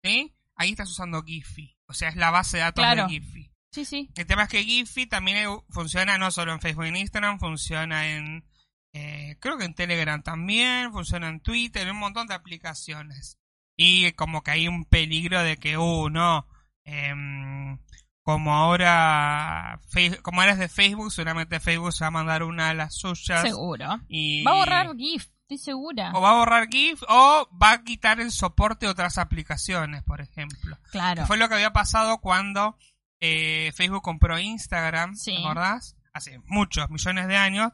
¿sí? 0.04 0.36
Ahí 0.58 0.72
estás 0.72 0.90
usando 0.90 1.24
Giphy. 1.24 1.78
O 1.88 1.94
sea, 1.94 2.10
es 2.10 2.18
la 2.18 2.30
base 2.30 2.58
de 2.58 2.64
datos 2.64 2.84
Claro. 2.84 3.04
de 3.04 3.10
Giphy. 3.14 3.54
Sí, 3.72 3.86
sí. 3.86 4.10
El 4.16 4.26
tema 4.26 4.44
es 4.44 4.50
que 4.50 4.66
Giphy 4.66 5.06
también 5.06 5.38
eh, 5.38 5.48
funciona 5.70 6.18
no 6.18 6.30
solo 6.32 6.52
en 6.52 6.60
Facebook 6.60 6.84
y 6.84 6.90
en 6.90 6.98
Instagram, 6.98 7.40
funciona 7.40 8.10
en, 8.10 8.46
eh, 8.92 9.38
creo 9.40 9.58
que 9.58 9.64
en 9.64 9.76
Telegram 9.76 10.22
también, 10.22 10.92
funciona 10.92 11.30
en 11.30 11.40
Twitter, 11.40 11.84
en 11.84 11.92
un 11.92 12.00
montón 12.00 12.28
de 12.28 12.34
aplicaciones. 12.34 13.40
Y 13.78 14.12
como 14.12 14.44
que 14.44 14.52
hay 14.52 14.68
un 14.68 14.84
peligro 14.84 15.42
de 15.42 15.56
que, 15.56 15.78
uh, 15.78 16.10
no, 16.10 16.50
em, 16.84 17.80
como 18.24 18.54
ahora, 18.54 19.80
como 20.22 20.42
ahora 20.42 20.52
es 20.52 20.60
de 20.60 20.68
Facebook, 20.68 21.14
seguramente 21.14 21.62
Facebook 21.62 21.94
se 21.94 22.04
va 22.04 22.08
a 22.10 22.12
mandar 22.12 22.44
una 22.44 22.72
a 22.72 22.74
las 22.74 22.96
suyas. 22.96 23.42
Seguro. 23.42 24.02
Y, 24.10 24.44
Va 24.44 24.52
a 24.52 24.56
borrar 24.56 24.98
GIF. 24.98 25.28
Estoy 25.48 25.58
segura. 25.58 26.12
O 26.14 26.22
va 26.22 26.32
a 26.32 26.36
borrar 26.40 26.68
GIF 26.70 27.02
o 27.08 27.48
va 27.62 27.72
a 27.72 27.84
quitar 27.84 28.20
el 28.20 28.32
soporte 28.32 28.86
de 28.86 28.92
otras 28.92 29.18
aplicaciones, 29.18 30.04
por 30.04 30.20
ejemplo. 30.20 30.78
Claro. 30.92 31.22
Que 31.22 31.28
fue 31.28 31.38
lo 31.38 31.48
que 31.48 31.56
había 31.56 31.72
pasado 31.72 32.18
cuando 32.20 32.78
eh, 33.22 33.72
Facebook 33.76 34.02
compró 34.04 34.38
Instagram, 34.38 35.16
Sí. 35.16 35.36
¿te 35.36 35.40
acordás? 35.42 35.96
Hace 36.14 36.40
muchos 36.46 36.90
millones 36.90 37.28
de 37.28 37.38
años. 37.38 37.72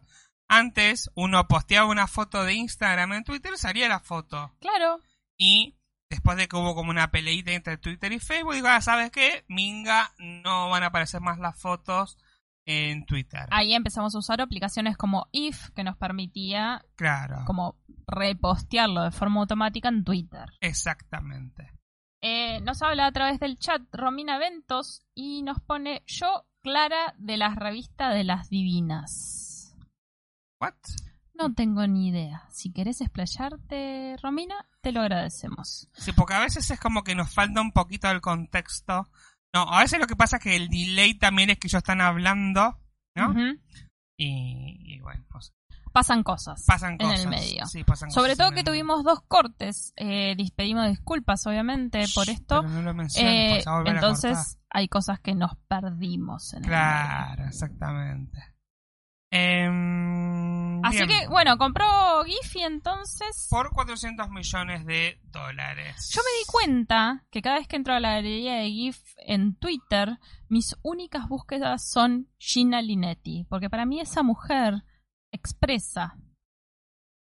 Antes 0.48 1.10
uno 1.16 1.48
posteaba 1.48 1.90
una 1.90 2.08
foto 2.08 2.44
de 2.44 2.54
Instagram 2.54 3.14
en 3.14 3.24
Twitter, 3.24 3.58
salía 3.58 3.88
la 3.90 4.00
foto. 4.00 4.54
Claro. 4.60 5.00
Y 5.36 5.76
después 6.10 6.38
de 6.38 6.48
que 6.48 6.56
hubo 6.56 6.76
como 6.76 6.92
una 6.92 7.10
peleita 7.10 7.54
entre 7.54 7.78
Twitter 7.78 8.12
y 8.12 8.20
Facebook, 8.20 8.54
digo, 8.54 8.68
ah, 8.68 8.82
¿sabes 8.82 9.10
qué? 9.10 9.46
Minga, 9.48 10.12
no 10.20 10.70
van 10.70 10.84
a 10.84 10.88
aparecer 10.88 11.22
más 11.22 11.40
las 11.40 11.58
fotos 11.60 12.20
en 12.66 13.06
Twitter. 13.06 13.48
Ahí 13.52 13.74
empezamos 13.74 14.16
a 14.16 14.20
usar 14.20 14.42
aplicaciones 14.42 14.96
como 14.98 15.28
If, 15.32 15.70
que 15.72 15.84
nos 15.84 15.98
permitía 15.98 16.84
Claro. 16.96 17.44
como 17.46 17.76
repostearlo 18.08 19.04
de 19.04 19.12
forma 19.12 19.42
automática 19.42 19.90
en 19.90 20.04
Twitter. 20.04 20.46
Exactamente. 20.62 21.72
Eh, 22.22 22.62
nos 22.62 22.82
habla 22.82 23.06
a 23.08 23.12
través 23.12 23.40
del 23.40 23.58
chat 23.58 23.82
Romina 23.92 24.38
Ventos 24.38 25.02
y 25.14 25.44
nos 25.44 25.60
pone 25.60 26.04
yo, 26.08 26.46
Clara, 26.62 27.14
de 27.18 27.36
las 27.36 27.56
revistas 27.58 28.14
de 28.14 28.24
las 28.24 28.50
divinas. 28.50 29.76
¿What? 30.62 30.74
No 31.34 31.54
tengo 31.54 31.86
ni 31.88 32.08
idea. 32.10 32.44
Si 32.52 32.72
querés 32.72 33.02
explayarte, 33.02 34.16
Romina, 34.22 34.68
te 34.82 34.92
lo 34.92 35.02
agradecemos. 35.02 35.90
Sí, 35.94 36.12
porque 36.14 36.36
a 36.36 36.40
veces 36.40 36.70
es 36.72 36.80
como 36.80 37.04
que 37.04 37.16
nos 37.16 37.34
falta 37.34 37.60
un 37.60 37.72
poquito 37.72 38.08
del 38.08 38.22
contexto. 38.22 39.10
No, 39.54 39.62
a 39.72 39.82
veces 39.82 40.00
lo 40.00 40.08
que 40.08 40.16
pasa 40.16 40.38
es 40.38 40.44
que 40.44 40.56
el 40.56 40.70
delay 40.70 41.14
también 41.14 41.50
es 41.52 41.60
que 41.60 41.68
ellos 41.68 41.80
están 41.80 42.02
hablando, 42.02 42.80
¿no? 43.16 43.34
Y, 44.18 44.96
y 44.96 45.00
bueno. 45.00 45.24
Pasan 45.94 46.24
cosas 46.24 46.66
pasan 46.66 46.94
en 46.94 46.98
cosas. 46.98 47.20
el 47.20 47.30
medio. 47.30 47.68
Sí, 47.68 47.84
pasan 47.84 48.10
Sobre 48.10 48.32
cosas 48.32 48.38
todo 48.40 48.48
en 48.48 48.56
que 48.56 48.64
tuvimos 48.64 49.04
dos 49.04 49.22
cortes. 49.28 49.94
Eh, 49.96 50.36
pedimos 50.56 50.88
disculpas, 50.90 51.46
obviamente, 51.46 52.04
por 52.16 52.28
esto. 52.30 52.64
no 52.64 52.82
lo 52.82 52.96
menciones, 52.96 53.64
Eh, 53.64 53.70
entonces, 53.86 54.58
hay 54.72 54.88
cosas 54.88 55.20
que 55.20 55.36
nos 55.36 55.56
perdimos 55.68 56.54
en 56.54 56.64
el 56.64 56.70
medio. 56.72 56.80
Claro, 56.80 57.46
exactamente. 57.46 58.53
Em, 59.36 60.80
Así 60.86 61.08
que, 61.08 61.28
bueno, 61.28 61.58
compró 61.58 62.24
Giphy 62.24 62.62
entonces. 62.62 63.48
Por 63.50 63.72
400 63.72 64.30
millones 64.30 64.86
de 64.86 65.20
dólares. 65.32 66.12
Yo 66.14 66.22
me 66.22 66.40
di 66.40 66.46
cuenta 66.46 67.26
que 67.32 67.42
cada 67.42 67.58
vez 67.58 67.68
que 67.68 67.78
entro 67.78 67.96
a 67.96 68.00
la 68.00 68.14
galería 68.14 68.58
de 68.58 68.70
GIF 68.70 69.00
en 69.18 69.56
Twitter, 69.56 70.20
mis 70.50 70.76
únicas 70.84 71.28
búsquedas 71.28 71.90
son 71.90 72.30
Gina 72.38 72.84
Linetti. 72.84 73.48
Porque 73.50 73.72
para 73.72 73.88
mí 73.88 74.00
esa 74.00 74.22
mujer 74.22 74.84
expresa 75.32 76.16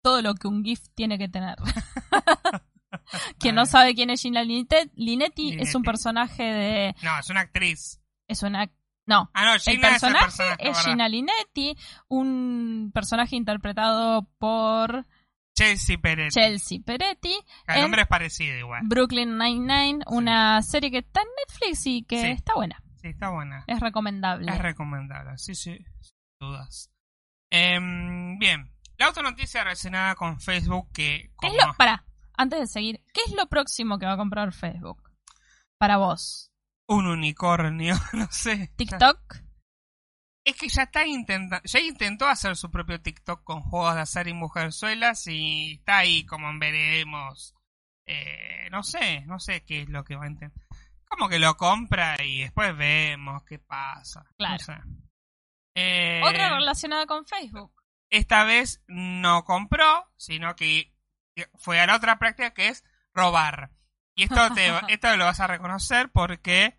todo 0.03 0.21
lo 0.21 0.33
que 0.35 0.49
un 0.49 0.65
GIF 0.65 0.81
tiene 0.93 1.17
que 1.17 1.29
tener. 1.29 1.55
Quien 3.39 3.55
no 3.55 3.65
sabe 3.65 3.95
quién 3.95 4.09
es 4.09 4.21
Gina 4.21 4.43
Linetti, 4.43 4.91
Linetti 4.95 5.55
es 5.57 5.75
un 5.75 5.83
personaje 5.83 6.43
de. 6.43 6.95
No, 7.03 7.17
es 7.19 7.29
una 7.29 7.39
actriz. 7.39 8.01
Es 8.27 8.43
una. 8.43 8.69
No, 9.07 9.29
Ah, 9.33 9.45
no, 9.45 9.51
el 9.53 9.57
es 9.57 9.67
el 9.67 9.79
personaje 9.79 10.43
es 10.59 10.67
¿verdad? 10.69 10.83
Gina 10.83 11.09
Linetti, 11.09 11.75
un 12.07 12.91
personaje 12.93 13.35
interpretado 13.35 14.29
por 14.37 15.05
Chelsea 15.57 15.97
Pérez. 15.97 16.33
Chelsea 16.33 16.79
Peretti. 16.85 17.33
El 17.67 17.81
nombre 17.81 18.03
es 18.03 18.07
parecido 18.07 18.55
igual. 18.57 18.81
Brooklyn 18.85 19.37
Nine-Nine, 19.37 20.03
una 20.07 20.61
serie 20.61 20.91
que 20.91 20.99
está 20.99 21.21
en 21.21 21.27
Netflix 21.47 21.85
y 21.87 22.03
que 22.03 22.21
Sí. 22.21 22.27
está 22.27 22.53
buena. 22.55 22.81
Sí, 23.01 23.07
está 23.09 23.29
buena. 23.29 23.63
Es 23.67 23.79
recomendable. 23.79 24.51
Es 24.51 24.57
recomendable, 24.59 25.37
sí, 25.37 25.55
sí, 25.55 25.77
sin 25.99 26.13
dudas. 26.39 26.91
Em, 27.49 28.37
bien, 28.37 28.71
la 28.97 29.09
otra 29.09 29.23
noticia 29.23 29.63
relacionada 29.63 30.15
con 30.15 30.39
Facebook 30.39 30.89
que... 30.93 31.23
¿Qué 31.23 31.31
Como, 31.35 31.51
es 31.53 31.65
lo, 31.65 31.73
para, 31.73 32.05
antes 32.37 32.59
de 32.59 32.67
seguir, 32.67 33.03
¿qué 33.13 33.21
es 33.25 33.33
lo 33.35 33.47
próximo 33.47 33.97
que 33.99 34.05
va 34.05 34.13
a 34.13 34.17
comprar 34.17 34.53
Facebook? 34.53 35.01
Para 35.77 35.97
vos. 35.97 36.50
Un 36.93 37.07
unicornio, 37.07 37.95
no 38.13 38.27
sé. 38.31 38.71
TikTok. 38.75 39.35
Es 40.43 40.55
que 40.57 40.67
ya 40.69 40.83
está 40.83 41.05
intentando... 41.05 41.61
Ya 41.65 41.79
intentó 41.79 42.27
hacer 42.27 42.55
su 42.55 42.71
propio 42.71 42.99
TikTok 43.01 43.43
con 43.43 43.61
juegos 43.61 43.93
de 43.95 44.01
azar 44.01 44.27
y 44.27 44.33
mujerzuelas 44.33 45.27
y 45.27 45.73
está 45.73 45.99
ahí 45.99 46.25
como 46.25 46.49
en 46.49 46.59
veremos. 46.59 47.55
Eh, 48.07 48.67
no 48.71 48.81
sé, 48.83 49.21
no 49.27 49.39
sé 49.39 49.63
qué 49.63 49.83
es 49.83 49.89
lo 49.89 50.03
que 50.03 50.15
va 50.15 50.25
a 50.25 50.29
intentar. 50.29 50.65
Como 51.07 51.29
que 51.29 51.39
lo 51.39 51.55
compra 51.57 52.15
y 52.23 52.41
después 52.41 52.75
vemos 52.75 53.43
qué 53.45 53.59
pasa. 53.59 54.21
No 54.23 54.35
Claro. 54.37 54.63
sé. 54.63 54.73
Eh, 55.75 56.21
Otra 56.25 56.49
relacionada 56.57 57.05
con 57.05 57.25
Facebook. 57.25 57.71
esta 58.09 58.43
vez 58.43 58.83
no 58.87 59.43
compró, 59.45 60.11
sino 60.17 60.55
que 60.55 60.93
fue 61.59 61.79
a 61.79 61.85
la 61.87 61.95
otra 61.95 62.17
práctica 62.19 62.53
que 62.53 62.67
es 62.69 62.83
robar. 63.13 63.71
Y 64.15 64.23
esto, 64.23 64.53
te, 64.53 64.67
esto 64.93 65.15
lo 65.17 65.25
vas 65.25 65.39
a 65.39 65.47
reconocer 65.47 66.09
porque 66.11 66.77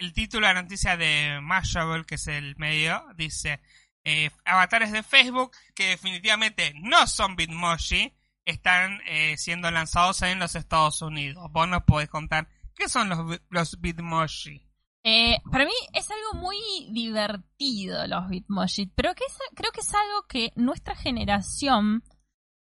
el 0.00 0.12
título 0.12 0.46
de 0.48 0.54
la 0.54 0.62
noticia 0.62 0.96
de 0.96 1.38
Mashable, 1.42 2.04
que 2.04 2.16
es 2.16 2.26
el 2.26 2.56
medio, 2.56 3.04
dice 3.16 3.60
eh, 4.04 4.30
avatares 4.46 4.92
de 4.92 5.02
Facebook 5.02 5.52
que 5.74 5.88
definitivamente 5.90 6.72
no 6.82 7.06
son 7.06 7.36
Bitmoji, 7.36 8.12
están 8.46 8.98
eh, 9.06 9.36
siendo 9.36 9.70
lanzados 9.70 10.22
en 10.22 10.38
los 10.38 10.54
Estados 10.56 11.02
Unidos. 11.02 11.46
Vos 11.52 11.68
nos 11.68 11.82
podés 11.84 12.08
contar 12.08 12.48
qué 12.74 12.88
son 12.88 13.10
los, 13.10 13.40
los 13.50 13.80
Bitmoji. 13.80 14.66
Eh, 15.04 15.38
para 15.50 15.64
mí 15.66 15.72
es 15.92 16.10
algo 16.10 16.40
muy 16.46 16.56
divertido 16.92 18.06
los 18.06 18.28
Bitmoji, 18.28 18.86
pero 18.94 19.14
que 19.14 19.24
es- 19.24 19.38
creo 19.54 19.70
que 19.72 19.80
es 19.80 19.94
algo 19.94 20.26
que 20.28 20.50
nuestra 20.56 20.94
generación 20.94 22.02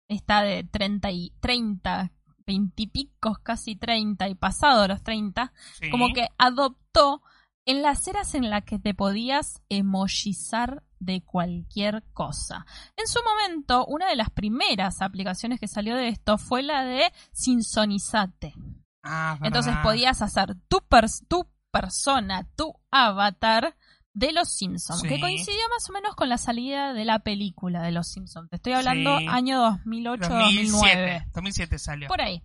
está 0.09 0.43
de 0.43 0.65
30 0.65 1.11
y 1.13 1.33
30, 1.41 2.11
20 2.47 2.83
y 2.83 2.87
picos, 2.89 3.39
casi 3.41 3.77
30 3.77 4.29
y 4.29 4.35
pasado 4.35 4.89
los 4.89 5.03
30, 5.03 5.53
¿sí? 5.81 5.91
como 5.91 6.13
que 6.13 6.27
adoptó 6.39 7.23
en 7.69 7.83
las 7.83 8.09
eras 8.09 8.35
en 8.35 8.49
las 8.51 8.65
que 8.65 8.79
te 8.79 8.95
podías 8.95 9.63
emojizar 9.69 10.83
de 11.01 11.21
cualquier 11.23 12.03
cosa. 12.15 12.67
En 12.97 13.07
su 13.07 13.21
momento, 13.23 13.85
una 13.87 14.09
de 14.09 14.17
las 14.17 14.31
primeras 14.31 15.01
aplicaciones 15.03 15.61
que 15.61 15.69
salió 15.69 15.95
de 15.95 16.09
esto 16.09 16.39
fue 16.39 16.63
la 16.63 16.83
de 16.85 17.13
Sinsonizate. 17.33 18.55
Ah, 19.03 19.37
es 19.41 19.47
Entonces 19.47 19.75
podías 19.83 20.23
hacer 20.23 20.57
tu, 20.69 20.79
pers- 20.79 21.25
tu 21.29 21.47
persona, 21.71 22.49
tu 22.57 22.75
avatar 22.91 23.77
de 24.15 24.33
los 24.33 24.49
Simpsons, 24.49 25.03
Sí. 25.03 25.09
que 25.09 25.21
coincidió 25.21 25.61
más 25.71 25.89
o 25.89 25.93
menos 25.93 26.17
con 26.17 26.29
la 26.29 26.39
salida 26.39 26.93
de 26.95 27.05
la 27.05 27.21
película 27.21 27.83
de 27.83 27.93
los 27.93 28.09
Simpsons. 28.09 28.49
Te 28.51 28.57
estoy 28.57 28.73
hablando 28.73 29.19
Sí. 29.19 29.27
año 29.29 29.61
2008-2009. 29.63 30.43
2007, 30.45 31.27
2007 31.35 31.79
salió. 31.79 32.09
Por 32.09 32.21
ahí. 32.23 32.43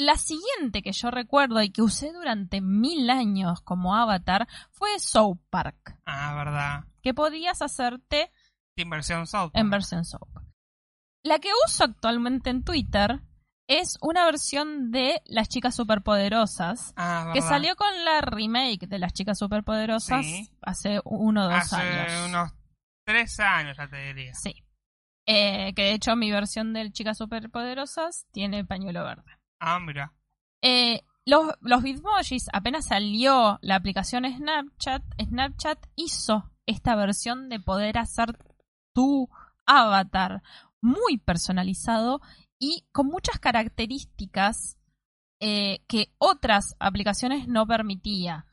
La 0.00 0.16
siguiente 0.16 0.80
que 0.82 0.92
yo 0.92 1.10
recuerdo 1.10 1.60
y 1.62 1.70
que 1.70 1.82
usé 1.82 2.10
durante 2.12 2.62
mil 2.62 3.10
años 3.10 3.60
como 3.60 3.94
avatar 3.94 4.48
fue 4.70 4.98
South 4.98 5.38
Park, 5.50 5.98
Ah, 6.06 6.34
verdad. 6.34 6.84
que 7.02 7.12
podías 7.12 7.60
hacerte 7.60 8.32
South. 9.26 9.50
en 9.52 9.68
versión 9.68 10.04
South. 10.06 10.28
La 11.22 11.38
que 11.38 11.50
uso 11.66 11.84
actualmente 11.84 12.48
en 12.48 12.64
Twitter 12.64 13.20
es 13.68 13.98
una 14.00 14.24
versión 14.24 14.90
de 14.90 15.20
Las 15.26 15.50
Chicas 15.50 15.76
Superpoderosas, 15.76 16.94
Ah, 16.96 17.24
verdad. 17.26 17.34
que 17.34 17.42
salió 17.42 17.76
con 17.76 18.04
la 18.06 18.22
remake 18.22 18.86
de 18.86 18.98
Las 18.98 19.12
Chicas 19.12 19.38
Superpoderosas 19.38 20.24
Sí. 20.24 20.50
hace 20.62 21.00
uno 21.04 21.42
o 21.42 21.48
dos 21.50 21.54
Hace 21.54 21.76
años. 21.76 22.28
unos 22.30 22.52
tres 23.04 23.38
años, 23.38 23.76
ya 23.76 23.86
te 23.86 23.98
diría. 24.14 24.32
Sí. 24.32 24.64
Eh, 25.26 25.74
que 25.74 25.82
de 25.82 25.92
hecho 25.92 26.16
mi 26.16 26.30
versión 26.32 26.72
de 26.72 26.90
Chicas 26.90 27.18
Superpoderosas 27.18 28.26
tiene 28.32 28.64
pañuelo 28.64 29.04
verde. 29.04 29.36
Ah. 29.60 29.78
Eh, 30.62 31.02
los, 31.26 31.52
los 31.60 31.82
Bitmojis, 31.82 32.48
apenas 32.52 32.86
salió 32.86 33.58
la 33.62 33.76
aplicación 33.76 34.24
Snapchat, 34.24 35.02
Snapchat 35.22 35.78
hizo 35.96 36.50
esta 36.66 36.96
versión 36.96 37.48
de 37.48 37.60
poder 37.60 37.98
hacer 37.98 38.38
tu 38.94 39.28
avatar 39.66 40.42
muy 40.80 41.18
personalizado 41.18 42.20
y 42.58 42.84
con 42.92 43.06
muchas 43.06 43.38
características 43.38 44.78
eh, 45.40 45.80
que 45.88 46.12
otras 46.18 46.76
aplicaciones 46.78 47.48
no 47.48 47.66
permitía. 47.66 48.46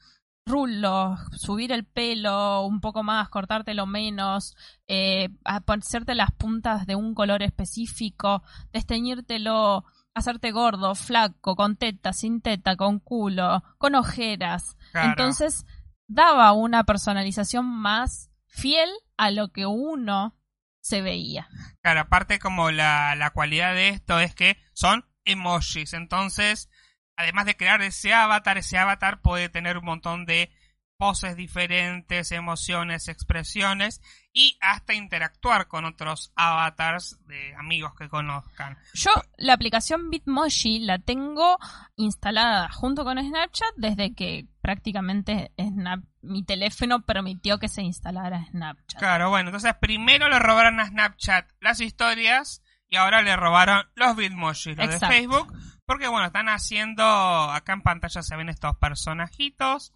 Rulos, 0.46 1.20
subir 1.34 1.74
el 1.74 1.84
pelo 1.86 2.66
un 2.66 2.80
poco 2.80 3.04
más, 3.04 3.28
cortártelo 3.28 3.86
menos, 3.86 4.56
eh, 4.88 5.28
hacerte 5.44 6.16
las 6.16 6.32
puntas 6.32 6.88
de 6.88 6.96
un 6.96 7.14
color 7.14 7.44
específico, 7.44 8.44
desteñírtelo, 8.72 9.84
hacerte 10.18 10.52
gordo, 10.52 10.96
flaco, 10.96 11.56
con 11.56 11.76
teta, 11.78 12.14
sin 12.14 12.42
teta, 12.42 12.76
con 12.76 13.00
culo, 13.00 13.64
con 13.78 13.96
ojeras. 13.96 14.76
Claro. 14.92 15.10
Entonces 15.10 15.66
daba 16.08 16.52
una 16.54 16.84
personalización 16.84 17.66
más 17.66 18.30
fiel 18.48 18.90
a 19.18 19.32
lo 19.32 19.52
que 19.52 19.66
uno 19.66 20.36
se 20.80 21.02
veía. 21.02 21.50
Claro, 21.82 22.02
aparte 22.02 22.40
como 22.40 22.72
la, 22.72 23.16
la 23.16 23.32
cualidad 23.32 23.74
de 23.74 23.90
esto 23.90 24.20
es 24.20 24.34
que 24.34 24.58
son 24.74 25.06
emojis. 25.26 25.94
Entonces, 25.94 26.70
además 27.16 27.46
de 27.46 27.58
crear 27.58 27.82
ese 27.82 28.14
avatar, 28.14 28.58
ese 28.58 28.78
avatar 28.78 29.22
puede 29.22 29.50
tener 29.50 29.78
un 29.78 29.86
montón 29.86 30.26
de 30.26 30.50
poses 30.98 31.36
diferentes, 31.36 32.32
emociones, 32.32 33.08
expresiones 33.08 34.02
y 34.38 34.56
hasta 34.62 34.94
interactuar 34.94 35.68
con 35.68 35.84
otros 35.86 36.32
avatars 36.36 37.18
de 37.26 37.56
amigos 37.56 37.96
que 37.98 38.08
conozcan. 38.08 38.78
Yo 38.94 39.10
la 39.36 39.54
aplicación 39.54 40.12
Bitmoji 40.12 40.78
la 40.78 41.00
tengo 41.00 41.58
instalada 41.96 42.70
junto 42.70 43.04
con 43.04 43.18
Snapchat 43.18 43.74
desde 43.78 44.14
que 44.14 44.46
prácticamente 44.62 45.54
Snap, 45.58 46.02
mi 46.22 46.44
teléfono 46.44 47.02
permitió 47.02 47.58
que 47.58 47.68
se 47.68 47.82
instalara 47.82 48.46
Snapchat. 48.52 49.00
Claro, 49.00 49.32
bueno, 49.32 49.50
entonces 49.50 49.74
primero 49.82 50.30
le 50.30 50.38
robaron 50.38 50.80
a 50.82 50.86
Snapchat 50.86 51.50
las 51.60 51.82
historias 51.82 52.62
y 52.90 52.98
ahora 52.98 53.24
le 53.24 53.36
robaron 53.36 53.88
los 53.96 54.16
Bitmoji, 54.16 54.76
los 54.76 55.00
de. 55.00 55.00
Facebook, 55.00 55.52
porque 55.88 56.08
bueno, 56.08 56.28
están 56.28 56.48
haciendo, 56.48 57.04
acá 57.04 57.74
en 57.74 57.82
pantalla 57.82 58.22
se 58.22 58.36
ven 58.36 58.50
estos 58.50 58.78
personajitos 58.78 59.94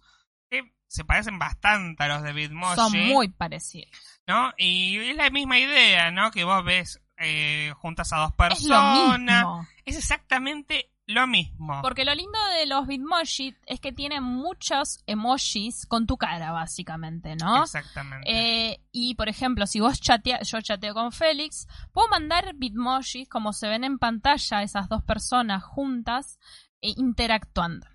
se 0.92 1.04
parecen 1.06 1.38
bastante 1.38 2.02
a 2.04 2.08
los 2.08 2.22
de 2.22 2.34
Bitmoji. 2.34 2.76
Son 2.76 2.92
muy 3.08 3.28
parecidos. 3.28 3.90
¿no? 4.26 4.52
Y 4.58 4.98
es 4.98 5.16
la 5.16 5.30
misma 5.30 5.58
idea, 5.58 6.10
¿no? 6.10 6.30
Que 6.30 6.44
vos 6.44 6.62
ves 6.64 7.00
eh, 7.16 7.72
juntas 7.78 8.12
a 8.12 8.18
dos 8.18 8.32
Es 8.32 8.36
lo 8.64 8.76
personas. 8.76 9.44
mismo. 9.44 9.66
Es 9.86 9.96
exactamente 9.96 10.90
lo 11.06 11.26
mismo. 11.26 11.80
Porque 11.80 12.04
lo 12.04 12.14
lindo 12.14 12.38
de 12.58 12.66
los 12.66 12.86
Bitmoji 12.86 13.56
es 13.66 13.80
que 13.80 13.92
tienen 13.92 14.22
muchos 14.22 15.02
emojis 15.06 15.86
con 15.86 16.06
tu 16.06 16.18
cara, 16.18 16.52
básicamente, 16.52 17.36
¿no? 17.36 17.62
Exactamente. 17.62 18.30
Eh, 18.30 18.80
y 18.92 19.14
por 19.14 19.30
ejemplo, 19.30 19.66
si 19.66 19.80
vos 19.80 19.98
chateas, 19.98 20.46
yo 20.50 20.60
chateo 20.60 20.92
con 20.92 21.10
Félix, 21.10 21.66
puedo 21.92 22.08
mandar 22.08 22.54
bitmojis 22.54 23.28
como 23.30 23.54
se 23.54 23.66
ven 23.68 23.84
en 23.84 23.98
pantalla 23.98 24.62
esas 24.62 24.90
dos 24.90 25.02
personas 25.02 25.64
juntas 25.64 26.38
e 26.82 26.90
interactuando. 26.96 27.86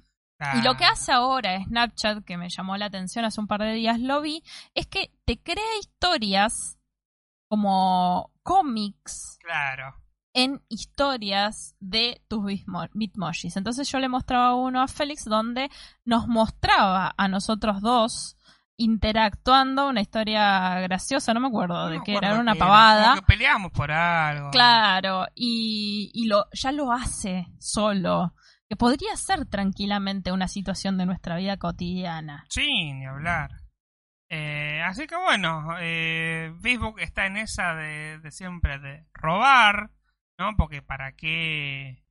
Y 0.56 0.62
lo 0.62 0.76
que 0.78 0.86
Ah, 0.86 0.92
hace 0.92 1.12
ahora 1.12 1.64
Snapchat, 1.64 2.24
que 2.24 2.38
me 2.38 2.50
llamó 2.50 2.78
la 2.78 2.86
atención 2.86 3.26
hace 3.26 3.42
un 3.42 3.48
par 3.48 3.62
de 3.62 3.74
días, 3.74 4.00
lo 4.00 4.22
vi, 4.22 4.44
es 4.76 4.86
que 4.88 5.12
te 5.26 5.42
crea 5.42 5.64
historias 5.80 6.78
como 7.50 8.32
cómics 8.44 9.38
Claro. 9.42 9.96
en 10.34 10.62
historias 10.70 11.76
de 11.80 12.22
tus 12.28 12.44
bitmo- 12.44 12.90
bitmojis. 12.94 13.58
Entonces 13.58 13.90
yo 13.92 14.00
le 14.00 14.10
mostraba 14.10 14.54
uno 14.56 14.82
a 14.82 14.88
Félix 14.88 15.26
donde 15.26 15.72
nos 16.06 16.28
mostraba 16.28 17.14
a 17.18 17.28
nosotros 17.28 17.82
dos 17.82 18.38
interactuando 18.80 19.88
una 19.90 20.02
historia 20.02 20.80
graciosa, 20.82 21.34
no 21.34 21.40
me 21.40 21.48
acuerdo 21.48 21.74
No 21.86 21.90
de 21.90 22.00
qué 22.04 22.14
era, 22.16 22.40
una 22.40 22.54
pavada. 22.54 23.10
Como 23.16 23.22
que 23.22 23.26
peleamos 23.34 23.72
por 23.72 23.92
algo. 23.92 24.52
Claro, 24.52 25.26
y, 25.34 26.12
y 26.14 26.28
lo, 26.28 26.46
ya 26.54 26.72
lo 26.72 26.92
hace 26.92 27.48
solo, 27.58 28.36
que 28.70 28.76
podría 28.76 29.16
ser 29.16 29.46
tranquilamente 29.46 30.32
una 30.32 30.48
situación 30.48 30.98
de 30.98 31.06
nuestra 31.06 31.38
vida 31.38 31.58
cotidiana. 31.58 32.46
Sí, 32.50 32.94
ni 32.94 33.06
hablar. 33.06 33.52
Eh, 34.30 34.82
así 34.84 35.08
que 35.08 35.16
bueno, 35.16 35.78
eh, 35.80 36.54
Facebook 36.62 37.00
está 37.00 37.26
en 37.28 37.38
esa 37.38 37.76
de, 37.76 38.20
de 38.20 38.32
siempre 38.32 38.78
de 38.80 39.06
robar, 39.14 39.92
¿no? 40.38 40.56
Porque 40.58 40.82
para 40.82 41.14
qué 41.14 42.04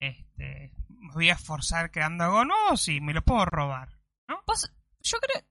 este, 0.00 0.72
me 0.88 1.12
voy 1.14 1.30
a 1.30 1.34
esforzar 1.34 1.90
creando 1.90 2.24
algo 2.24 2.44
nuevo 2.44 2.76
si 2.76 3.00
me 3.00 3.12
lo 3.12 3.22
puedo 3.22 3.44
robar. 3.44 3.88
Vos, 4.46 4.72
yo 5.00 5.18
creo, 5.18 5.42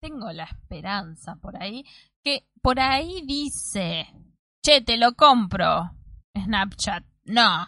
tengo 0.00 0.32
la 0.32 0.44
esperanza 0.44 1.36
por 1.36 1.60
ahí, 1.60 1.84
que 2.22 2.46
por 2.62 2.80
ahí 2.80 3.22
dice, 3.26 4.06
che, 4.62 4.80
te 4.80 4.96
lo 4.96 5.14
compro, 5.14 5.90
Snapchat. 6.36 7.04
No. 7.24 7.66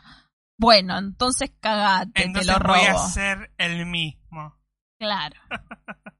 Bueno, 0.58 0.98
entonces 0.98 1.52
cagate, 1.60 2.24
Entonces 2.24 2.46
te 2.46 2.52
lo 2.52 2.58
robo. 2.58 2.74
voy 2.78 2.86
a 2.86 2.92
hacer 2.94 3.52
el 3.58 3.86
mismo. 3.86 4.56
Claro. 4.98 5.36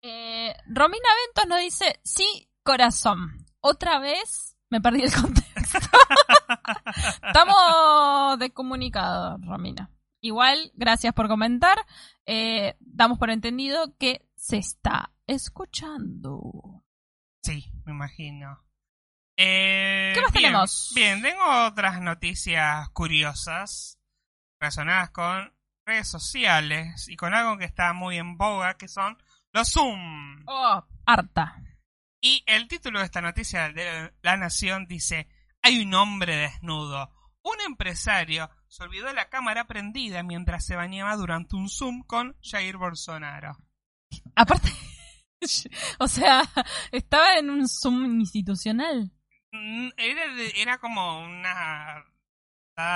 Eh, 0.00 0.54
Romina 0.68 1.08
Ventos 1.26 1.48
nos 1.48 1.58
dice, 1.58 2.00
sí, 2.04 2.48
corazón. 2.62 3.44
Otra 3.60 3.98
vez 3.98 4.56
me 4.70 4.80
perdí 4.80 5.02
el 5.02 5.12
contexto. 5.12 5.78
Estamos 7.26 8.38
descomunicados, 8.38 9.40
Romina. 9.44 9.90
Igual, 10.20 10.70
gracias 10.74 11.12
por 11.14 11.26
comentar. 11.28 11.78
Eh, 12.26 12.76
damos 12.78 13.18
por 13.18 13.30
entendido 13.30 13.96
que 13.98 14.28
se 14.36 14.58
está 14.58 15.12
escuchando. 15.26 16.84
Sí, 17.42 17.70
me 17.84 17.92
imagino. 17.92 18.64
Eh, 19.40 20.10
¿Qué 20.14 20.20
más 20.20 20.32
bien, 20.32 20.42
tenemos? 20.42 20.92
Bien, 20.96 21.22
tengo 21.22 21.66
otras 21.66 22.00
noticias 22.00 22.88
curiosas 22.90 24.00
relacionadas 24.60 25.10
con 25.10 25.54
redes 25.86 26.08
sociales 26.08 27.08
y 27.08 27.16
con 27.16 27.32
algo 27.34 27.56
que 27.56 27.64
está 27.64 27.92
muy 27.92 28.18
en 28.18 28.36
boga, 28.36 28.74
que 28.74 28.88
son 28.88 29.16
los 29.52 29.70
Zoom. 29.70 30.42
Oh, 30.46 30.84
harta. 31.06 31.62
Y 32.20 32.42
el 32.46 32.66
título 32.66 32.98
de 32.98 33.04
esta 33.04 33.20
noticia 33.20 33.72
de 33.72 34.12
La 34.22 34.36
Nación 34.36 34.86
dice, 34.88 35.28
hay 35.62 35.82
un 35.82 35.94
hombre 35.94 36.36
desnudo. 36.36 37.12
Un 37.42 37.60
empresario 37.64 38.50
se 38.66 38.82
olvidó 38.82 39.12
la 39.12 39.28
cámara 39.28 39.68
prendida 39.68 40.24
mientras 40.24 40.66
se 40.66 40.74
bañaba 40.74 41.14
durante 41.14 41.54
un 41.54 41.68
Zoom 41.68 42.02
con 42.02 42.36
Jair 42.42 42.76
Bolsonaro. 42.76 43.56
Aparte, 44.34 44.72
o 46.00 46.08
sea, 46.08 46.42
estaba 46.90 47.34
en 47.34 47.50
un 47.50 47.68
Zoom 47.68 48.20
institucional. 48.20 49.12
Mm, 49.52 49.88
Era, 49.96 50.24
era 50.56 50.78
como 50.78 51.20
una 51.24 52.04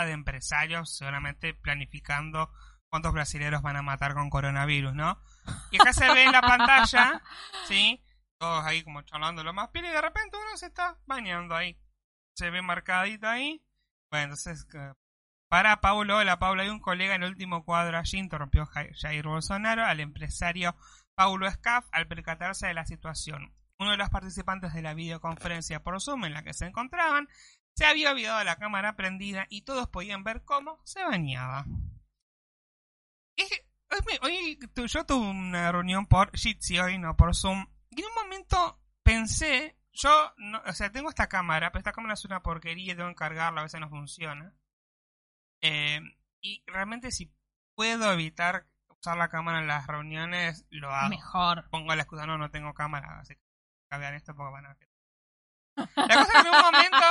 de 0.05 0.12
empresarios, 0.12 0.95
seguramente 0.97 1.55
planificando 1.55 2.53
cuántos 2.88 3.12
brasileños 3.12 3.62
van 3.62 3.77
a 3.77 3.83
matar 3.83 4.15
con 4.15 4.31
coronavirus, 4.31 4.95
¿no? 4.95 5.19
Y 5.71 5.81
acá 5.81 5.93
se 5.93 6.12
ve 6.12 6.25
en 6.25 6.33
la 6.33 6.41
pantalla, 6.43 7.23
¿sí? 7.67 8.03
Todos 8.38 8.65
ahí 8.65 8.83
como 8.85 9.03
charlando 9.03 9.43
lo 9.43 9.53
más 9.53 9.73
bien 9.73 9.87
y 9.87 9.88
de 9.88 10.01
repente 10.01 10.37
uno 10.37 10.57
se 10.57 10.67
está 10.67 10.99
bañando 11.07 11.55
ahí. 11.57 11.79
Se 12.37 12.51
ve 12.51 12.62
marcadito 12.62 13.29
ahí. 13.29 13.65
Bueno, 14.11 14.25
entonces, 14.35 14.67
eh, 14.75 14.93
para 15.49 15.81
Paulo, 15.81 16.19
hola 16.19 16.38
Paulo, 16.38 16.62
hay 16.62 16.69
un 16.69 16.81
colega 16.81 17.15
en 17.15 17.23
el 17.25 17.31
último 17.31 17.65
cuadro 17.65 17.99
allí, 17.99 18.19
interrumpió 18.19 18.67
Jai- 18.67 18.93
Jair 19.01 19.27
Bolsonaro 19.27 19.85
al 19.85 20.01
empresario 20.01 20.77
Paulo 21.15 21.51
Scaff 21.51 21.87
al 21.93 22.07
percatarse 22.09 22.67
de 22.69 22.75
la 22.75 22.85
situación. 22.87 23.55
Uno 23.83 23.90
de 23.92 23.97
los 23.99 24.11
participantes 24.11 24.73
de 24.73 24.83
la 24.83 24.95
videoconferencia 24.95 25.83
por 25.83 26.01
Zoom 26.01 26.25
en 26.25 26.35
la 26.35 26.42
que 26.42 26.55
se 26.55 26.66
encontraban 26.66 27.29
se 27.75 27.85
había 27.87 28.12
olvidado 28.12 28.42
la 28.45 28.57
cámara 28.57 28.97
prendida 28.97 29.47
y 29.51 29.62
todos 29.62 29.88
podían 29.88 30.25
ver 30.25 30.45
cómo 30.45 30.81
se 30.85 31.03
bañaba. 31.05 31.64
Es 33.37 33.51
hoy, 33.90 33.99
me- 34.07 34.27
hoy 34.27 34.59
yo 34.87 35.05
tuve 35.07 35.27
una 35.29 35.73
reunión 35.73 36.07
por 36.07 36.37
Jitsi 36.37 36.79
hoy, 36.79 36.99
no 36.99 37.16
por 37.16 37.35
Zoom, 37.35 37.66
y 37.90 38.01
en 38.01 38.07
un 38.09 38.14
momento 38.14 38.81
pensé, 39.03 39.79
yo, 39.92 40.33
no, 40.37 40.61
o 40.66 40.73
sea, 40.73 40.92
tengo 40.92 41.09
esta 41.09 41.29
cámara, 41.29 41.71
pero 41.73 41.81
esta 41.81 41.92
cámara 41.92 42.14
es 42.14 42.25
una 42.25 42.42
porquería, 42.42 42.95
tengo 42.97 43.09
que 43.09 43.14
cargarla, 43.14 43.61
a 43.61 43.64
veces 43.64 43.81
no 43.81 43.88
funciona. 43.88 44.55
Eh, 45.62 46.01
y 46.40 46.62
realmente 46.66 47.11
si 47.11 47.35
puedo 47.75 48.12
evitar 48.12 48.66
usar 48.88 49.16
la 49.16 49.29
cámara 49.29 49.61
en 49.61 49.66
las 49.66 49.87
reuniones, 49.87 50.66
lo 50.71 50.90
hago 50.90 51.09
Mejor. 51.09 51.68
pongo 51.71 51.95
la 51.95 52.03
excusa, 52.03 52.27
no, 52.27 52.38
no 52.38 52.51
tengo 52.51 52.75
cámara, 52.75 53.18
así 53.21 53.35
vean 53.98 54.14
esto 54.14 54.35
porque 54.35 54.52
van 54.52 54.66
a. 54.66 54.76
La 55.76 55.87
cosa 55.87 56.22
es 56.22 56.28
que 56.28 56.38
en 56.38 56.55
un 56.55 56.61
momento 56.61 57.07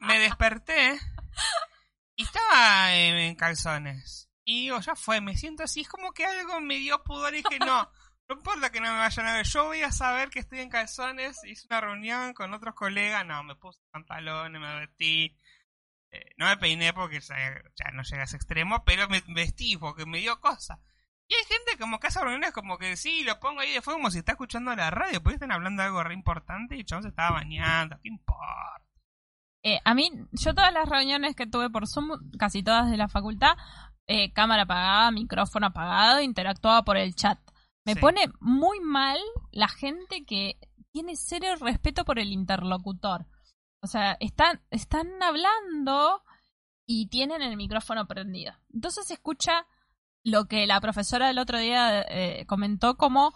me 0.00 0.18
desperté 0.18 0.98
y 2.16 2.22
estaba 2.22 2.94
en, 2.94 3.34
calzones. 3.34 4.30
Y 4.44 4.62
digo, 4.62 4.80
ya 4.80 4.96
fue, 4.96 5.20
me 5.20 5.36
siento 5.36 5.62
así, 5.62 5.82
es 5.82 5.88
como 5.88 6.12
que 6.12 6.24
algo 6.24 6.60
me 6.60 6.76
dio 6.76 7.02
pudor 7.02 7.34
y 7.34 7.42
dije, 7.42 7.58
no, 7.58 7.90
no 8.28 8.36
importa 8.36 8.70
que 8.70 8.80
no 8.80 8.90
me 8.92 8.98
vayan 8.98 9.26
a 9.26 9.34
ver, 9.34 9.46
yo 9.46 9.64
voy 9.64 9.82
a 9.82 9.92
saber 9.92 10.30
que 10.30 10.40
estoy 10.40 10.60
en 10.60 10.70
calzones, 10.70 11.42
hice 11.44 11.66
una 11.70 11.80
reunión 11.80 12.32
con 12.32 12.52
otros 12.54 12.74
colegas, 12.74 13.24
no, 13.26 13.42
me 13.44 13.54
puse 13.56 13.80
pantalones, 13.90 14.60
me 14.60 14.80
vestí, 14.80 15.36
eh, 16.10 16.34
no 16.36 16.46
me 16.46 16.56
peiné 16.56 16.92
porque 16.92 17.20
ya, 17.20 17.90
no 17.92 18.02
llega 18.02 18.22
a 18.22 18.24
ese 18.24 18.36
extremo, 18.36 18.84
pero 18.84 19.08
me 19.08 19.22
vestí 19.28 19.76
porque 19.76 20.06
me 20.06 20.18
dio 20.18 20.40
cosa. 20.40 20.80
Y 21.30 21.34
hay 21.34 21.44
gente 21.44 21.78
como 21.78 22.00
que 22.00 22.08
hace 22.08 22.18
reuniones 22.20 22.50
como 22.52 22.76
que 22.76 22.96
sí, 22.96 23.22
lo 23.22 23.38
pongo 23.38 23.60
ahí 23.60 23.70
de 23.72 23.80
fuego 23.80 23.98
como 24.00 24.10
si 24.10 24.18
está 24.18 24.32
escuchando 24.32 24.74
la 24.74 24.90
radio, 24.90 25.22
porque 25.22 25.34
están 25.34 25.52
hablando 25.52 25.80
de 25.80 25.86
algo 25.86 26.02
re 26.02 26.12
importante 26.12 26.74
y 26.74 26.80
el 26.80 26.86
chabón 26.86 27.04
se 27.04 27.10
estaba 27.10 27.36
bañando, 27.38 27.96
¿qué 28.02 28.08
importa? 28.08 28.82
Eh, 29.62 29.78
a 29.84 29.94
mí, 29.94 30.10
yo 30.32 30.54
todas 30.54 30.72
las 30.72 30.88
reuniones 30.88 31.36
que 31.36 31.46
tuve 31.46 31.70
por 31.70 31.86
Zoom, 31.86 32.08
casi 32.36 32.64
todas 32.64 32.90
de 32.90 32.96
la 32.96 33.06
facultad, 33.06 33.56
eh, 34.08 34.32
cámara 34.32 34.62
apagada, 34.64 35.12
micrófono 35.12 35.68
apagado, 35.68 36.20
interactuaba 36.20 36.82
por 36.82 36.96
el 36.96 37.14
chat. 37.14 37.38
Me 37.86 37.94
Sí. 37.94 38.00
pone 38.00 38.24
muy 38.40 38.80
mal 38.80 39.18
la 39.52 39.68
gente 39.68 40.24
que 40.24 40.58
tiene 40.92 41.14
serio 41.14 41.54
respeto 41.56 42.04
por 42.04 42.18
el 42.18 42.32
interlocutor. 42.32 43.26
O 43.82 43.86
sea, 43.86 44.16
están, 44.18 44.60
están 44.70 45.22
hablando 45.22 46.22
y 46.86 47.08
tienen 47.08 47.40
el 47.40 47.56
micrófono 47.56 48.06
prendido. 48.08 48.52
Entonces 48.74 49.06
se 49.06 49.14
escucha 49.14 49.64
lo 50.24 50.46
que 50.46 50.66
la 50.66 50.80
profesora 50.80 51.28
del 51.28 51.38
otro 51.38 51.58
día 51.58 52.02
eh, 52.02 52.44
comentó 52.46 52.96
como 52.96 53.32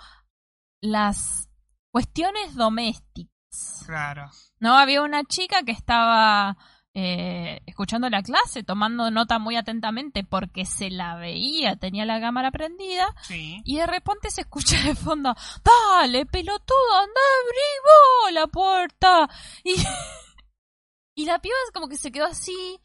las 0.81 1.49
cuestiones 1.91 2.55
domésticas. 2.55 3.85
Claro. 3.87 4.31
¿no? 4.59 4.77
Había 4.77 5.03
una 5.03 5.25
chica 5.25 5.63
que 5.63 5.73
estaba 5.73 6.57
eh, 6.93 7.61
escuchando 7.67 8.09
la 8.11 8.23
clase, 8.23 8.63
tomando 8.63 9.11
nota 9.11 9.39
muy 9.39 9.57
atentamente 9.57 10.25
porque 10.25 10.65
se 10.67 10.91
la 10.91 11.17
veía, 11.17 11.77
tenía 11.77 12.05
la 12.05 12.21
cámara 12.21 12.51
prendida, 12.51 13.07
Sí. 13.23 13.61
y 13.65 13.77
de 13.77 13.87
repente 13.87 14.31
se 14.31 14.43
escucha 14.43 14.81
de 14.83 14.95
fondo, 14.95 15.35
dale, 15.65 16.27
pelotudo, 16.27 17.01
anda, 17.01 17.21
abrí 17.43 17.83
vos 17.85 18.33
la 18.33 18.47
puerta. 18.49 19.29
Y, 19.65 19.75
y 21.17 21.25
la 21.27 21.39
piba 21.41 21.55
como 21.73 21.89
que 21.89 21.97
se 21.97 22.13
quedó 22.13 22.27
así. 22.27 22.81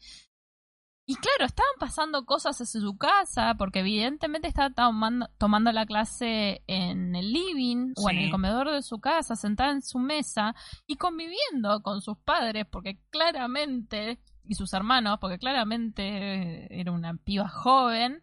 Y 1.10 1.16
claro, 1.16 1.44
estaban 1.44 1.72
pasando 1.80 2.24
cosas 2.24 2.56
desde 2.56 2.78
su 2.78 2.96
casa, 2.96 3.56
porque 3.58 3.80
evidentemente 3.80 4.46
estaba 4.46 4.70
tomando, 4.70 5.28
tomando 5.38 5.72
la 5.72 5.84
clase 5.84 6.62
en 6.68 7.16
el 7.16 7.32
living 7.32 7.94
o 7.96 8.08
en 8.10 8.18
el 8.18 8.30
comedor 8.30 8.70
de 8.70 8.80
su 8.80 9.00
casa, 9.00 9.34
sentada 9.34 9.72
en 9.72 9.82
su 9.82 9.98
mesa 9.98 10.54
y 10.86 10.94
conviviendo 10.94 11.82
con 11.82 12.00
sus 12.00 12.16
padres, 12.18 12.64
porque 12.70 13.00
claramente, 13.10 14.20
y 14.44 14.54
sus 14.54 14.72
hermanos, 14.72 15.18
porque 15.20 15.40
claramente 15.40 16.80
era 16.80 16.92
una 16.92 17.16
piba 17.16 17.48
joven. 17.48 18.22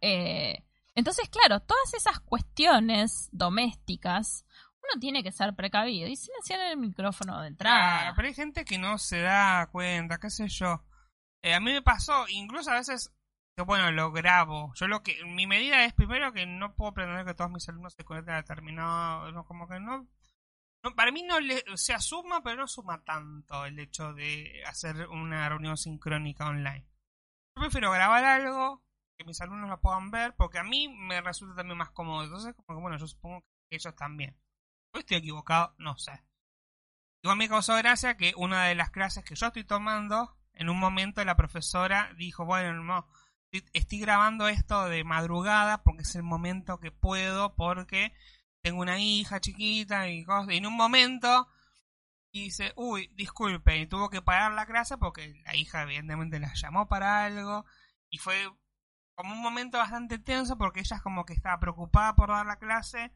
Eh, 0.00 0.64
entonces, 0.96 1.28
claro, 1.28 1.60
todas 1.60 1.94
esas 1.94 2.18
cuestiones 2.18 3.28
domésticas, 3.30 4.44
uno 4.82 5.00
tiene 5.00 5.22
que 5.22 5.30
ser 5.30 5.54
precavido 5.54 6.08
y 6.08 6.16
silenciar 6.16 6.58
el 6.62 6.78
micrófono 6.78 7.40
de 7.42 7.46
entrada. 7.46 8.00
Claro, 8.00 8.12
pero 8.16 8.26
hay 8.26 8.34
gente 8.34 8.64
que 8.64 8.76
no 8.76 8.98
se 8.98 9.20
da 9.20 9.68
cuenta, 9.70 10.18
qué 10.18 10.30
sé 10.30 10.48
yo. 10.48 10.82
Eh, 11.46 11.54
a 11.54 11.60
mí 11.60 11.72
me 11.72 11.80
pasó, 11.80 12.26
incluso 12.28 12.72
a 12.72 12.74
veces, 12.74 13.14
que 13.56 13.62
bueno, 13.62 13.92
lo 13.92 14.10
grabo. 14.10 14.72
Yo 14.74 14.88
lo 14.88 15.04
que, 15.04 15.24
mi 15.26 15.46
medida 15.46 15.84
es 15.84 15.92
primero 15.92 16.32
que 16.32 16.44
no 16.44 16.74
puedo 16.74 16.92
pretender 16.92 17.24
que 17.24 17.34
todos 17.34 17.52
mis 17.52 17.68
alumnos 17.68 17.94
se 17.94 18.04
conecten 18.04 18.34
a 18.34 18.38
determinado, 18.38 19.30
no, 19.30 19.46
como 19.46 19.68
que 19.68 19.78
no, 19.78 20.08
para 20.96 21.12
mí 21.12 21.22
no 21.22 21.38
le, 21.38 21.62
se 21.76 21.94
asuma, 21.94 22.42
pero 22.42 22.56
no 22.56 22.66
suma 22.66 23.04
tanto 23.04 23.64
el 23.64 23.78
hecho 23.78 24.12
de 24.12 24.60
hacer 24.66 25.06
una 25.06 25.48
reunión 25.48 25.76
sincrónica 25.76 26.48
online. 26.48 26.84
Yo 27.54 27.62
prefiero 27.62 27.92
grabar 27.92 28.24
algo, 28.24 28.82
que 29.16 29.24
mis 29.24 29.40
alumnos 29.40 29.70
lo 29.70 29.80
puedan 29.80 30.10
ver, 30.10 30.34
porque 30.34 30.58
a 30.58 30.64
mí 30.64 30.88
me 30.88 31.20
resulta 31.20 31.54
también 31.54 31.78
más 31.78 31.90
cómodo. 31.90 32.24
Entonces, 32.24 32.56
como 32.56 32.76
que 32.76 32.82
bueno, 32.82 32.98
yo 32.98 33.06
supongo 33.06 33.44
que 33.70 33.76
ellos 33.76 33.94
también. 33.94 34.36
Hoy 34.92 35.02
estoy 35.02 35.18
equivocado, 35.18 35.76
no 35.78 35.96
sé. 35.96 36.24
Igual 37.22 37.38
me 37.38 37.48
causó 37.48 37.76
gracia 37.76 38.16
que 38.16 38.32
una 38.36 38.64
de 38.64 38.74
las 38.74 38.90
clases 38.90 39.24
que 39.24 39.36
yo 39.36 39.46
estoy 39.46 39.62
tomando, 39.62 40.36
en 40.56 40.68
un 40.68 40.78
momento 40.78 41.24
la 41.24 41.36
profesora 41.36 42.12
dijo, 42.16 42.44
bueno, 42.44 42.82
no, 42.82 43.06
estoy- 43.52 44.00
grabando 44.00 44.48
esto 44.48 44.86
de 44.88 45.04
madrugada 45.04 45.82
porque 45.82 46.02
es 46.02 46.14
el 46.16 46.22
momento 46.22 46.80
que 46.80 46.90
puedo, 46.90 47.54
porque 47.54 48.12
tengo 48.62 48.80
una 48.82 48.98
hija 48.98 49.40
chiquita 49.40 50.08
y 50.08 50.24
cosas. 50.24 50.52
Y 50.54 50.58
en 50.58 50.66
un 50.66 50.76
momento 50.76 51.48
dice, 52.32 52.72
uy, 52.76 53.08
disculpe, 53.14 53.78
y 53.78 53.86
tuvo 53.86 54.10
que 54.10 54.22
parar 54.22 54.52
la 54.52 54.66
clase 54.66 54.98
porque 54.98 55.40
la 55.44 55.56
hija 55.56 55.82
evidentemente 55.82 56.38
la 56.40 56.52
llamó 56.54 56.88
para 56.88 57.24
algo 57.24 57.64
y 58.10 58.18
fue 58.18 58.36
como 59.14 59.32
un 59.34 59.40
momento 59.42 59.78
bastante 59.78 60.18
tenso 60.18 60.58
porque 60.58 60.80
ella 60.80 60.96
es 60.96 61.02
como 61.02 61.24
que 61.24 61.32
estaba 61.32 61.58
preocupada 61.58 62.14
por 62.14 62.28
dar 62.28 62.46
la 62.46 62.58
clase 62.58 63.12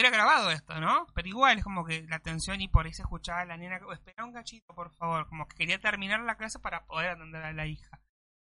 era 0.00 0.10
grabado 0.10 0.50
esto, 0.50 0.80
¿no? 0.80 1.06
Pero 1.14 1.28
igual 1.28 1.58
es 1.58 1.64
como 1.64 1.84
que 1.84 2.02
la 2.08 2.18
tensión 2.18 2.60
y 2.60 2.68
por 2.68 2.86
ahí 2.86 2.92
se 2.92 3.02
escuchaba 3.02 3.40
a 3.40 3.44
la 3.44 3.56
nena, 3.56 3.78
espera 3.92 4.24
un 4.24 4.32
cachito, 4.32 4.74
por 4.74 4.92
favor, 4.94 5.28
como 5.28 5.46
que 5.46 5.56
quería 5.56 5.80
terminar 5.80 6.20
la 6.20 6.36
clase 6.36 6.58
para 6.58 6.84
poder 6.86 7.10
atender 7.10 7.42
a 7.42 7.52
la 7.52 7.66
hija. 7.66 8.00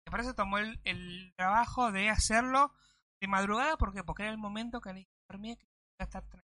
Me 0.05 0.11
parece 0.11 0.33
tomó 0.33 0.59
el, 0.59 1.33
trabajo 1.35 1.91
de 1.91 2.09
hacerlo 2.09 2.73
de 3.19 3.27
madrugada, 3.27 3.77
¿por 3.77 3.93
qué? 3.93 4.03
Porque 4.03 4.23
era 4.23 4.31
el 4.31 4.37
momento 4.37 4.81
que 4.81 4.93
la 4.93 4.99
hija 4.99 5.11
dormía 5.29 5.55
que 5.55 5.63
iba 5.65 5.73
a 5.99 6.03
estar 6.03 6.23
tranquila. 6.23 6.51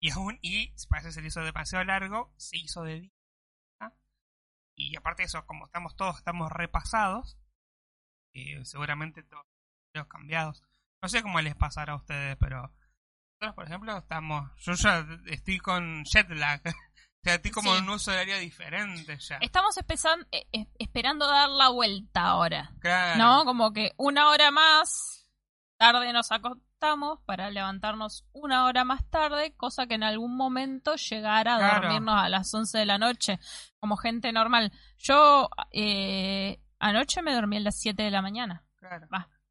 Y 0.00 0.10
aún, 0.10 0.38
y 0.42 0.72
se 0.76 1.20
le 1.20 1.28
hizo 1.28 1.40
demasiado 1.42 1.84
largo, 1.84 2.32
se 2.36 2.56
hizo 2.56 2.82
de 2.82 3.00
día. 3.00 3.12
Y 4.74 4.96
aparte 4.96 5.22
de 5.22 5.26
eso, 5.26 5.44
como 5.46 5.66
estamos 5.66 5.94
todos, 5.96 6.16
estamos 6.16 6.50
repasados, 6.50 7.38
eh, 8.34 8.64
seguramente 8.64 9.22
todos 9.22 9.44
los 9.94 10.06
cambiados. 10.06 10.62
No 11.02 11.08
sé 11.08 11.22
cómo 11.22 11.40
les 11.40 11.54
pasará 11.54 11.92
a 11.92 11.96
ustedes, 11.96 12.36
pero 12.38 12.72
por 13.54 13.64
ejemplo, 13.64 13.96
estamos. 13.98 14.50
Yo 14.58 14.72
ya 14.74 15.04
estoy 15.26 15.58
con 15.58 16.04
jet 16.04 16.28
lag. 16.30 16.60
O 17.24 17.24
sea, 17.24 17.36
estoy 17.36 17.52
como 17.52 17.70
Sí. 17.70 17.78
en 17.78 17.84
un 17.84 17.90
uso 17.90 18.10
horario 18.10 18.36
diferente 18.38 19.16
ya. 19.20 19.36
Estamos 19.40 19.76
empezando, 19.76 20.26
eh, 20.32 20.44
eh, 20.52 20.66
esperando 20.76 21.28
dar 21.28 21.48
la 21.50 21.68
vuelta 21.68 22.22
ahora, 22.22 22.72
Claro. 22.80 23.16
¿no? 23.16 23.44
Como 23.44 23.72
que 23.72 23.92
una 23.96 24.28
hora 24.28 24.50
más 24.50 25.28
tarde 25.78 26.12
nos 26.12 26.32
acostamos 26.32 27.20
para 27.24 27.48
levantarnos 27.50 28.24
una 28.32 28.64
hora 28.64 28.82
más 28.82 29.08
tarde, 29.08 29.54
cosa 29.56 29.86
que 29.86 29.94
en 29.94 30.02
algún 30.02 30.36
momento 30.36 30.96
llegara 30.96 31.54
a 31.54 31.58
Claro. 31.58 31.82
dormirnos 31.82 32.14
a 32.20 32.28
las 32.28 32.52
11 32.52 32.78
de 32.78 32.86
la 32.86 32.98
noche, 32.98 33.38
como 33.78 33.96
gente 33.96 34.32
normal. 34.32 34.72
Yo 34.98 35.48
eh, 35.70 36.60
anoche 36.80 37.22
me 37.22 37.34
dormí 37.34 37.58
a 37.58 37.60
las 37.60 37.78
7 37.78 38.02
de 38.02 38.10
la 38.10 38.20
mañana, 38.22 38.64
Claro. 38.74 39.06
va, 39.14 39.28
hoy. 39.28 39.41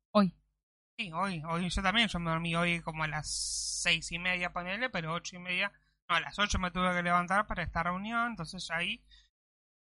Sí, 0.98 1.12
hoy, 1.14 1.42
hoy 1.48 1.70
yo 1.70 1.82
también, 1.82 2.08
yo 2.08 2.20
me 2.20 2.30
dormí 2.32 2.56
hoy 2.56 2.82
como 2.82 3.04
a 3.04 3.08
las 3.08 3.30
seis 3.30 4.12
y 4.12 4.20
media, 4.20 4.54
ponele, 4.54 4.90
pero 4.90 5.14
ocho 5.14 5.36
y 5.36 5.40
media, 5.40 5.72
no, 6.10 6.16
a 6.16 6.20
las 6.22 6.38
ocho 6.38 6.60
me 6.60 6.72
tuve 6.72 6.94
que 6.94 7.02
levantar 7.04 7.48
para 7.48 7.64
esta 7.64 7.84
reunión, 7.84 8.28
entonces 8.32 8.70
ahí, 8.72 9.04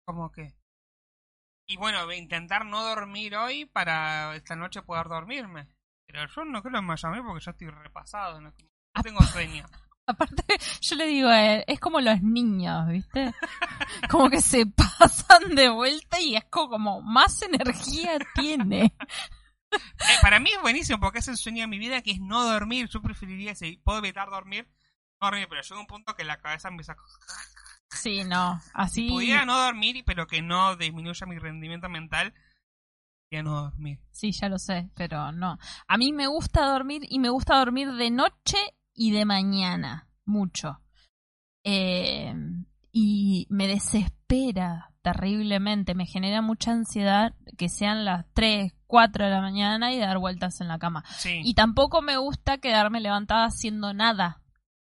como 0.06 0.30
que... 0.32 0.54
Y 1.68 1.76
bueno, 1.76 2.10
intentar 2.12 2.64
no 2.64 2.82
dormir 2.84 3.34
hoy 3.36 3.64
para 3.66 4.36
esta 4.36 4.54
noche 4.54 4.82
poder 4.82 5.08
dormirme. 5.08 5.68
Pero 6.06 6.26
yo 6.28 6.44
no 6.44 6.62
creo 6.62 6.78
a 6.78 6.82
dormir 6.82 7.22
porque 7.26 7.44
yo 7.44 7.50
estoy 7.50 7.68
repasado, 7.70 8.40
no, 8.40 8.50
no 8.94 9.02
tengo 9.02 9.20
sueño. 9.22 9.66
Aparte, 10.08 10.44
yo 10.80 10.94
le 10.94 11.06
digo 11.06 11.28
él, 11.30 11.64
es 11.66 11.80
como 11.80 12.00
los 12.00 12.22
niños, 12.22 12.86
¿viste? 12.88 13.34
Como 14.10 14.30
que 14.30 14.40
se 14.40 14.64
pasan 14.98 15.54
de 15.56 15.68
vuelta 15.68 16.20
y 16.20 16.36
es 16.36 16.44
co- 16.44 16.68
como 16.68 17.02
más 17.02 17.42
energía 17.42 18.18
tiene. 18.34 18.94
Eh, 19.76 20.18
para 20.20 20.38
mí 20.40 20.50
es 20.54 20.60
buenísimo 20.60 21.00
porque 21.00 21.20
es 21.20 21.28
el 21.28 21.36
sueño 21.36 21.62
de 21.62 21.66
mi 21.66 21.78
vida 21.78 22.02
que 22.02 22.12
es 22.12 22.20
no 22.20 22.44
dormir. 22.44 22.88
Yo 22.88 23.00
preferiría, 23.00 23.54
si 23.54 23.78
puedo 23.78 23.98
evitar 23.98 24.28
dormir, 24.28 24.68
no 25.20 25.28
dormir, 25.28 25.46
pero 25.48 25.62
llega 25.62 25.80
un 25.80 25.86
punto 25.86 26.14
que 26.14 26.24
la 26.24 26.38
cabeza 26.38 26.68
empieza 26.68 26.92
a... 26.92 26.96
Sí, 27.90 28.24
no, 28.24 28.60
así. 28.74 29.06
Si 29.06 29.08
pudiera 29.08 29.46
no 29.46 29.58
dormir, 29.58 30.02
pero 30.06 30.26
que 30.26 30.42
no 30.42 30.76
disminuya 30.76 31.26
mi 31.26 31.38
rendimiento 31.38 31.88
mental, 31.88 32.34
ya 33.30 33.42
no 33.42 33.62
dormir. 33.62 34.00
Sí, 34.12 34.32
ya 34.32 34.48
lo 34.48 34.58
sé, 34.58 34.90
pero 34.94 35.32
no. 35.32 35.58
A 35.86 35.96
mí 35.96 36.12
me 36.12 36.26
gusta 36.26 36.66
dormir 36.66 37.02
y 37.08 37.18
me 37.18 37.30
gusta 37.30 37.56
dormir 37.56 37.92
de 37.92 38.10
noche 38.10 38.58
y 38.92 39.12
de 39.12 39.24
mañana, 39.24 40.08
mucho. 40.24 40.80
Eh, 41.64 42.34
y 42.92 43.46
me 43.50 43.66
desespera 43.66 44.92
terriblemente, 45.02 45.94
me 45.94 46.06
genera 46.06 46.42
mucha 46.42 46.72
ansiedad 46.72 47.34
que 47.56 47.68
sean 47.68 48.04
las 48.04 48.26
3, 48.34 48.72
4 48.86 49.24
de 49.24 49.30
la 49.30 49.40
mañana 49.40 49.92
y 49.92 49.98
dar 49.98 50.18
vueltas 50.18 50.60
en 50.60 50.68
la 50.68 50.78
cama. 50.78 51.04
Sí. 51.18 51.40
Y 51.44 51.54
tampoco 51.54 52.02
me 52.02 52.16
gusta 52.16 52.58
quedarme 52.58 53.00
levantada 53.00 53.46
haciendo 53.46 53.92
nada. 53.94 54.42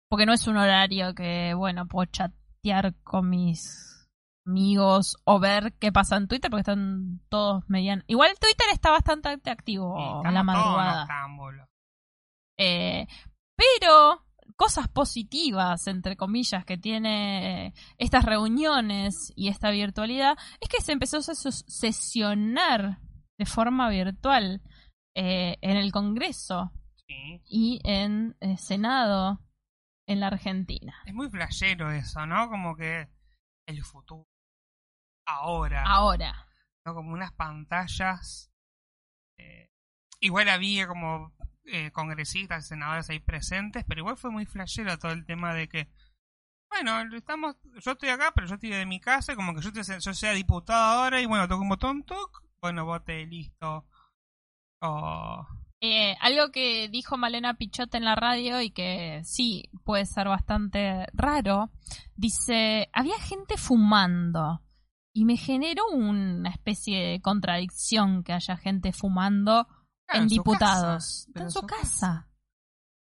Porque 0.09 0.27
no 0.27 0.33
es 0.33 0.47
un 0.47 0.57
horario 0.57 1.15
que, 1.15 1.55
bueno, 1.55 1.87
puedo 1.89 2.07
chatear 2.11 2.95
con 3.03 3.29
mis 3.29 4.09
amigos 4.47 5.17
o 5.25 5.41
ver 5.41 5.73
qué 5.81 5.91
pasa 5.91 6.17
en 6.17 6.29
Twitter 6.29 6.49
porque 6.51 6.61
están 6.61 7.21
todos 7.29 7.65
medianos. 7.69 8.05
Igual 8.07 8.31
Twitter 8.41 8.67
está 8.73 8.93
bastante 8.93 9.29
activo 9.51 10.23
a 10.25 10.31
la 10.31 10.43
madrugada. 10.45 11.07
Eh, 12.59 13.07
pero 13.57 14.23
cosas 14.55 14.87
positivas, 14.89 15.87
entre 15.89 16.17
comillas, 16.17 16.65
que 16.65 16.79
tiene 16.79 17.75
estas 17.99 18.25
reuniones 18.25 19.33
y 19.35 19.49
esta 19.49 19.71
virtualidad 19.71 20.39
es 20.61 20.69
que 20.69 20.81
se 20.81 20.93
empezó 20.93 21.17
a 21.19 21.21
ses- 21.21 21.65
sesionar 21.67 22.99
de 23.39 23.47
forma 23.47 23.89
virtual 23.89 24.63
eh, 25.15 25.57
en 25.61 25.77
el 25.77 25.93
Congreso 25.93 26.73
Sí. 27.09 27.41
y 27.47 27.81
en 27.85 28.37
el 28.41 28.59
Senado 28.59 29.41
en 30.09 30.21
la 30.21 30.27
Argentina. 30.29 30.95
Es 31.05 31.15
muy 31.15 31.29
flashero 31.31 31.91
eso, 31.93 32.27
¿no? 32.27 32.49
Como 32.49 32.77
que 32.77 33.09
el 33.67 33.83
futuro. 33.85 34.27
Ahora. 35.27 35.85
Ahora. 35.87 36.47
¿no? 36.85 36.95
Como 36.95 37.13
unas 37.13 37.33
pantallas. 37.33 38.51
eh, 39.39 39.69
igual 40.21 40.49
había 40.49 40.87
como 40.87 41.33
eh, 41.65 41.91
congresistas, 41.93 42.67
senadores 42.69 43.11
ahí 43.11 43.19
presentes, 43.21 43.85
pero 43.87 44.01
igual 44.01 44.17
fue 44.17 44.31
muy 44.31 44.47
flashero 44.47 44.99
todo 44.99 45.13
el 45.13 45.25
tema 45.27 45.55
de 45.55 45.69
que. 45.69 45.89
Bueno, 46.71 47.01
estamos, 47.17 47.57
yo 47.85 47.93
estoy 47.93 48.09
acá, 48.09 48.33
pero 48.35 48.47
yo 48.49 48.55
estoy 48.55 48.71
de 48.71 48.87
mi 48.87 49.01
casa, 49.01 49.37
como 49.37 49.55
que 49.55 49.61
yo, 49.63 49.73
te- 49.73 49.83
yo 50.01 50.15
sea 50.15 50.33
diputado 50.33 51.05
ahora 51.05 51.21
y 51.21 51.27
bueno, 51.27 51.47
toco 51.47 51.63
un 51.63 51.69
botón, 51.69 52.03
toc, 52.05 52.43
bueno, 52.67 52.85
vote, 52.85 53.25
listo. 53.27 53.87
Eh, 55.81 56.17
algo 56.21 56.51
que 56.51 56.89
dijo 56.89 57.17
Malena 57.17 57.55
Pichot 57.55 57.95
en 57.95 58.05
la 58.05 58.17
radio 58.17 58.61
y 58.61 58.71
que 58.71 59.21
sí 59.25 59.71
puede 59.85 60.05
ser 60.05 60.27
bastante 60.27 61.07
raro, 61.13 61.71
dice, 62.17 62.91
había 62.93 63.21
gente 63.21 63.57
fumando 63.57 64.63
y 65.15 65.25
me 65.27 65.37
generó 65.37 65.87
una 65.93 66.51
especie 66.51 66.99
de 66.99 67.21
contradicción 67.21 68.25
que 68.25 68.33
haya 68.33 68.57
gente 68.57 68.93
fumando 68.93 69.69
Claro, 70.09 70.23
en 70.23 70.29
diputados. 70.29 71.27
casa, 71.33 71.45
en 71.45 71.51
su 71.53 71.61
casa. 71.63 72.29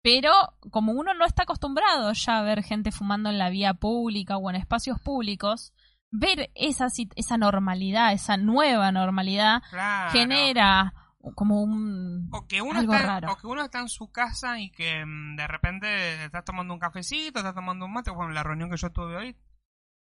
Pero 0.01 0.31
como 0.69 0.91
uno 0.91 1.13
no 1.13 1.25
está 1.25 1.43
acostumbrado 1.43 2.11
ya 2.11 2.39
a 2.39 2.43
ver 2.43 2.61
gente 2.61 2.91
fumando 2.91 3.29
en 3.29 3.37
la 3.37 3.49
vía 3.49 3.73
pública 3.73 4.35
o 4.35 4.49
en 4.49 4.57
espacios 4.57 4.99
públicos, 4.99 5.73
ver 6.17 6.51
esa, 6.55 6.87
esa 7.15 7.37
normalidad, 7.37 8.13
esa 8.13 8.37
nueva 8.37 8.91
normalidad, 8.91 9.61
Claro. 9.69 10.11
genera 10.11 10.93
como 11.35 11.61
un... 11.63 12.29
O 12.31 12.47
que, 12.47 12.61
uno 12.61 12.79
algo 12.79 12.93
está, 12.93 13.05
raro. 13.07 13.31
o 13.31 13.37
que 13.37 13.47
uno 13.47 13.63
está 13.63 13.79
en 13.79 13.89
su 13.89 14.11
casa 14.11 14.59
y 14.59 14.69
que 14.71 15.03
mm, 15.05 15.35
de 15.35 15.47
repente 15.47 16.25
está 16.25 16.43
tomando 16.43 16.73
un 16.73 16.79
cafecito, 16.79 17.39
está 17.39 17.53
tomando 17.53 17.85
un 17.85 17.93
mate. 17.93 18.11
Bueno, 18.11 18.29
en 18.29 18.35
la 18.35 18.43
reunión 18.43 18.69
que 18.69 18.77
yo 18.77 18.91
tuve 18.91 19.15
hoy, 19.15 19.37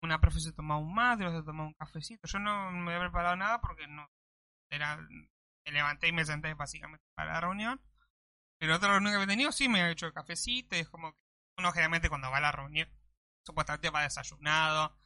una 0.03 0.21
profe 0.21 0.41
se 0.41 0.53
tomaba 0.53 0.79
un 0.81 0.95
mate, 0.95 1.25
otra 1.25 1.39
se 1.41 1.47
tomaba 1.47 1.69
un 1.69 1.75
cafecito. 1.75 2.27
Yo 2.29 2.39
no 2.39 2.71
me 2.71 2.93
había 2.93 3.07
preparado 3.07 3.37
nada 3.37 3.61
porque 3.61 3.87
no 3.87 4.07
era 4.71 4.97
me 4.99 5.73
levanté 5.73 6.09
y 6.09 6.13
me 6.13 6.25
senté 6.25 6.53
básicamente 6.55 7.05
para 7.15 7.33
la 7.35 7.41
reunión. 7.41 7.81
Pero 8.59 8.77
otra 8.77 8.91
reunión 8.91 9.13
que 9.13 9.17
había 9.17 9.27
tenido 9.27 9.53
sí 9.53 9.69
me 9.69 9.81
había 9.81 9.93
hecho 9.93 10.07
el 10.07 10.13
cafecito 10.13 10.77
y 10.77 10.81
es 10.81 10.89
como 10.89 11.13
que 11.13 11.19
uno 11.59 11.73
generalmente 11.73 12.09
cuando 12.09 12.31
va 12.31 12.39
a 12.39 12.41
la 12.43 12.53
reunión 12.53 12.89
supuestamente 13.45 13.91
va 13.91 14.03
desayunado. 14.03 14.97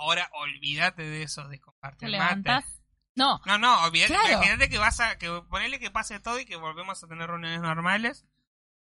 Ahora 0.00 0.28
olvídate 0.40 1.02
de 1.02 1.22
eso, 1.22 1.46
de 1.48 1.60
compartir 1.60 2.08
mate. 2.08 2.10
levantas. 2.12 2.82
No, 3.14 3.40
No, 3.44 3.58
no, 3.58 3.82
olvídate, 3.84 4.14
Claro. 4.14 4.32
imagínate 4.34 4.68
que 4.70 4.78
vas 4.78 4.98
a, 5.00 5.18
que 5.18 5.28
ponele 5.50 5.78
que 5.78 5.90
pase 5.90 6.20
todo 6.20 6.38
y 6.40 6.44
que 6.46 6.56
volvemos 6.56 7.02
a 7.02 7.06
tener 7.06 7.28
reuniones 7.28 7.60
normales. 7.60 8.24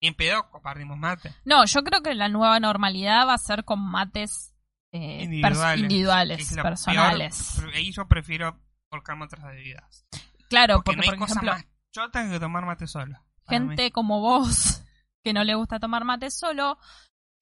Y 0.01 0.09
en 0.09 0.15
pedo 0.15 0.51
compartimos 0.51 0.99
mate. 0.99 1.33
no, 1.45 1.65
yo 1.65 1.83
creo 1.85 2.03
que 2.03 2.15
la 2.15 2.29
nueva 2.29 2.59
normalidad 2.59 3.27
va 3.29 3.35
a 3.35 3.39
ser 3.39 3.65
con 3.65 3.79
mates 3.81 4.55
eh, 4.91 5.23
Individuales. 5.23 6.55
personales. 6.61 7.55
peor. 7.57 7.75
Ahí 7.75 7.93
yo 7.93 8.09
prefiero 8.09 8.59
volcarme 8.91 9.25
otras 9.27 9.45
bebidas. 9.45 10.07
Claro, 10.49 10.77
Porque, 10.83 10.97
porque, 10.97 10.97
no 10.97 11.03
hay 11.03 11.09
por 11.11 11.19
cosa 11.19 11.33
ejemplo, 11.35 11.53
más 11.53 11.65
chota 11.93 12.29
que 12.31 12.41
tomar 12.41 12.65
mate 12.67 12.87
solo. 12.87 13.07
mí. 13.17 13.19
gente 13.49 13.91
como 13.93 14.21
vos 14.21 14.83
que 15.25 15.33
no 15.33 15.45
le 15.45 15.55
gusta 15.55 15.79
tomar 15.79 16.05
mate 16.05 16.31
solo 16.31 16.79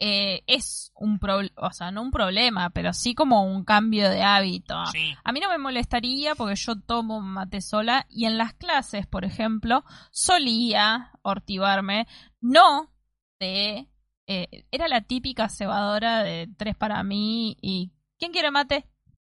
eh, 0.00 0.42
es 0.46 0.90
un 0.94 1.18
problema, 1.18 1.52
o 1.56 1.72
sea, 1.72 1.90
no 1.90 2.00
un 2.02 2.10
problema, 2.10 2.70
pero 2.70 2.92
sí 2.94 3.14
como 3.14 3.44
un 3.44 3.64
cambio 3.64 4.08
de 4.10 4.22
hábito. 4.22 4.74
Sí, 4.86 5.14
A 5.22 5.30
mí 5.32 5.40
no 5.40 5.48
me 5.50 5.58
molestaría 5.58 6.34
porque 6.34 6.56
yo 6.56 6.80
tomo 6.80 7.20
mate 7.20 7.60
sola 7.60 8.06
y 8.08 8.24
en 8.24 8.38
las 8.38 8.54
clases, 8.54 9.06
por 9.06 9.24
ejemplo, 9.24 9.84
solía 10.10 11.12
ortivarme, 11.22 12.06
no 12.40 12.90
de... 13.38 13.88
eh, 14.26 14.66
era 14.70 14.88
la 14.88 15.02
típica 15.02 15.48
cebadora 15.48 16.22
de 16.22 16.48
tres 16.56 16.76
para 16.76 17.02
mí 17.02 17.56
y 17.60 17.92
¿quién 18.18 18.32
quiere 18.32 18.50
mate? 18.50 18.86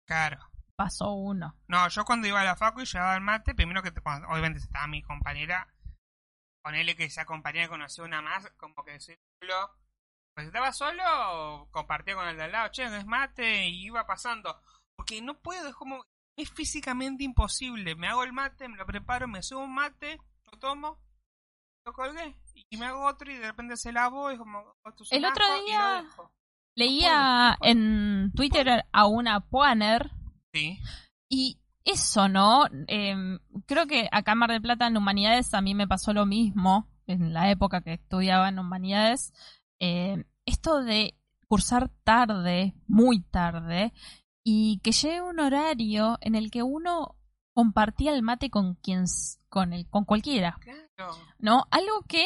claro. 0.05 0.39
Pasó 0.76 1.11
uno. 1.11 1.57
No, 1.67 1.89
yo 1.89 2.05
cuando 2.05 2.26
iba 2.30 2.39
a 2.39 2.45
la 2.45 2.55
facu 2.55 2.80
y 2.80 2.86
llevaba 2.86 3.15
el 3.15 3.22
mate, 3.22 3.53
primero 3.53 3.84
que 3.84 3.91
te- 3.91 3.99
cuando- 3.99 4.30
obviamente 4.30 4.59
estaba 4.59 4.88
mi 4.88 5.01
compañera, 5.01 5.67
ponele 6.63 6.95
que 6.95 7.03
esa 7.03 7.26
compañera 7.26 7.67
conocía 7.67 8.05
una 8.05 8.22
más, 8.22 8.49
como 8.57 8.84
que 8.86 8.97
solo, 8.99 9.72
pues 10.40 10.48
estaba 10.48 10.72
solo, 10.72 11.68
compartía 11.70 12.16
con 12.16 12.26
el 12.26 12.38
de 12.38 12.44
al 12.44 12.54
lado, 12.54 12.70
che, 12.72 12.88
no 12.88 12.96
es 12.96 13.06
mate, 13.06 13.68
y 13.68 13.88
iba 13.88 14.06
pasando. 14.06 14.58
Porque 14.96 15.22
no 15.22 15.38
puedo, 15.38 15.68
es 15.68 15.76
como, 15.76 16.06
es 16.38 16.50
físicamente 16.50 17.26
imposible. 17.26 17.94
Me 17.98 18.08
hago 18.08 18.24
el 18.24 18.32
mate, 18.32 18.70
me 18.70 18.78
lo 18.78 18.86
preparo, 18.86 19.28
me 19.28 19.44
subo 19.44 19.66
un 19.66 19.76
mate, 19.76 20.18
lo 20.50 20.58
tomo, 20.58 20.98
lo 21.86 21.92
colgué, 21.92 22.40
y 22.70 22.78
me 22.78 22.86
hago 22.86 23.06
otro 23.06 23.30
y 23.30 23.36
de 23.36 23.48
repente 23.48 23.76
se 23.76 23.92
lavo, 23.92 24.32
y 24.32 24.38
como, 24.38 24.78
El 25.12 25.26
otro 25.26 25.44
día-. 25.66 26.06
Leía 26.76 27.52
no 27.52 27.58
puedo. 27.58 27.72
en 27.72 28.32
Twitter 28.34 28.86
a 28.94 29.08
una 29.08 29.42
Puaner 29.42 30.10
Sí, 30.54 30.80
Y 31.28 31.60
eso, 31.84 32.30
¿no? 32.30 32.66
Eh, 32.88 33.40
creo 33.66 33.88
que 33.88 34.08
acá 34.10 34.32
en 34.32 34.38
Mar 34.38 34.52
del 34.52 34.62
Plata 34.62 34.88
en 34.88 34.96
Humanidades 34.96 35.54
a 35.54 35.60
mí 35.60 35.76
me 35.76 35.88
pasó 35.88 36.14
lo 36.14 36.26
mismo 36.26 36.88
en 37.08 37.34
la 37.34 37.52
época 37.52 37.82
que 37.82 37.94
estudiaba 37.94 38.48
en 38.48 38.60
Humanidades. 38.60 39.34
Eh, 39.80 40.24
esto 40.46 40.84
de 40.84 41.16
cursar 41.48 41.90
tarde, 42.04 42.74
muy 42.88 43.22
tarde, 43.22 43.94
y 44.44 44.80
que 44.80 44.92
llegue 44.92 45.22
un 45.22 45.40
horario 45.40 46.18
en 46.22 46.36
el 46.36 46.52
que 46.52 46.64
uno 46.64 47.16
compartía 47.54 48.14
el 48.14 48.22
mate 48.22 48.50
con 48.50 48.76
quien 48.76 49.06
con 49.50 49.74
el 49.74 49.88
con 49.90 50.06
cualquiera, 50.06 50.58
claro. 50.96 51.14
¿no? 51.40 51.66
Algo 51.72 52.04
que 52.08 52.26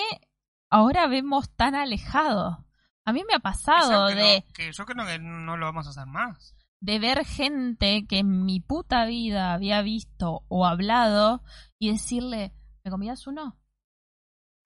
ahora 0.69 1.07
vemos 1.07 1.49
tan 1.55 1.73
alejado. 1.75 2.65
A 3.05 3.13
mí 3.13 3.23
me 3.27 3.33
ha 3.35 3.39
pasado 3.39 4.07
que, 4.07 4.15
de 4.15 4.43
no- 4.47 4.53
que 4.53 4.71
yo 4.71 4.85
creo 4.85 5.05
que 5.05 5.19
no 5.19 5.57
lo 5.57 5.65
vamos 5.65 5.87
a 5.87 5.89
hacer 5.91 6.05
más. 6.05 6.55
de 6.81 6.99
ver 6.99 7.25
gente 7.25 8.05
que 8.07 8.19
en 8.19 8.43
mi 8.45 8.59
puta 8.59 9.05
vida 9.05 9.53
había 9.53 9.81
visto 9.81 10.43
o 10.49 10.65
hablado 10.65 11.41
y 11.79 11.91
decirle, 11.91 12.53
¿me 12.83 12.91
comías 12.91 13.25
uno? 13.25 13.57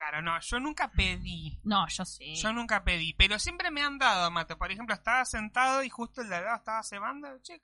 Claro, 0.10 0.22
no, 0.22 0.40
yo 0.40 0.60
nunca 0.60 0.90
pedí. 0.90 1.60
No, 1.64 1.86
yo 1.90 2.06
sí. 2.06 2.36
Yo 2.36 2.54
nunca 2.54 2.84
pedí, 2.84 3.14
pero 3.16 3.38
siempre 3.40 3.72
me 3.72 3.82
han 3.82 3.98
dado 3.98 4.32
mate. 4.32 4.56
Por 4.56 4.72
ejemplo, 4.72 4.96
estaba 4.96 5.26
sentado 5.26 5.84
y 5.84 5.90
justo 5.90 6.22
el 6.22 6.30
de 6.30 6.36
al 6.38 6.46
lado 6.46 6.58
estaba 6.58 6.82
cebando. 6.84 7.28
Che, 7.42 7.60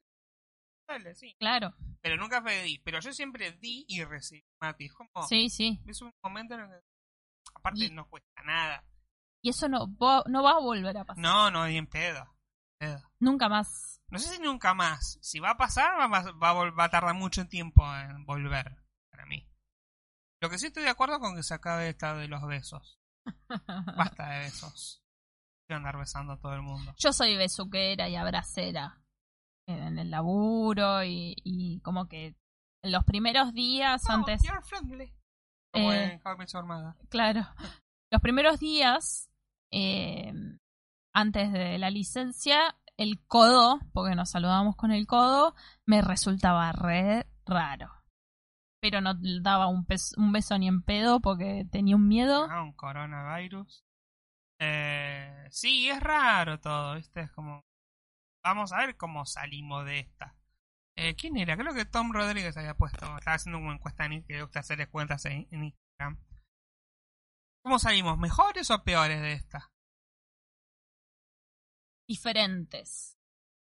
dale, 0.88 1.16
sí. 1.16 1.36
Claro, 1.40 1.74
Pero 2.02 2.18
nunca 2.18 2.44
pedí. 2.44 2.80
Pero 2.80 3.00
yo 3.00 3.14
siempre 3.14 3.54
di 3.54 3.86
y 3.88 4.04
recibí 4.04 4.44
mate. 4.62 4.86
Es 4.86 4.94
como, 4.94 5.26
sí, 5.28 5.50
sí. 5.50 5.80
es 5.88 6.02
un 6.02 6.12
momento 6.22 6.56
en 6.56 6.62
el 6.62 6.68
que, 6.70 6.82
aparte, 7.56 7.86
Y- 7.86 7.90
no 7.92 8.08
cuesta 8.10 8.42
nada. 8.44 8.84
Y 9.42 9.50
eso 9.50 9.68
no, 9.70 9.88
vo- 9.88 10.24
no 10.28 10.44
va 10.44 10.52
a 10.52 10.60
volver 10.60 10.98
a 10.98 11.06
pasar. 11.06 11.22
No, 11.22 11.50
no, 11.52 11.66
ni 11.68 11.78
en 11.78 11.88
pedo. 11.88 12.26
pedo. 12.78 13.02
Nunca 13.20 13.48
más. 13.48 14.02
No 14.10 14.20
sé 14.20 14.36
si 14.36 14.42
nunca 14.42 14.74
más. 14.74 15.18
Si 15.22 15.40
va 15.40 15.52
a 15.52 15.58
pasar, 15.58 15.98
va, 16.00 16.08
va, 16.34 16.70
va 16.72 16.84
a 16.84 16.90
tardar 16.90 17.16
mucho 17.16 17.48
tiempo 17.48 17.84
en 17.96 18.26
volver, 18.26 18.76
para 19.10 19.26
mí. 19.26 19.48
Lo 20.44 20.50
que 20.50 20.60
sí 20.60 20.66
estoy 20.68 20.84
de 20.84 20.90
acuerdo 20.90 21.22
con 21.22 21.38
que 21.38 21.42
se 21.42 21.54
acabe 21.54 21.88
esta 21.88 22.18
de 22.18 22.28
los 22.28 22.46
besos. 22.46 23.00
Basta 23.96 24.28
de 24.28 24.40
besos. 24.40 25.02
Quiero 25.66 25.78
andar 25.78 25.98
besando 25.98 26.34
a 26.34 26.38
todo 26.38 26.54
el 26.54 26.62
mundo. 26.62 26.94
Yo 26.98 27.14
soy 27.14 27.38
besuquera 27.38 28.10
y 28.10 28.18
abracera 28.18 29.02
en 29.70 29.98
el 29.98 30.12
laburo 30.12 31.02
y, 31.06 31.34
y 31.46 31.80
como 31.80 32.10
que 32.10 32.36
en 32.84 32.92
los 32.92 33.06
primeros 33.06 33.54
días 33.54 34.02
Oh, 34.10 34.12
antes... 34.12 34.44
you're 34.44 34.62
friendly. 34.64 35.16
Como 35.72 35.94
Eh, 35.94 36.20
en 36.22 36.22
How. 36.26 36.94
Claro. 37.08 37.48
Los 38.12 38.22
primeros 38.22 38.60
días, 38.60 39.30
eh, 39.72 40.34
antes 41.14 41.54
de 41.54 41.78
la 41.78 41.90
licencia, 41.90 42.78
el 42.98 43.26
codo, 43.28 43.80
porque 43.94 44.14
nos 44.14 44.32
saludamos 44.32 44.76
con 44.76 44.92
el 44.92 45.08
codo, 45.08 45.56
me 45.86 46.02
resultaba 46.02 46.74
re 46.74 47.28
raro. 47.46 48.03
Pero 48.84 49.00
no 49.00 49.14
daba 49.42 49.68
un, 49.68 49.86
beso 49.86 50.58
ni 50.58 50.68
en 50.68 50.82
pedo 50.82 51.22
porque 51.22 51.66
tenía 51.72 51.96
un 51.96 52.10
miedo. 52.10 52.48
Ah, 52.50 52.64
un 52.64 52.74
coronavirus. 52.74 53.86
Eh, 54.60 55.48
sí, 55.52 55.90
es 55.90 56.02
raro 56.02 56.60
todo, 56.60 56.96
¿viste? 56.96 57.22
Es 57.22 57.32
como... 57.32 57.64
Vamos 58.44 58.74
a 58.74 58.80
ver 58.80 58.98
cómo 58.98 59.26
salimos 59.26 59.86
de 59.86 60.00
esta. 60.00 60.36
Eh, 60.98 61.16
¿Quién 61.16 61.38
era? 61.38 61.56
Creo 61.56 61.74
que 61.74 61.86
Tom 61.86 62.12
Rodríguez 62.12 62.58
había 62.58 62.76
puesto... 62.76 63.06
Estaba 63.18 63.36
haciendo 63.38 63.60
una 63.60 63.76
encuesta 63.76 64.06
en 64.06 64.26
que 64.26 64.34
le 64.34 64.42
gusta 64.42 64.60
hacerle 64.60 64.88
cuentas 64.88 65.24
en, 65.28 65.48
en 65.52 65.64
Instagram. 65.64 66.20
¿Cómo 67.64 67.80
salimos? 67.80 68.18
¿Mejores 68.18 68.70
o 68.70 68.84
peores 68.84 69.22
de 69.22 69.32
esta? 69.32 69.72
diferentes. 72.08 73.18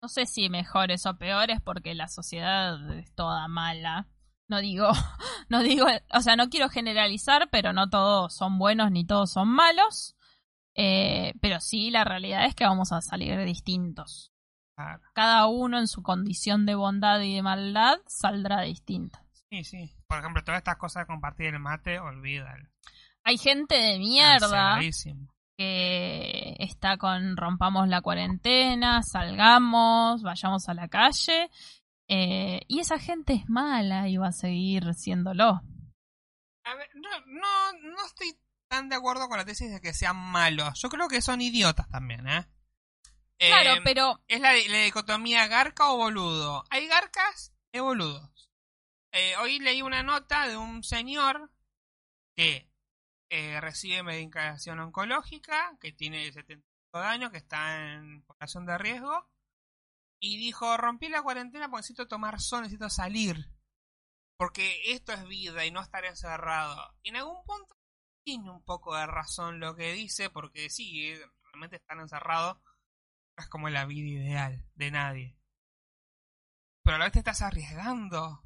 No 0.01 0.09
sé 0.09 0.25
si 0.25 0.49
mejores 0.49 1.05
o 1.05 1.17
peores 1.17 1.61
porque 1.61 1.95
la 1.95 2.07
sociedad 2.07 2.97
es 2.97 3.13
toda 3.15 3.47
mala. 3.47 4.07
No 4.47 4.59
digo, 4.59 4.89
no 5.49 5.61
digo, 5.63 5.85
o 6.13 6.21
sea, 6.21 6.35
no 6.35 6.49
quiero 6.49 6.69
generalizar, 6.69 7.49
pero 7.51 7.73
no 7.73 7.89
todos 7.89 8.35
son 8.35 8.57
buenos 8.57 8.91
ni 8.91 9.05
todos 9.05 9.31
son 9.31 9.49
malos. 9.49 10.15
Eh, 10.75 11.33
pero 11.41 11.59
sí, 11.61 11.89
la 11.89 12.03
realidad 12.03 12.45
es 12.45 12.55
que 12.55 12.65
vamos 12.65 12.91
a 12.91 13.01
salir 13.01 13.37
distintos. 13.45 14.31
Claro. 14.75 15.01
Cada 15.13 15.47
uno 15.47 15.79
en 15.79 15.87
su 15.87 16.03
condición 16.03 16.65
de 16.65 16.75
bondad 16.75 17.21
y 17.21 17.35
de 17.35 17.41
maldad 17.41 17.95
saldrá 18.07 18.61
distinto. 18.61 19.19
Sí, 19.49 19.63
sí. 19.63 19.93
Por 20.07 20.19
ejemplo, 20.19 20.43
todas 20.43 20.59
estas 20.59 20.77
cosas 20.77 21.03
de 21.03 21.07
compartir 21.07 21.47
el 21.47 21.59
mate, 21.59 21.99
olvídalo. 21.99 22.67
Hay 23.23 23.37
gente 23.37 23.75
de 23.75 23.97
mierda 23.97 24.79
que 25.57 26.55
está 26.59 26.97
con 26.97 27.37
rompamos 27.37 27.87
la 27.87 28.01
cuarentena, 28.01 29.01
salgamos, 29.01 30.21
vayamos 30.21 30.67
a 30.67 30.73
la 30.73 30.89
calle. 30.89 31.49
Eh, 32.07 32.61
y 32.67 32.79
esa 32.79 32.99
gente 32.99 33.33
es 33.33 33.49
mala 33.49 34.07
y 34.07 34.17
va 34.17 34.27
a 34.27 34.31
seguir 34.31 34.93
siéndolo. 34.93 35.61
A 36.63 36.75
ver, 36.75 36.89
no, 36.95 37.09
no, 37.27 37.71
no 37.73 38.05
estoy 38.05 38.37
tan 38.67 38.89
de 38.89 38.95
acuerdo 38.95 39.27
con 39.27 39.37
la 39.37 39.45
tesis 39.45 39.71
de 39.71 39.81
que 39.81 39.93
sean 39.93 40.17
malos. 40.17 40.79
Yo 40.81 40.89
creo 40.89 41.07
que 41.07 41.21
son 41.21 41.41
idiotas 41.41 41.87
también, 41.89 42.27
¿eh? 42.27 42.45
Claro, 43.37 43.75
Eh, 43.75 43.81
pero 43.83 44.21
Es 44.27 44.39
la, 44.39 44.53
la 44.53 44.77
dicotomía 44.79 45.47
garca 45.47 45.91
o 45.91 45.97
boludo. 45.97 46.63
Hay 46.69 46.87
garcas 46.87 47.53
y 47.71 47.79
boludos. 47.79 48.49
Eh, 49.11 49.35
hoy 49.37 49.59
leí 49.59 49.81
una 49.81 50.03
nota 50.03 50.47
de 50.47 50.57
un 50.57 50.83
señor 50.83 51.51
que 52.35 52.69
eh, 53.29 53.59
recibe 53.61 54.03
medicación 54.03 54.79
oncológica, 54.79 55.77
que 55.79 55.91
tiene 55.91 56.31
75 56.31 56.97
años, 56.99 57.31
que 57.31 57.37
está 57.37 57.93
en 57.93 58.23
población 58.23 58.65
de 58.65 58.77
riesgo, 58.77 59.29
y 60.19 60.37
dijo, 60.37 60.75
rompí 60.77 61.09
la 61.09 61.21
cuarentena 61.21 61.65
porque 61.67 61.79
necesito 61.79 62.07
tomar 62.07 62.39
sol, 62.39 62.61
necesito 62.63 62.89
salir. 62.89 63.51
Porque 64.37 64.91
esto 64.91 65.13
es 65.13 65.25
vida 65.27 65.65
y 65.65 65.71
no 65.71 65.81
estar 65.81 66.03
encerrado. 66.05 66.93
Y 67.03 67.09
en 67.09 67.17
algún 67.17 67.43
punto 67.45 67.75
tiene 68.25 68.49
un 68.49 68.63
poco 68.63 68.95
de 68.95 69.05
razón 69.05 69.59
lo 69.59 69.75
que 69.75 69.93
dice, 69.93 70.29
porque 70.29 70.69
sí, 70.69 71.13
realmente 71.43 71.77
estar 71.77 71.97
encerrado 71.99 72.61
no 73.37 73.43
es 73.43 73.49
como 73.49 73.69
la 73.69 73.85
vida 73.85 74.07
ideal 74.21 74.65
de 74.75 74.91
nadie. 74.91 75.37
pero 76.83 76.95
a 76.95 76.99
la 76.99 77.05
vez 77.05 77.13
te 77.13 77.19
estás 77.19 77.41
arriesgando. 77.41 78.41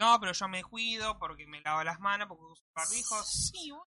No, 0.00 0.18
pero 0.20 0.32
yo 0.32 0.48
me 0.48 0.62
cuido 0.64 1.18
porque 1.18 1.46
me 1.46 1.60
lavo 1.62 1.84
las 1.84 2.00
manos, 2.00 2.28
porque 2.28 2.44
uso 2.44 2.64
barbijo. 2.74 3.22
Sí, 3.24 3.70
bueno, 3.70 3.86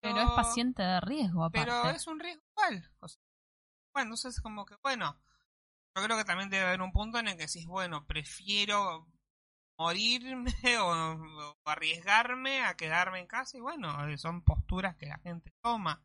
Pero 0.00 0.20
es 0.22 0.30
paciente 0.30 0.82
de 0.82 1.00
riesgo, 1.00 1.44
aparte. 1.44 1.66
pero 1.66 1.90
es 1.90 2.06
un 2.06 2.20
riesgo 2.20 2.42
igual. 2.56 2.90
O 3.00 3.08
sea, 3.08 3.20
bueno, 3.92 4.14
entonces 4.14 4.40
como 4.40 4.64
que, 4.64 4.76
bueno, 4.82 5.20
yo 5.98 6.04
creo 6.04 6.16
que 6.16 6.24
también 6.24 6.50
debe 6.50 6.66
haber 6.66 6.82
un 6.82 6.92
punto 6.92 7.18
en 7.18 7.28
el 7.28 7.36
que 7.36 7.46
decís, 7.46 7.66
bueno, 7.66 8.06
prefiero 8.06 9.08
morirme 9.78 10.52
o, 10.80 11.56
arriesgarme 11.64 12.62
a 12.64 12.76
quedarme 12.76 13.20
en 13.20 13.26
casa 13.26 13.56
y 13.56 13.60
bueno, 13.60 13.96
son 14.18 14.42
posturas 14.42 14.96
que 14.96 15.06
la 15.06 15.18
gente 15.18 15.52
toma. 15.62 16.02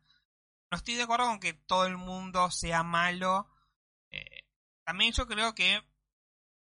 No 0.70 0.76
estoy 0.78 0.94
de 0.94 1.02
acuerdo 1.04 1.26
con 1.26 1.40
que 1.40 1.54
todo 1.54 1.86
el 1.86 1.96
mundo 1.96 2.50
sea 2.50 2.82
malo. 2.82 3.48
Eh, 4.10 4.44
también 4.84 5.12
yo 5.12 5.26
creo 5.26 5.54
que, 5.54 5.82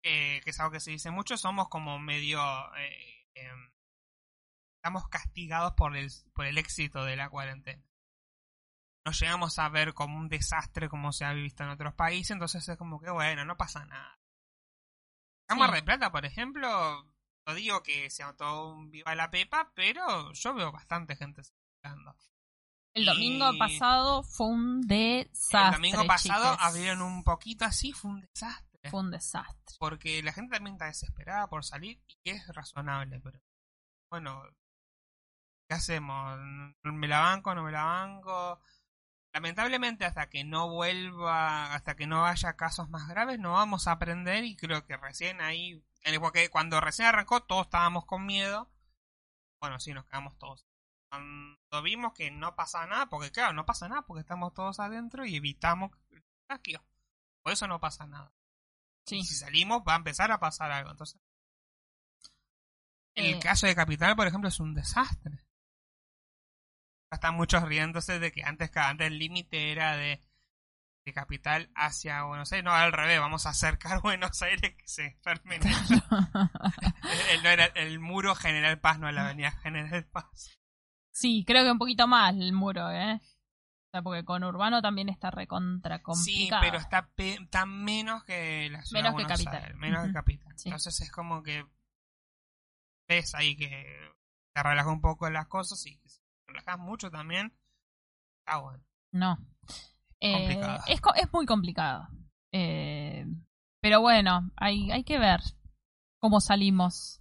eh, 0.03 0.41
que 0.45 0.51
es 0.51 0.61
algo 0.61 0.72
que 0.72 0.80
se 0.80 0.91
dice 0.91 1.11
mucho, 1.11 1.37
somos 1.37 1.68
como 1.68 1.99
medio... 1.99 2.41
eh, 2.76 3.26
em, 3.35 3.72
estamos 4.76 5.09
castigados 5.09 5.74
por 5.74 5.97
el, 5.97 6.11
por 6.35 6.45
el 6.45 6.59
éxito 6.59 7.05
de 7.05 7.16
la 7.16 7.30
cuarentena. 7.30 7.83
Nos 9.05 9.19
llegamos 9.21 9.59
a 9.59 9.69
ver 9.69 9.95
como 9.95 10.17
un 10.19 10.29
desastre 10.29 10.89
como 10.89 11.13
se 11.13 11.25
ha 11.25 11.33
visto 11.33 11.65
en 11.65 11.71
otros 11.71 11.95
países, 11.95 12.31
entonces 12.31 12.69
es 12.69 12.77
como 12.79 13.01
que 13.01 13.11
bueno, 13.11 13.45
no 13.45 13.57
pasa 13.57 13.85
nada. 13.85 14.13
Acá 15.47 15.55
en 15.55 15.59
Mar 15.59 15.71
Sí. 15.71 15.75
del 15.77 15.85
Plata, 15.85 16.13
por 16.13 16.25
ejemplo, 16.25 17.05
no 17.47 17.55
digo 17.55 17.83
que 17.83 18.09
sea 18.11 18.33
todo 18.37 18.73
un 18.75 18.91
viva 18.91 19.15
la 19.17 19.31
pepa, 19.31 19.73
pero 19.75 20.33
yo 20.33 20.55
veo 20.55 20.71
bastante 20.71 21.17
gente 21.17 21.43
circulando. 21.43 22.17
El 22.95 23.07
domingo 23.07 23.53
y- 23.55 23.59
pasado 23.59 24.23
fue 24.23 24.47
un 24.49 24.83
desastre. 24.83 25.61
El 25.67 25.73
domingo 25.73 26.07
pasado 26.07 26.57
abrieron 26.61 27.03
un 27.03 27.25
poquito 27.25 27.65
así, 27.65 27.93
fue 27.93 28.11
un 28.13 28.21
desastre. 28.21 28.91
Fue 28.91 29.01
un 29.01 29.11
desastre. 29.11 29.77
Porque 29.79 30.23
la 30.23 30.33
gente 30.33 30.55
también 30.57 30.75
está 30.75 30.87
desesperada 30.87 31.47
por 31.49 31.65
salir 31.65 32.01
y 32.25 32.31
es 32.31 32.47
razonable, 32.55 33.21
pero 33.21 33.41
bueno, 34.11 34.43
¿qué 35.69 35.75
hacemos? 35.77 36.39
¿Me 36.83 37.09
la 37.09 37.21
banco 37.21 37.55
no 37.55 37.63
me 37.63 37.73
la 37.73 37.85
banco? 37.85 38.61
Lamentablemente 39.33 40.05
hasta 40.05 40.28
que 40.28 40.45
no 40.45 40.68
vuelva, 40.68 41.72
hasta 41.74 41.97
que 41.97 42.07
no 42.07 42.26
haya 42.26 42.55
casos 42.55 42.91
más 42.91 43.09
graves, 43.09 43.39
no 43.39 43.53
vamos 43.53 43.89
a 43.89 43.93
aprender 43.93 44.45
y 44.45 44.57
creo 44.57 44.85
que 44.85 44.97
recién 44.99 45.41
ahí, 45.41 45.83
eh, 46.05 46.20
porque 46.20 46.51
cuando 46.51 46.80
recién 46.80 47.09
arrancó 47.09 47.43
todos 47.43 47.66
estábamos 47.66 48.05
con 48.05 48.26
miedo, 48.26 48.70
bueno, 49.61 49.80
sí, 49.80 49.95
nos 49.95 50.05
quedamos 50.05 50.37
todos. 50.39 50.66
Cuando 51.09 51.83
vimos 51.83 52.12
que 52.12 52.30
no 52.30 52.55
pasa 52.57 52.87
nada, 52.87 53.07
porque 53.07 53.30
claro, 53.30 53.55
no 53.55 53.64
pasa 53.64 53.89
nada 53.89 54.03
porque 54.03 54.20
estamos 54.20 54.53
todos 54.53 54.80
adentro 54.80 55.24
y 55.24 55.37
evitamos 55.37 55.93
el 56.11 56.22
contagio. 56.22 56.85
Por 57.43 57.53
eso 57.55 57.66
no 57.66 57.80
pasa 57.80 58.07
nada. 58.07 58.33
Sí. 59.07 59.18
Y 59.18 59.24
si 59.24 59.35
salimos 59.35 59.83
va 59.87 59.95
a 59.95 59.97
empezar 59.97 60.30
a 60.30 60.41
pasar 60.41 60.70
algo. 60.72 60.91
Entonces, 60.91 61.20
el 63.14 63.35
Eh, 63.35 63.39
caso 63.41 63.66
de 63.66 63.74
Capital, 63.74 64.14
por 64.16 64.26
ejemplo, 64.26 64.49
es 64.49 64.61
un 64.61 64.74
desastre. 64.74 65.45
Están 67.13 67.35
muchos 67.35 67.63
riéndose 67.65 68.19
de 68.19 68.33
que 68.33 68.43
antes, 68.43 68.75
antes 68.77 69.07
el 69.07 69.19
límite 69.19 69.71
era 69.71 69.97
de, 69.97 70.21
de 71.05 71.13
Capital 71.13 71.71
hacia 71.75 72.23
Buenos 72.25 72.51
Aires. 72.53 72.65
No, 72.65 72.73
al 72.73 72.93
revés, 72.93 73.21
vamos 73.21 73.47
a 73.47 73.51
acercar 73.51 74.01
Buenos 74.03 74.41
Aires 74.43 74.75
que 74.77 74.89
se 74.89 75.07
enfermen. 75.07 75.61
el, 77.75 78.01
muro 78.01 78.35
General 78.35 78.79
Paz, 78.81 78.99
no 78.99 79.11
la 79.13 79.27
avenida 79.27 79.51
General 79.51 80.05
Paz. 80.07 80.59
sí, 81.13 81.45
creo 81.47 81.65
que 81.65 81.73
un 81.73 81.79
poquito 81.79 82.07
más 82.07 82.35
el 82.35 82.53
muro, 82.53 82.91
¿eh? 82.91 83.15
O 83.15 83.91
sea, 83.93 84.03
porque 84.03 84.25
con 84.25 84.43
Urbano 84.43 84.81
también 84.81 85.11
está 85.11 85.31
recontra 85.31 85.99
Sí, 85.99 86.03
complicado. 86.03 86.63
pero 86.63 86.79
está, 86.79 87.11
pe- 87.11 87.35
está 87.35 87.67
menos 87.67 88.25
que 88.25 88.71
la 88.71 88.83
ciudad 88.83 89.03
Menos 89.03 89.17
de 89.19 89.23
que 89.25 89.29
Capital. 89.29 89.63
Aires, 89.63 89.77
menos 89.77 90.07
que. 90.07 90.13
Capital. 90.15 90.53
Sí. 90.57 90.69
Entonces 90.71 91.01
es 91.03 91.13
como 91.13 91.43
que 91.43 91.67
ves 93.07 93.35
ahí 93.35 93.55
que 93.55 93.69
te 94.55 94.63
relaja 94.63 94.91
un 94.91 95.03
poco 95.03 95.29
las 95.29 95.47
cosas 95.49 95.85
y 95.85 96.01
relajas 96.53 96.79
mucho 96.79 97.11
también. 97.11 97.53
Está 98.45 98.59
bueno. 98.59 98.85
No. 99.13 99.39
Eh, 100.21 100.61
es, 100.87 101.01
es 101.17 101.33
muy 101.33 101.47
complicado. 101.47 102.09
Eh, 102.53 103.27
pero 103.81 104.01
bueno, 104.01 104.51
hay, 104.57 104.91
hay 104.93 105.05
que 105.05 105.19
ver 105.19 105.41
cómo 106.21 106.41
salimos. 106.41 107.21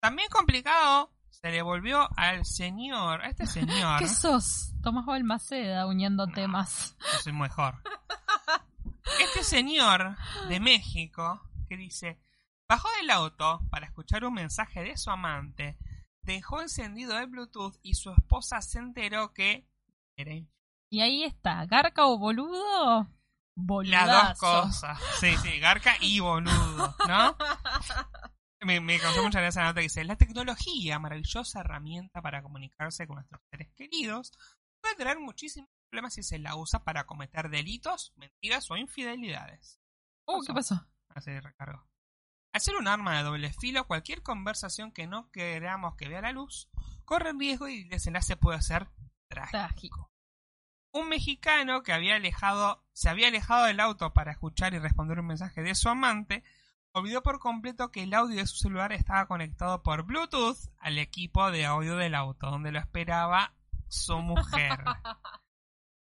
También 0.00 0.28
complicado 0.30 1.12
se 1.30 1.50
le 1.50 1.62
volvió 1.62 2.08
al 2.16 2.44
señor, 2.44 3.22
a 3.22 3.28
este 3.28 3.46
señor, 3.46 3.98
¿Qué 3.98 4.08
sos? 4.08 4.72
Tomás 4.82 5.06
Balmaceda 5.06 5.86
uniendo 5.86 6.26
No. 6.26 6.32
temas. 6.34 6.96
yo 7.12 7.18
soy 7.18 7.32
mejor. 7.32 7.82
Este 9.20 9.42
señor 9.42 10.16
de 10.48 10.60
México 10.60 11.42
que 11.68 11.76
dice, 11.76 12.20
bajó 12.68 12.88
del 13.00 13.10
auto 13.10 13.60
para 13.70 13.86
escuchar 13.86 14.24
un 14.24 14.34
mensaje 14.34 14.82
de 14.82 14.96
su 14.96 15.10
amante, 15.10 15.76
dejó 16.30 16.60
encendido 16.60 17.18
el 17.18 17.26
Bluetooth 17.26 17.78
y 17.82 17.94
su 17.94 18.10
esposa 18.10 18.60
se 18.60 18.78
enteró 18.78 19.32
que 19.32 19.68
era. 20.16 20.34
Y 20.90 21.00
ahí 21.00 21.24
está, 21.24 21.64
garca 21.66 22.06
o 22.06 22.18
boludo. 22.18 23.08
Boludazo. 23.56 24.06
Las 24.06 24.38
dos 24.38 24.38
cosas. 24.38 25.00
Sí, 25.20 25.36
sí, 25.36 25.58
garca 25.60 25.94
y 26.00 26.20
boludo, 26.20 26.94
¿no? 27.08 27.36
Me, 28.62 28.78
me 28.78 28.98
causó 28.98 29.22
mucha 29.22 29.40
gracia 29.40 29.62
la 29.62 29.68
nota 29.68 29.80
que 29.80 29.84
dice, 29.84 30.04
la 30.04 30.16
tecnología, 30.16 30.98
maravillosa 30.98 31.60
herramienta 31.60 32.20
para 32.20 32.42
comunicarse 32.42 33.06
con 33.06 33.16
nuestros 33.16 33.40
seres 33.50 33.72
queridos, 33.74 34.32
puede 34.82 34.96
traer 34.96 35.18
muchísimos 35.18 35.70
problemas 35.88 36.12
si 36.12 36.22
se 36.22 36.38
la 36.38 36.54
usa 36.56 36.84
para 36.84 37.06
cometer 37.06 37.48
delitos, 37.48 38.12
mentiras 38.16 38.70
o 38.70 38.76
infidelidades. 38.76 39.80
Uh, 40.26 40.42
¿qué 40.46 40.52
pasó? 40.52 40.86
Así 41.08 41.38
recargo. 41.40 41.89
Al 42.52 42.60
ser 42.60 42.76
un 42.76 42.88
arma 42.88 43.16
de 43.16 43.22
doble 43.22 43.52
filo, 43.52 43.86
cualquier 43.86 44.22
conversación 44.22 44.92
que 44.92 45.06
no 45.06 45.30
queramos 45.30 45.94
que 45.96 46.08
vea 46.08 46.20
la 46.20 46.32
luz 46.32 46.68
corre 47.04 47.32
riesgo 47.32 47.68
y 47.68 47.82
el 47.82 47.88
desenlace 47.88 48.36
puede 48.36 48.60
ser 48.62 48.88
trágico. 49.28 49.50
Trágico. 49.50 50.10
Un 50.92 51.08
mexicano 51.08 51.82
que 51.82 51.92
había 51.92 52.16
alejado, 52.16 52.84
se 52.92 53.08
había 53.08 53.28
alejado 53.28 53.64
del 53.66 53.80
auto 53.80 54.12
para 54.12 54.32
escuchar 54.32 54.74
y 54.74 54.78
responder 54.78 55.20
un 55.20 55.26
mensaje 55.26 55.62
de 55.62 55.74
su 55.74 55.88
amante, 55.88 56.42
olvidó 56.92 57.22
por 57.22 57.38
completo 57.38 57.90
que 57.90 58.02
el 58.02 58.14
audio 58.14 58.36
de 58.36 58.46
su 58.46 58.56
celular 58.56 58.92
estaba 58.92 59.26
conectado 59.26 59.82
por 59.82 60.04
Bluetooth 60.04 60.58
al 60.78 60.98
equipo 60.98 61.50
de 61.50 61.66
audio 61.66 61.96
del 61.96 62.14
auto, 62.14 62.50
donde 62.50 62.72
lo 62.72 62.80
esperaba 62.80 63.54
su 63.88 64.18
mujer. 64.18 64.84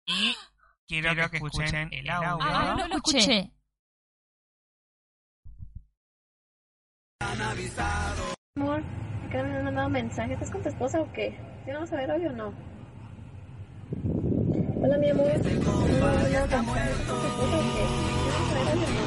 Y 0.08 0.36
quiero, 0.86 1.28
que, 1.28 1.38
escuchen 1.38 1.88
el 1.92 2.08
audio. 2.08 2.38
Ah, 2.40 2.76
no 2.78 2.86
lo 2.86 2.94
escuché. 2.94 3.50
Amor, 8.56 8.82
acá 9.26 9.42
me 9.42 9.56
han 9.56 9.64
mandado 9.64 9.88
mensaje. 9.88 10.34
¿Estás 10.34 10.50
con 10.50 10.62
tu 10.62 10.68
esposa 10.68 11.00
o 11.00 11.12
qué? 11.12 11.38
¿Sí 11.64 11.70
vamos 11.72 11.92
a 11.92 11.96
ver 11.96 12.10
hoy 12.10 12.26
o 12.26 12.32
no? 12.32 12.52
Hola, 14.82 14.98
mi 14.98 15.10
amor. 15.10 15.26
¿Me 15.26 15.50
han 15.50 15.60
mandado 15.60 16.18
mensaje? 16.18 16.44
¿Estás 16.44 16.64
con 16.64 17.20
tu 17.20 17.26
esposa 17.26 17.56
o 17.56 17.74
qué? 17.74 17.86
¿Sí 17.94 18.30
vamos 18.30 18.52
a 18.52 18.54
ver 18.54 18.70
hoy 18.76 18.84
o 18.84 19.00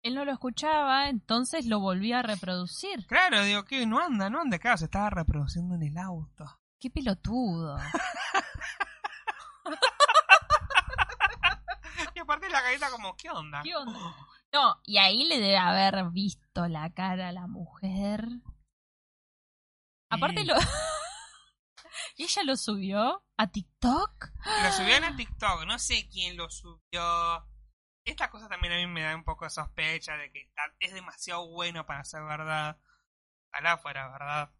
Él 0.03 0.14
no 0.16 0.24
lo 0.24 0.32
escuchaba, 0.32 1.09
entonces 1.09 1.66
lo 1.66 1.78
volvía 1.78 2.18
a 2.20 2.22
reproducir. 2.22 3.07
Claro, 3.07 3.45
digo, 3.45 3.64
que 3.64 3.86
no 3.86 4.01
anda, 4.01 4.28
no 4.30 4.40
anda, 4.40 4.59
claro, 4.59 4.78
se 4.78 4.86
estaba 4.86 5.11
reproduciendo 5.11 5.76
en 5.76 5.82
el 5.82 5.97
auto. 5.97 6.45
Qué 6.80 6.90
pelotudo. 6.90 7.76
Y 12.14 12.18
aparte 12.18 12.50
la 12.50 12.62
carita 12.62 12.90
como, 12.90 13.16
¿qué 13.16 13.30
onda? 13.30 13.62
¿Qué 13.62 13.74
onda? 13.74 13.98
No, 14.52 14.80
y 14.84 14.98
ahí 14.98 15.24
le 15.24 15.38
debe 15.38 15.56
haber 15.56 16.10
visto 16.10 16.68
la 16.68 16.92
cara 16.92 17.28
a 17.28 17.32
la 17.32 17.46
mujer. 17.46 18.26
Aparte 20.10 20.44
lo... 20.44 20.54
y 22.16 22.24
ella 22.24 22.42
lo 22.42 22.56
subió 22.56 23.24
a 23.38 23.46
TikTok. 23.50 24.30
Lo 24.62 24.72
subieron 24.72 25.04
a 25.04 25.16
TikTok, 25.16 25.64
no 25.64 25.78
sé 25.78 26.06
quién 26.10 26.36
lo 26.36 26.50
subió. 26.50 27.48
Esta 28.04 28.30
cosa 28.30 28.48
también 28.48 28.74
a 28.74 28.76
mí 28.76 28.86
me 28.86 29.02
da 29.02 29.14
un 29.14 29.24
poco 29.24 29.44
de 29.44 29.50
sospecha 29.50 30.16
de 30.16 30.30
que 30.32 30.52
es 30.80 30.92
demasiado 30.92 31.48
bueno 31.48 31.86
para 31.86 32.04
ser 32.04 32.22
verdad. 32.24 32.78
Ojalá 33.52 33.78
fuera 33.78 34.08
verdad. 34.08 34.50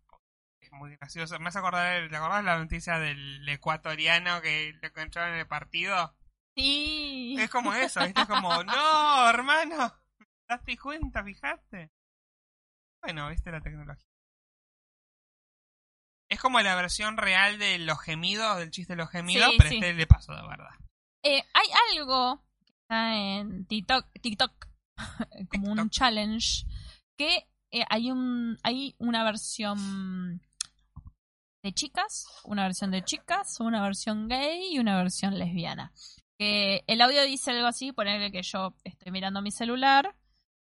Muy 0.73 0.97
gracioso. 0.97 1.39
Me 1.39 1.49
hace 1.49 1.59
acordar, 1.59 2.09
¿te 2.09 2.16
acordás 2.16 2.45
la 2.45 2.59
noticia 2.59 2.99
del 2.99 3.49
ecuatoriano 3.49 4.41
que 4.41 4.75
lo 4.81 4.89
encontraron 4.89 5.35
en 5.35 5.41
el 5.41 5.47
partido? 5.47 6.14
Sí. 6.57 7.37
Es 7.39 7.51
como 7.51 7.73
eso, 7.75 8.01
¿viste? 8.05 8.23
Es 8.23 8.29
como, 8.29 8.49
no, 8.64 9.29
hermano, 9.29 9.93
¿te 10.18 10.27
das 10.49 10.61
cuenta, 10.81 11.23
fijaste? 11.25 11.91
Bueno, 13.03 13.29
viste 13.29 13.51
la 13.51 13.61
tecnología. 13.61 14.07
Es 16.29 16.41
como 16.41 16.61
la 16.61 16.75
versión 16.75 17.18
real 17.18 17.59
de 17.59 17.79
los 17.79 18.01
gemidos, 18.01 18.57
del 18.57 18.70
chiste 18.70 18.95
de 18.95 18.97
los 18.97 19.11
gemidos, 19.11 19.51
Sí, 19.51 19.57
pero 19.59 19.68
sí. 19.70 19.75
este 19.77 19.93
le 19.93 20.07
pasó 20.07 20.35
de 20.35 20.43
verdad. 20.49 20.70
Eh, 21.23 21.45
hay 21.53 21.66
algo 21.91 22.43
que 22.64 22.73
está 22.73 23.16
en 23.16 23.66
TikTok, 23.66 24.07
TikTok 24.20 24.66
como 25.51 25.73
un 25.73 25.91
challenge, 25.91 26.64
que 27.18 27.47
eh, 27.70 27.85
hay 27.89 28.11
un 28.11 28.59
hay 28.62 28.95
una 28.99 29.25
versión 29.25 30.41
de 31.63 31.73
chicas, 31.73 32.27
una 32.45 32.65
versión 32.65 32.91
de 32.91 33.03
chicas, 33.03 33.61
una 33.61 33.83
versión 33.83 34.29
gay 34.29 34.73
y 34.75 34.79
una 34.79 34.97
versión 34.97 35.39
lesbiana. 35.39 35.93
Que 36.39 36.83
el 36.87 37.01
audio 37.01 37.23
dice 37.25 37.53
algo 37.53 37.67
así, 37.67 37.93
ponerle 37.93 38.33
que 38.33 38.43
yo 38.43 38.75
estoy 38.85 39.13
mirando 39.13 39.43
mi 39.43 39.53
celular 39.53 40.17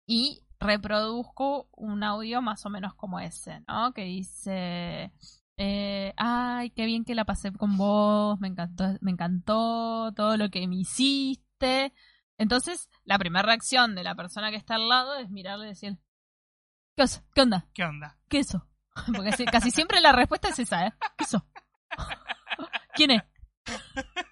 y 0.06 0.42
reproduzco 0.60 1.68
un 1.72 2.02
audio 2.04 2.42
más 2.42 2.64
o 2.66 2.70
menos 2.70 2.94
como 2.94 3.18
ese, 3.20 3.62
¿no? 3.66 3.92
Que 3.94 4.02
dice, 4.04 5.12
eh, 5.56 6.12
ay, 6.16 6.70
qué 6.70 6.84
bien 6.84 7.04
que 7.04 7.14
la 7.14 7.24
pasé 7.24 7.50
con 7.52 7.76
vos, 7.78 8.38
me 8.40 8.48
encantó, 8.48 8.84
me 9.00 9.10
encantó 9.10 10.12
todo 10.14 10.36
lo 10.36 10.50
que 10.50 10.66
me 10.68 10.76
hiciste. 10.76 11.94
Entonces, 12.36 12.90
la 13.04 13.18
primera 13.18 13.46
reacción 13.46 13.94
de 13.94 14.04
la 14.04 14.14
persona 14.14 14.50
que 14.50 14.56
está 14.56 14.74
al 14.74 14.88
lado 14.88 15.16
es 15.16 15.30
mirarle 15.30 15.66
y 15.66 15.68
decir, 15.68 15.96
¿qué, 16.96 17.04
os- 17.04 17.22
¿Qué 17.34 17.40
onda? 17.42 17.68
¿Qué 17.72 17.84
onda? 17.84 18.18
¿Qué 18.28 18.40
eso? 18.40 18.68
Porque 19.14 19.32
sí, 19.32 19.44
casi 19.46 19.70
siempre 19.70 20.00
la 20.00 20.12
respuesta 20.12 20.48
es 20.48 20.58
esa, 20.58 20.86
¿eh? 20.86 20.92
¿Qué? 21.18 21.24
¿Quién 22.94 23.10
es? 23.12 23.22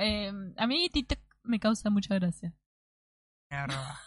Eh, 0.00 0.30
a 0.56 0.66
mí 0.68 0.88
TikTok 0.88 1.18
me 1.42 1.58
causa 1.58 1.90
mucha 1.90 2.14
gracia. 2.14 2.54
Me. 3.50 3.98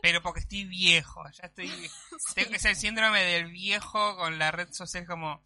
Pero 0.00 0.22
porque 0.22 0.40
estoy 0.40 0.64
viejo, 0.64 1.22
ya 1.32 1.44
estoy... 1.48 1.70
Tengo- 2.34 2.54
Es 2.56 2.64
el 2.64 2.76
síndrome 2.76 3.20
del 3.22 3.52
viejo 3.52 4.16
con 4.16 4.38
la 4.38 4.50
red 4.52 4.72
social 4.72 5.06
como... 5.06 5.42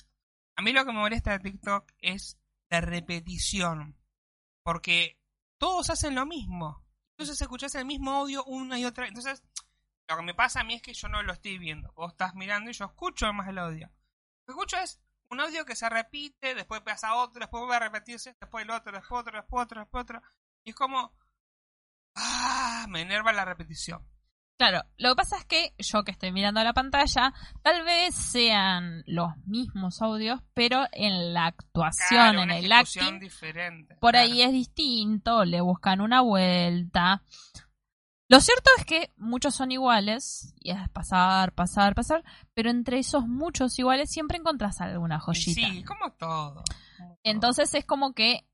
A 0.57 0.63
mí 0.63 0.73
lo 0.73 0.85
que 0.87 0.93
me 0.93 1.01
molesta 1.01 1.33
de 1.33 1.41
TikTok 1.51 1.91
es 1.99 2.39
la 2.71 2.81
repetición. 2.81 3.99
Porque 4.63 5.21
todos 5.59 5.91
hacen 5.91 6.15
lo 6.15 6.25
mismo. 6.27 6.87
Entonces 7.19 7.43
escuchás 7.43 7.75
el 7.75 7.87
mismo 7.87 8.13
audio 8.13 8.45
una 8.45 8.79
y 8.79 8.85
otra 8.85 9.03
vez. 9.03 9.09
Entonces, 9.11 9.43
lo 10.09 10.17
que 10.17 10.23
me 10.23 10.35
pasa 10.35 10.61
a 10.61 10.65
mí 10.65 10.75
es 10.75 10.83
que 10.83 10.95
yo 10.95 11.09
no 11.09 11.23
lo 11.23 11.33
estoy 11.33 11.59
viendo. 11.59 11.93
Vos 11.95 12.13
estás 12.13 12.35
mirando 12.35 12.71
y 12.71 12.75
yo 12.75 12.85
escucho 12.85 13.33
más 13.33 13.49
el 13.49 13.59
audio. 13.59 13.89
Lo 14.47 14.55
que 14.55 14.59
escucho 14.61 14.77
es 14.79 15.01
un 15.31 15.41
audio 15.41 15.65
que 15.65 15.75
se 15.75 15.89
repite, 15.89 16.55
después 16.55 16.81
pasa 16.83 17.15
otro, 17.17 17.41
después 17.41 17.61
vuelve 17.61 17.77
a 17.77 17.81
repetirse, 17.81 18.37
después 18.41 18.65
el 18.65 18.71
otro, 18.71 18.93
después 18.93 19.21
otro, 19.21 19.37
después 19.37 19.65
otro, 19.65 19.81
después 19.81 20.03
otro. 20.03 20.23
Y 20.65 20.71
es 20.71 20.77
como... 20.77 21.13
Ah, 22.15 22.87
me 22.89 23.03
enerva 23.03 23.33
la 23.33 23.45
repetición. 23.45 24.07
Claro, 24.59 24.83
lo 24.97 25.11
que 25.11 25.17
pasa 25.17 25.37
es 25.37 25.45
que 25.45 25.75
yo 25.79 26.03
que 26.03 26.13
estoy 26.13 26.33
mirando 26.33 26.65
la 26.65 26.73
pantalla, 26.73 27.35
tal 27.63 27.85
vez 27.85 28.15
sean 28.15 29.03
los 29.07 29.37
mismos 29.45 30.01
audios, 30.01 30.41
pero 30.55 30.87
en 30.93 31.35
la 31.35 31.45
actuación, 31.47 32.09
Claro, 32.09 32.43
en 32.43 32.51
el 32.53 32.73
acting, 32.73 33.19
diferente. 33.21 33.97
por 34.01 34.13
claro. 34.13 34.25
ahí 34.33 34.41
es 34.41 34.53
distinto, 34.53 35.45
le 35.45 35.61
buscan 35.61 36.01
una 36.01 36.23
vuelta. 36.23 37.23
Lo 38.29 38.41
cierto 38.41 38.70
es 38.79 38.85
que 38.85 39.12
muchos 39.16 39.55
son 39.55 39.70
iguales, 39.70 40.53
y 40.61 40.70
es 40.72 40.89
pasar, 40.91 41.53
pasar, 41.53 41.95
pasar, 41.95 42.24
pero 42.55 42.70
entre 42.70 42.99
esos 42.99 43.27
muchos 43.29 43.79
iguales 43.79 44.11
siempre 44.11 44.37
encontrás 44.39 44.81
alguna 44.81 45.16
Y 45.16 45.20
joyita. 45.20 45.61
Sí, 45.68 45.85
como 45.85 46.12
todo. 46.12 46.55
como 46.55 46.64
todo. 46.64 47.18
Entonces 47.22 47.72
es 47.74 47.85
como 47.85 48.14
que 48.14 48.45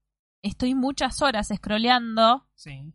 estoy 0.43 0.75
muchas 0.75 1.23
horas 1.23 1.49
scrolleando, 1.55 2.47
Sí. 2.55 2.93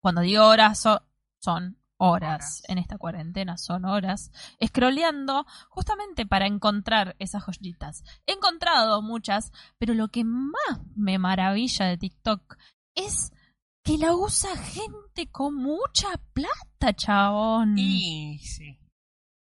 cuando 0.00 0.20
digo 0.20 0.44
horas 0.46 0.78
so- 0.80 1.02
son 1.40 1.74
horas. 1.74 1.80
Horas. 2.00 2.62
en 2.68 2.78
esta 2.78 2.96
cuarentena 2.96 3.58
son 3.58 3.84
horas, 3.84 4.30
scrolleando 4.64 5.44
justamente 5.68 6.26
para 6.26 6.46
encontrar 6.46 7.16
esas 7.18 7.42
joyitas. 7.42 8.04
He 8.24 8.34
encontrado 8.34 9.02
muchas, 9.02 9.50
pero 9.78 9.94
lo 9.94 10.06
que 10.06 10.22
más 10.22 10.54
me 10.94 11.18
maravilla 11.18 11.86
de 11.86 11.96
TikTok 11.98 12.56
es 12.94 13.32
que 13.88 13.96
la 13.96 14.14
usa 14.14 14.54
gente 14.54 15.30
con 15.32 15.54
mucha 15.54 16.08
plata, 16.34 16.92
chabón. 16.94 17.78
Y 17.78 18.38
sí. 18.40 18.78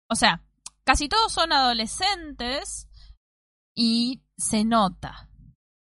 O 0.08 0.14
sea, 0.14 0.44
casi 0.84 1.08
todos 1.08 1.32
son 1.32 1.52
adolescentes 1.52 2.88
y 3.74 4.22
se 4.36 4.64
nota. 4.64 5.28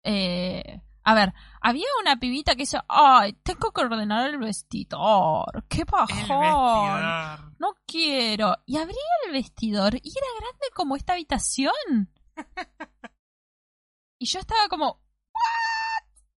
Eh, 0.03 0.81
a 1.05 1.15
ver, 1.15 1.33
había 1.61 1.87
una 2.01 2.19
pibita 2.19 2.57
que 2.57 2.63
dice, 2.63 2.81
ay, 2.89 3.35
tengo 3.45 3.71
que 3.71 3.83
ordenar 3.83 4.29
el 4.29 4.39
vestidor. 4.39 5.65
¡Qué 5.69 5.85
bajón! 5.85 6.09
vestidor. 6.09 7.55
No 7.61 7.75
quiero. 7.87 8.57
Y 8.67 8.79
abría 8.79 8.99
el 9.27 9.33
vestidor 9.33 9.95
y 9.95 10.11
era 10.11 10.27
grande 10.41 10.67
como 10.75 10.97
esta 10.97 11.13
habitación. 11.13 12.11
y 14.19 14.27
yo 14.27 14.41
estaba 14.41 14.67
como. 14.69 15.05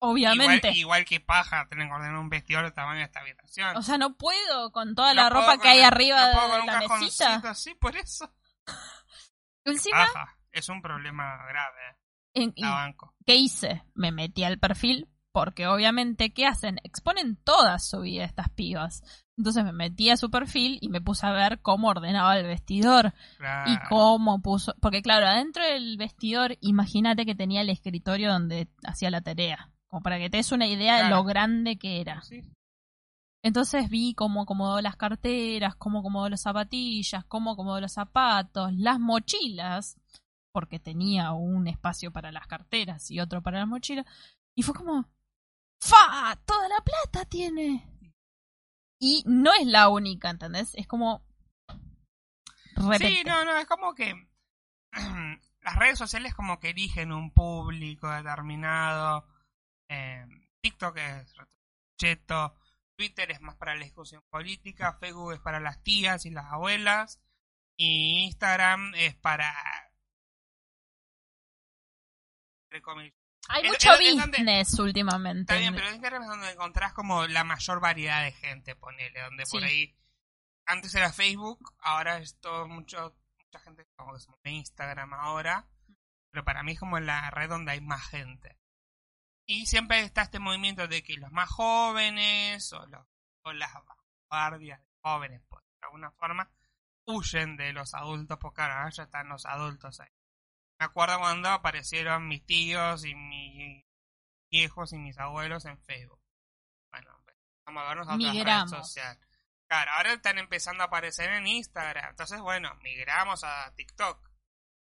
Obviamente. 0.10 0.68
Igual, 0.70 0.78
igual 0.78 1.06
que 1.06 1.20
paja, 1.20 1.66
tener 1.70 1.88
que 1.88 1.94
ordenar 1.94 2.18
un 2.18 2.30
vestidor 2.30 2.66
de 2.66 2.72
tamaño 2.72 3.00
de 3.00 3.06
esta 3.06 3.20
habitación. 3.22 3.76
O 3.78 3.82
sea, 3.82 3.98
no 3.98 4.16
puedo 4.16 4.72
con 4.72 4.96
toda 4.96 5.14
No 5.14 5.24
la 5.24 5.30
ropa 5.30 5.58
que 5.58 5.68
hay 5.70 5.82
arriba 5.82 6.28
no 6.28 6.34
puedo 6.34 6.48
con 6.50 6.56
de 6.58 6.62
un 6.62 6.68
la 6.90 6.98
mesita. 6.98 7.36
así, 7.50 7.76
por 7.76 7.96
eso. 7.96 8.32
Encima, 9.66 9.98
Paja. 10.14 10.38
Es 10.52 10.70
un 10.70 10.82
problema 10.82 11.38
grave. 11.48 11.80
eh. 11.92 11.98
en- 12.44 12.54
La 12.58 12.72
banco. 12.72 13.14
¿qué 13.26 13.36
hice? 13.36 13.84
Me 13.94 14.12
metí 14.12 14.44
al 14.44 14.60
perfil 14.60 15.10
porque 15.32 15.68
obviamente, 15.68 16.34
¿qué 16.34 16.46
hacen? 16.46 16.80
Exponen 16.84 17.36
toda 17.44 17.78
su 17.80 18.00
vida 18.02 18.24
estas 18.24 18.50
pibas. 18.52 19.04
Entonces 19.38 19.66
me 19.66 19.74
metí 19.74 20.10
a 20.10 20.16
su 20.16 20.32
perfil 20.32 20.78
y 20.80 20.88
me 20.88 21.02
puse 21.02 21.26
a 21.28 21.32
ver 21.32 21.60
cómo 21.62 21.90
ordenaba 21.90 22.38
el 22.38 22.46
vestidor 22.46 23.14
Claro. 23.38 23.70
y 23.70 23.78
cómo 23.90 24.42
puso... 24.42 24.74
Porque 24.80 25.02
claro, 25.02 25.28
adentro 25.28 25.62
del 25.66 25.98
vestidor, 25.98 26.56
imagínate 26.62 27.26
que 27.26 27.36
tenía 27.36 27.60
el 27.60 27.70
escritorio 27.70 28.32
donde 28.32 28.70
hacía 28.86 29.10
la 29.10 29.20
tarea. 29.20 29.72
Como 29.90 30.02
para 30.02 30.18
que 30.18 30.30
te 30.30 30.38
des 30.38 30.52
una 30.52 30.68
idea 30.68 31.04
de 31.04 31.10
lo 31.10 31.24
grande 31.24 31.78
que 31.78 32.02
era. 32.02 32.22
Sí. 32.22 32.44
Entonces 33.46 33.90
vi 33.90 34.16
cómo 34.16 34.42
acomodó 34.42 34.82
las 34.82 34.96
carteras, 34.96 35.76
cómo 35.76 36.00
acomodó 36.00 36.30
las 36.30 36.42
zapatillas, 36.42 37.24
cómo 37.26 37.52
acomodó 37.52 37.80
los 37.80 37.94
zapatos, 37.94 38.74
las 38.74 39.00
mochilas, 39.00 40.00
porque 40.52 40.80
tenía 40.80 41.32
un 41.34 41.68
espacio 41.68 42.12
para 42.12 42.32
las 42.32 42.48
carteras 42.48 43.12
y 43.12 43.20
otro 43.20 43.44
para 43.44 43.60
las 43.60 43.68
mochilas. 43.68 44.08
Y 44.56 44.64
fue 44.64 44.74
como, 44.74 45.08
¡fa! 45.80 46.36
Toda 46.44 46.68
la 46.68 46.84
plata 46.84 47.26
tiene. 47.30 47.88
Y 49.00 49.22
no 49.28 49.52
es 49.54 49.68
la 49.68 49.90
única, 49.90 50.32
¿entendés? 50.32 50.74
Es 50.74 50.88
como... 50.88 51.24
Sí, 52.98 53.22
no, 53.26 53.46
no, 53.46 53.58
es 53.58 53.68
como 53.68 53.94
que 53.94 54.28
las 55.62 55.76
redes 55.76 56.00
sociales 56.00 56.34
como 56.34 56.60
que 56.60 56.72
eligen 56.72 57.12
un 57.12 57.32
público 57.32 58.10
determinado. 58.10 59.28
Eh, 59.90 60.26
TikTok 60.62 60.98
es 60.98 61.34
cheto, 61.98 62.56
Twitter 62.98 63.32
es 63.32 63.42
más 63.42 63.56
para 63.56 63.76
la 63.76 63.84
discusión 63.84 64.24
política, 64.30 64.94
Facebook 65.00 65.34
es 65.34 65.40
para 65.40 65.60
las 65.60 65.84
tías 65.84 66.26
y 66.26 66.32
las 66.32 66.46
abuelas, 66.52 67.22
y 67.78 68.24
Instagram 68.26 68.94
es 68.96 69.16
para... 69.16 69.54
entre 72.66 72.82
comillas. 72.82 73.14
Hay 73.48 73.64
es- 73.66 73.72
mucho 73.72 73.94
es- 73.94 74.00
es 74.00 74.18
donde- 74.18 74.38
business 74.40 74.80
últimamente. 74.80 75.54
Está 75.54 75.56
bien, 75.60 75.76
pero 75.76 75.90
Instagram 75.92 76.24
es 76.24 76.30
donde 76.30 76.52
encontrás 76.52 76.94
como 76.94 77.28
la 77.28 77.44
mayor 77.44 77.80
variedad 77.80 78.24
de 78.24 78.32
gente, 78.32 78.76
ponele, 78.76 79.22
donde 79.22 79.44
por 79.46 79.64
ahí 79.64 79.96
antes 80.66 80.96
era 80.96 81.14
Facebook, 81.14 81.76
ahora 81.80 82.18
es 82.18 82.40
todo 82.40 82.68
mucho, 82.68 83.16
mucha 83.38 83.60
gente 83.60 83.86
como 83.96 84.14
que 84.14 84.20
se 84.20 84.32
Instagram 84.50 85.14
ahora, 85.14 85.68
pero 86.32 86.44
para 86.44 86.64
mí 86.64 86.72
es 86.72 86.80
como 86.80 87.00
la 87.00 87.30
red 87.30 87.50
donde 87.50 87.74
hay 87.74 87.82
más 87.82 88.04
gente. 88.10 88.58
Y 89.48 89.66
siempre 89.68 90.02
está 90.02 90.24
este 90.24 90.40
movimiento 90.40 90.88
de 90.88 91.04
que 91.04 91.16
los 91.18 91.32
más 91.32 91.50
jóvenes 91.50 92.72
o, 92.74 92.86
los, 92.88 93.06
o 93.44 93.54
las 93.54 93.72
guardias 94.30 94.80
de 94.80 94.88
jóvenes, 95.02 95.42
por 95.48 95.64
alguna 95.82 96.12
forma, 96.12 96.50
huyen 97.06 97.56
de 97.56 97.72
los 97.74 97.94
adultos 97.94 98.38
porque 98.40 98.62
ahora 98.62 98.90
ya 98.90 99.04
están 99.04 99.30
los 99.30 99.46
adultos 99.46 100.00
ahí. 100.00 100.10
Me 100.80 100.86
acuerdo 100.86 101.20
cuando 101.20 101.50
aparecieron 101.50 102.28
mis 102.28 102.46
tíos 102.46 103.06
y 103.06 103.16
mis 103.16 103.86
viejos 104.52 104.94
y 104.94 104.98
mis 104.98 105.18
abuelos 105.18 105.66
en 105.66 105.80
Facebook. 105.80 106.20
Bueno, 106.92 107.12
vamos 107.66 107.84
a 107.84 107.88
vernos 107.88 108.08
a 108.08 108.16
otra 108.16 108.28
red 108.28 108.34
Migramos. 108.34 108.72
social. 108.72 109.20
Claro, 109.68 109.92
ahora 109.92 110.14
están 110.14 110.38
empezando 110.38 110.84
a 110.84 110.88
aparecer 110.88 111.32
en 111.32 111.48
Instagram. 111.48 112.10
Entonces, 112.10 112.40
bueno, 112.40 112.74
migramos 112.84 113.44
a 113.44 113.74
TikTok. 113.76 114.30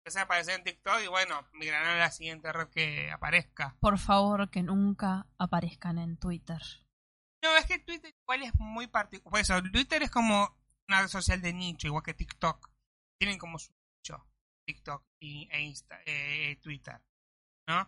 Empiezan 0.03 0.23
a 0.23 0.25
aparecer 0.25 0.55
en 0.55 0.65
TikTok 0.65 0.99
y 1.01 1.07
bueno, 1.07 1.47
migrarán 1.53 1.95
a 1.95 1.99
la 1.99 2.11
siguiente 2.11 2.51
red 2.51 2.67
que 2.67 3.09
aparezca. 3.09 3.77
Por 3.79 3.97
favor, 3.97 4.49
que 4.49 4.61
nunca 4.61 5.27
aparezcan 5.37 5.97
en 5.97 6.17
Twitter. 6.17 6.61
No, 7.41 7.55
es 7.55 7.65
que 7.65 7.79
Twitter 7.79 8.13
igual 8.21 8.43
es 8.43 8.53
muy 8.55 8.87
particular. 8.87 9.31
Por 9.31 9.39
eso, 9.39 9.63
Twitter 9.71 10.03
es 10.03 10.11
como 10.11 10.57
una 10.89 11.03
red 11.03 11.07
social 11.07 11.41
de 11.41 11.53
nicho, 11.53 11.87
igual 11.87 12.03
que 12.03 12.13
TikTok. 12.13 12.69
Tienen 13.17 13.37
como 13.37 13.57
su 13.57 13.71
nicho, 13.71 14.27
TikTok 14.67 15.05
y, 15.21 15.47
e 15.49 15.61
Insta, 15.61 15.97
eh, 16.05 16.57
Twitter, 16.61 17.01
¿no? 17.69 17.87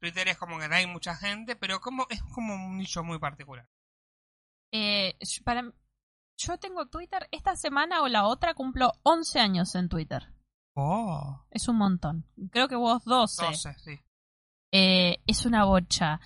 Twitter 0.00 0.28
es 0.28 0.36
como 0.36 0.58
que 0.58 0.66
hay 0.66 0.86
mucha 0.86 1.16
gente, 1.16 1.56
pero 1.56 1.80
como 1.80 2.06
es 2.10 2.22
como 2.24 2.56
un 2.56 2.76
nicho 2.76 3.02
muy 3.02 3.18
particular. 3.18 3.66
Eh, 4.70 5.16
para, 5.44 5.72
yo 6.36 6.58
tengo 6.58 6.84
Twitter, 6.88 7.26
esta 7.30 7.56
semana 7.56 8.02
o 8.02 8.08
la 8.08 8.26
otra 8.26 8.52
cumplo 8.52 8.92
11 9.04 9.40
años 9.40 9.74
en 9.74 9.88
Twitter. 9.88 10.37
Oh, 10.80 11.44
Es 11.50 11.66
un 11.68 11.76
montón. 11.76 12.24
Creo 12.52 12.68
que 12.68 12.76
vos 12.76 13.04
12. 13.04 13.44
12, 13.46 13.74
sí. 13.78 14.00
Eh, 14.72 15.16
es 15.26 15.44
una 15.44 15.64
bocha. 15.64 16.20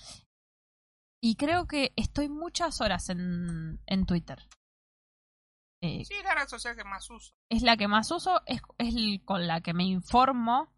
Y 1.22 1.36
creo 1.36 1.66
que 1.66 1.92
estoy 1.96 2.28
muchas 2.28 2.80
horas 2.82 3.08
en, 3.08 3.80
en 3.86 4.04
Twitter. 4.04 4.38
eh, 5.80 6.04
Sí, 6.04 6.14
es 6.14 6.24
la 6.24 6.34
red 6.34 6.48
social 6.48 6.76
que 6.76 6.84
más 6.84 7.08
uso. 7.10 7.32
es 7.48 7.62
la 7.62 7.76
que 7.76 7.88
más 7.88 8.10
uso, 8.10 8.42
es, 8.46 8.60
es 8.78 8.94
el- 8.94 9.22
con 9.24 9.46
la 9.46 9.60
que 9.62 9.72
me 9.72 9.84
informo, 9.84 10.68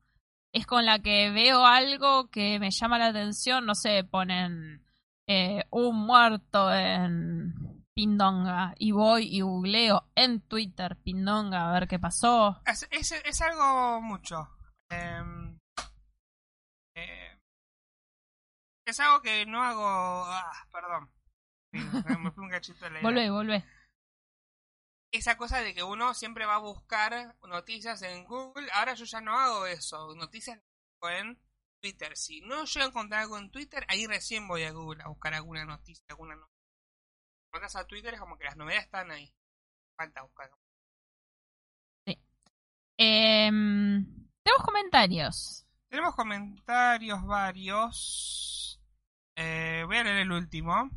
es 0.52 0.66
con 0.66 0.84
la 0.86 1.00
que 1.00 1.30
veo 1.30 1.64
algo 1.66 2.30
que 2.30 2.58
me 2.60 2.70
llama 2.70 2.98
la 2.98 3.08
atención, 3.08 3.66
no 3.66 3.74
sé, 3.74 4.04
ponen 4.04 4.84
eh, 5.26 5.64
un 5.70 5.96
muerto 6.06 6.72
en 6.72 7.54
Pindonga 7.94 8.74
y 8.76 8.90
voy 8.90 9.28
y 9.28 9.40
googleo 9.40 10.10
en 10.16 10.40
Twitter 10.40 10.96
Pindonga 10.96 11.68
a 11.68 11.72
ver 11.72 11.86
qué 11.86 11.98
pasó. 11.98 12.60
Es, 12.66 12.86
es, 12.90 13.12
es 13.12 13.40
algo 13.40 14.00
mucho. 14.00 14.48
Em, 14.90 15.58
eh, 16.96 17.38
es 18.86 19.00
algo 19.00 19.22
que 19.22 19.46
no 19.46 19.62
hago. 19.62 19.86
Ah, 19.86 20.66
perdón. 20.72 21.10
Me 21.72 22.30
fui 22.32 22.44
un 22.44 22.50
cachito 22.50 22.84
de 22.84 22.90
la 22.90 22.98
idea. 23.00 23.10
Volvé, 23.10 23.30
volvé. 23.30 23.64
Esa 25.12 25.36
cosa 25.36 25.60
de 25.60 25.74
que 25.74 25.84
uno 25.84 26.12
siempre 26.14 26.46
va 26.46 26.56
a 26.56 26.58
buscar 26.58 27.36
noticias 27.46 28.02
en 28.02 28.24
Google. 28.24 28.68
Ahora 28.72 28.94
yo 28.94 29.04
ya 29.04 29.20
no 29.20 29.38
hago 29.38 29.66
eso. 29.66 30.14
Noticias 30.16 30.60
en 31.02 31.38
Twitter. 31.80 32.16
Si 32.16 32.40
no 32.40 32.64
llego 32.64 32.86
a 32.86 32.88
encontrar 32.88 33.22
algo 33.22 33.38
en 33.38 33.50
Twitter, 33.50 33.84
ahí 33.88 34.06
recién 34.06 34.48
voy 34.48 34.64
a 34.64 34.72
Google 34.72 35.02
a 35.04 35.08
buscar 35.08 35.34
alguna 35.34 35.64
noticia. 35.64 36.04
alguna 36.08 36.34
noticia. 36.34 36.53
Vas 37.60 37.76
a 37.76 37.86
Twitter 37.86 38.12
es 38.14 38.20
como 38.20 38.36
que 38.36 38.44
las 38.44 38.56
novedades 38.56 38.84
están 38.84 39.10
ahí. 39.10 39.32
Falta 39.96 40.22
buscar. 40.22 40.50
Em, 42.96 44.04
tenemos 44.42 44.64
comentarios. 44.64 45.66
Tenemos 45.88 46.14
comentarios 46.14 47.24
varios. 47.24 48.80
Eh, 49.36 49.82
voy 49.86 49.96
a 49.96 50.04
leer 50.04 50.16
el 50.18 50.32
último. 50.32 50.90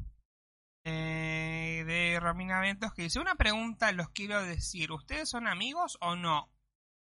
Eh, 0.84 1.84
de 1.86 2.20
Romina 2.20 2.60
Ventos 2.60 2.94
que 2.94 3.04
dice: 3.04 3.20
Una 3.20 3.36
pregunta, 3.36 3.92
los 3.92 4.10
quiero 4.10 4.42
decir. 4.44 4.92
¿Ustedes 4.92 5.30
son 5.30 5.48
amigos 5.48 5.98
o 6.02 6.16
no? 6.16 6.52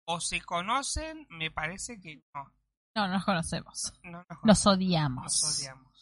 ¿O 0.05 0.19
se 0.21 0.41
conocen? 0.41 1.27
Me 1.29 1.51
parece 1.51 1.99
que 1.99 2.21
no. 2.33 2.53
No, 2.95 3.07
nos 3.09 3.25
conocemos. 3.25 3.93
No 4.03 4.23
nos, 4.29 4.43
Nos 4.43 4.65
odiamos. 4.67 5.23
nos 5.23 5.59
odiamos. 5.59 5.94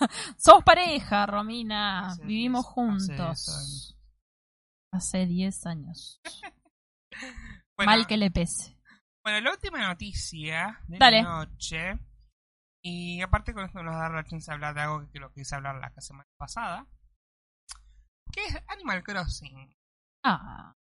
Somos 0.38 0.64
pareja, 0.64 1.26
Romina. 1.26 2.08
Hace 2.08 2.24
Vivimos 2.24 2.64
diez- 2.66 2.72
juntos. 2.72 3.06
diez 3.06 3.48
años. 3.48 3.92
Hace 4.92 5.26
10 5.26 5.66
años. 5.66 6.20
Bueno, 7.78 7.92
Mal 7.92 8.06
que 8.06 8.16
le 8.16 8.30
pese. 8.30 8.76
bueno, 9.22 9.40
la 9.40 9.50
última 9.52 9.86
noticia 9.86 10.80
de 10.88 10.98
Dale. 10.98 11.22
la 11.22 11.44
noche. 11.44 11.98
Y 12.82 13.20
aparte 13.20 13.52
con 13.52 13.64
esto 13.66 13.82
nos 13.82 13.94
da 13.94 14.08
la 14.08 14.24
chance 14.24 14.50
de 14.50 14.54
hablar 14.54 14.74
de 14.74 14.80
algo 14.82 15.10
que 15.10 15.18
lo 15.18 15.30
quise 15.32 15.54
hablar 15.54 15.76
la 15.76 15.92
semana 16.00 16.28
pasada. 16.38 16.86
Que 18.32 18.44
es 18.46 18.56
Animal 18.68 19.02
Crossing. 19.02 19.74
Ah, 20.24 20.74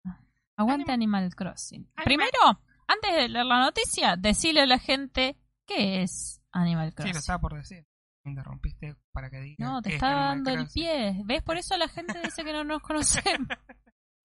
aguante 0.56 0.92
Anima- 0.92 1.18
Animal 1.18 1.34
Crossing. 1.34 1.90
Primero, 2.04 2.38
antes 2.86 3.12
de 3.14 3.28
leer 3.28 3.46
la 3.46 3.60
noticia, 3.60 4.16
decirle 4.16 4.60
a 4.62 4.66
la 4.66 4.78
gente 4.78 5.36
qué 5.66 6.02
es 6.02 6.40
Animal 6.52 6.90
Sí, 6.90 6.90
lo 6.90 6.96
Crossing. 6.96 7.16
estaba 7.16 7.38
por 7.40 7.54
decir. 7.54 7.84
Interrumpiste 8.24 8.96
para 9.12 9.28
que 9.28 9.40
diga. 9.40 9.66
no, 9.66 9.82
te 9.82 9.94
estaba 9.94 10.26
dando 10.26 10.50
el 10.50 10.66
pie. 10.68 11.20
¿Ves? 11.24 11.42
Por 11.42 11.58
eso 11.58 11.76
la 11.76 11.88
gente 11.88 12.18
dice 12.22 12.42
que 12.42 12.52
no 12.52 12.64
nos 12.64 12.82
conocemos. 12.82 13.48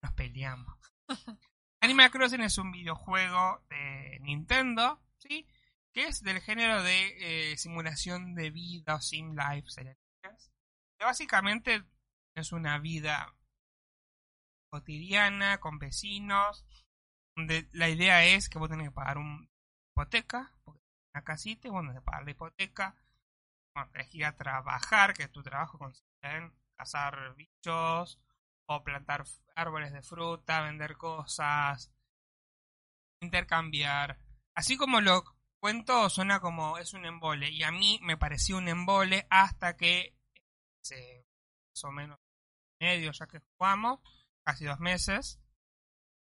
Nos 0.02 0.12
peleamos. 0.14 0.74
Animal 1.82 2.10
Crossing 2.10 2.42
es 2.42 2.58
un 2.58 2.72
videojuego 2.72 3.64
de 3.68 4.18
Nintendo, 4.20 5.00
¿sí? 5.18 5.46
Que 5.92 6.04
es 6.06 6.22
del 6.22 6.40
género 6.40 6.82
de 6.82 7.52
eh, 7.52 7.56
simulación 7.56 8.34
de 8.34 8.50
vida 8.50 8.94
o 8.94 9.00
sim 9.00 9.34
life. 9.34 9.68
Que 10.98 11.04
básicamente 11.04 11.82
es 12.34 12.52
una 12.52 12.78
vida 12.78 13.34
cotidiana 14.70 15.58
con 15.58 15.78
vecinos. 15.78 16.64
Donde 17.36 17.68
la 17.72 17.88
idea 17.88 18.24
es 18.24 18.48
que 18.48 18.58
vos 18.58 18.68
tenés 18.68 18.88
que 18.88 18.94
pagar 18.94 19.18
una 19.18 19.46
hipoteca, 19.92 20.52
porque 20.64 20.82
una 21.14 21.24
casita, 21.24 21.68
y 21.68 21.70
vos 21.70 21.80
tenés 21.80 21.96
que 21.96 22.04
pagar 22.04 22.24
la 22.24 22.30
hipoteca. 22.30 22.96
Bueno, 23.74 23.90
tenés 23.92 24.08
que 24.10 24.18
ir 24.18 24.24
a 24.24 24.36
trabajar, 24.36 25.14
que 25.14 25.28
tu 25.28 25.42
trabajo 25.42 25.78
consiste 25.78 26.08
en 26.22 26.52
cazar 26.76 27.34
bichos, 27.36 28.18
o 28.66 28.82
plantar 28.84 29.24
árboles 29.56 29.92
de 29.92 30.02
fruta, 30.02 30.62
vender 30.62 30.96
cosas, 30.96 31.90
intercambiar. 33.20 34.18
Así 34.54 34.76
como 34.76 35.00
lo 35.00 35.24
cuento, 35.60 36.08
suena 36.10 36.40
como 36.40 36.78
es 36.78 36.94
un 36.94 37.04
embole. 37.04 37.50
Y 37.50 37.62
a 37.62 37.72
mí 37.72 37.98
me 38.02 38.16
pareció 38.16 38.56
un 38.58 38.68
embole 38.68 39.26
hasta 39.30 39.76
que 39.76 40.16
hace 40.82 41.26
más 41.70 41.84
o 41.84 41.92
menos 41.92 42.18
medio 42.80 43.12
ya 43.12 43.26
que 43.26 43.40
jugamos, 43.58 44.00
casi 44.44 44.64
dos 44.64 44.80
meses. 44.80 45.40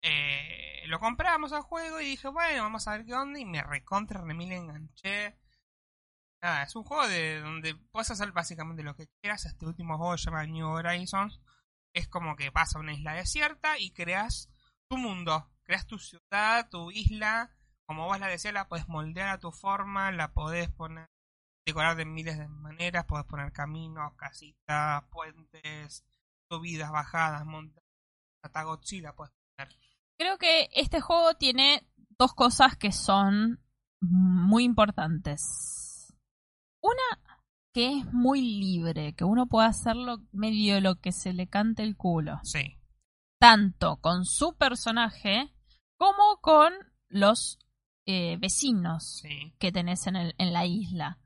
eh, 0.02 0.84
lo 0.88 1.00
compramos 1.00 1.54
al 1.54 1.64
juego 1.64 2.00
y 2.02 2.06
dije, 2.06 2.30
bueno, 2.30 2.64
vamos 2.64 2.88
a 2.88 2.91
ver 2.98 3.06
qué 3.06 3.14
onda. 3.14 3.39
Y 3.39 3.45
me 3.45 3.64
recontra 3.64 4.22
remil 4.22 4.52
enganché. 4.54 5.38
Nada, 6.42 6.64
es 6.64 6.76
un 6.76 6.84
juego 6.84 7.08
de 7.08 7.40
donde 7.42 7.76
puedes 7.92 8.12
hacer 8.12 8.32
básicamente 8.32 8.84
lo 8.84 8.96
que 8.96 9.08
quieras. 9.22 9.46
Este 9.46 9.66
último 9.66 9.98
juego 9.98 10.18
se 10.18 10.26
llama 10.26 10.46
New 10.46 10.68
Horizons 10.68 11.42
es 11.98 12.08
como 12.08 12.36
que 12.36 12.50
vas 12.52 12.76
a 12.76 12.80
una 12.80 12.94
isla 12.94 13.14
desierta 13.14 13.80
y 13.80 13.92
creas 13.92 14.50
tu 14.88 14.98
mundo, 14.98 15.50
creas 15.64 15.88
tu 15.88 15.98
ciudad, 15.98 16.70
tu 16.70 16.92
isla, 16.92 17.52
como 17.86 18.06
vos 18.06 18.20
la 18.20 18.28
deseas, 18.28 18.54
la 18.54 18.68
podés 18.68 18.88
moldear 18.88 19.30
a 19.30 19.40
tu 19.40 19.52
forma, 19.52 20.12
la 20.12 20.32
podés 20.34 20.70
poner, 20.70 21.10
decorar 21.66 21.96
de 21.96 22.06
miles 22.06 22.38
de 22.38 22.48
maneras, 22.48 23.06
podés 23.06 23.26
poner 23.26 23.52
caminos, 23.52 24.14
casitas, 24.16 25.04
puentes, 25.10 26.06
subidas, 26.50 26.92
bajadas, 26.92 27.46
montañas, 27.46 27.84
hasta 28.44 28.64
Godzilla 28.64 29.14
puedes 29.14 29.34
poner. 29.56 29.76
Creo 30.20 30.38
que 30.38 30.70
este 30.74 31.02
juego 31.02 31.34
tiene 31.36 31.88
dos 32.18 32.34
cosas 32.34 32.78
que 32.78 32.92
son 32.92 33.60
muy 34.02 34.64
importantes. 34.64 35.97
Una 36.88 37.38
que 37.74 37.98
es 38.00 38.14
muy 38.14 38.42
libre, 38.42 39.14
que 39.14 39.24
uno 39.24 39.46
puede 39.48 39.68
hacerlo 39.68 40.18
medio 40.32 40.80
lo 40.82 40.96
que 41.00 41.12
se 41.12 41.34
le 41.34 41.48
cante 41.48 41.84
el 41.84 41.96
culo. 41.96 42.40
Sí, 42.44 42.78
Tanto 43.40 43.98
con 43.98 44.26
su 44.26 44.56
personaje 44.56 45.54
como 45.98 46.38
con 46.42 46.74
los 47.10 47.60
eh, 48.06 48.38
vecinos 48.40 49.20
sí, 49.22 49.54
que 49.60 49.72
tenés 49.72 50.08
en, 50.08 50.16
el- 50.16 50.34
en 50.38 50.54
la 50.54 50.66
isla. 50.66 51.20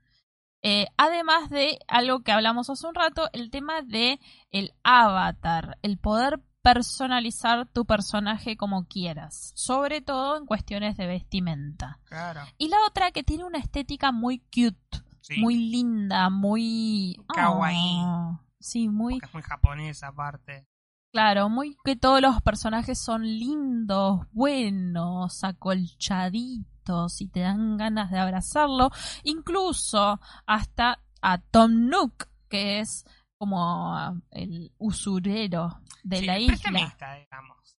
Eh, 0.62 0.86
además 0.96 1.48
de 1.50 1.78
algo 1.88 2.22
que 2.22 2.32
hablamos 2.32 2.68
hace 2.70 2.86
un 2.86 2.94
rato, 2.94 3.28
el 3.32 3.50
tema 3.50 3.82
de 3.82 4.20
el 4.50 4.72
avatar, 4.84 5.78
el 5.82 5.98
poder 5.98 6.40
personalizar 6.60 7.66
tu 7.68 7.84
personaje 7.86 8.56
como 8.56 8.86
quieras, 8.86 9.52
sobre 9.56 10.00
todo 10.02 10.36
en 10.36 10.46
cuestiones 10.46 10.96
de 10.96 11.06
vestimenta. 11.06 11.98
claro. 12.04 12.42
Y 12.58 12.68
la 12.68 12.76
otra 12.86 13.10
que 13.12 13.22
tiene 13.22 13.44
una 13.44 13.58
estética 13.58 14.12
muy 14.12 14.38
cute, 14.40 15.02
Sí, 15.22 15.40
muy 15.40 15.56
linda, 15.56 16.28
muy 16.30 17.16
Kawaii. 17.34 18.00
Oh, 18.04 18.40
sí, 18.60 18.88
muy 18.88 19.14
porque 19.14 19.26
es 19.26 19.34
muy 19.34 19.42
japonesa 19.42 20.08
aparte. 20.08 20.66
claro, 21.12 21.48
muy 21.48 21.76
que 21.84 21.96
todos 21.96 22.20
los 22.20 22.40
personajes 22.42 22.98
son 23.02 23.22
lindos, 23.22 24.20
buenos, 24.32 25.42
acolchaditos 25.44 27.20
y 27.20 27.28
te 27.28 27.40
dan 27.40 27.76
ganas 27.76 28.10
de 28.10 28.18
abrazarlo, 28.18 28.90
incluso 29.22 30.20
hasta 30.46 30.98
a 31.20 31.38
Tom 31.38 31.88
Nook, 31.88 32.26
que 32.48 32.80
es 32.80 33.04
como 33.38 33.94
ah, 33.96 34.14
el 34.30 34.72
usurero 34.78 35.80
de 36.02 36.18
Sí, 36.18 36.26
la 36.26 36.38
isla. 36.38 36.54
prestamista, 36.56 37.14
digamos. 37.14 37.76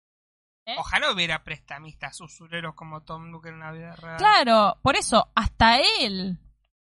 ¿Eh? 0.65 0.75
Ojalá 0.79 1.11
hubiera 1.11 1.43
prestamistas 1.43 2.21
usureros 2.21 2.73
como 2.75 3.01
Tom 3.01 3.29
Nook 3.31 3.47
en 3.47 3.59
la 3.59 3.71
vida 3.73 3.95
real. 3.97 4.17
Claro, 4.17 4.77
por 4.81 4.95
eso 4.95 5.29
hasta 5.35 5.79
él 5.99 6.39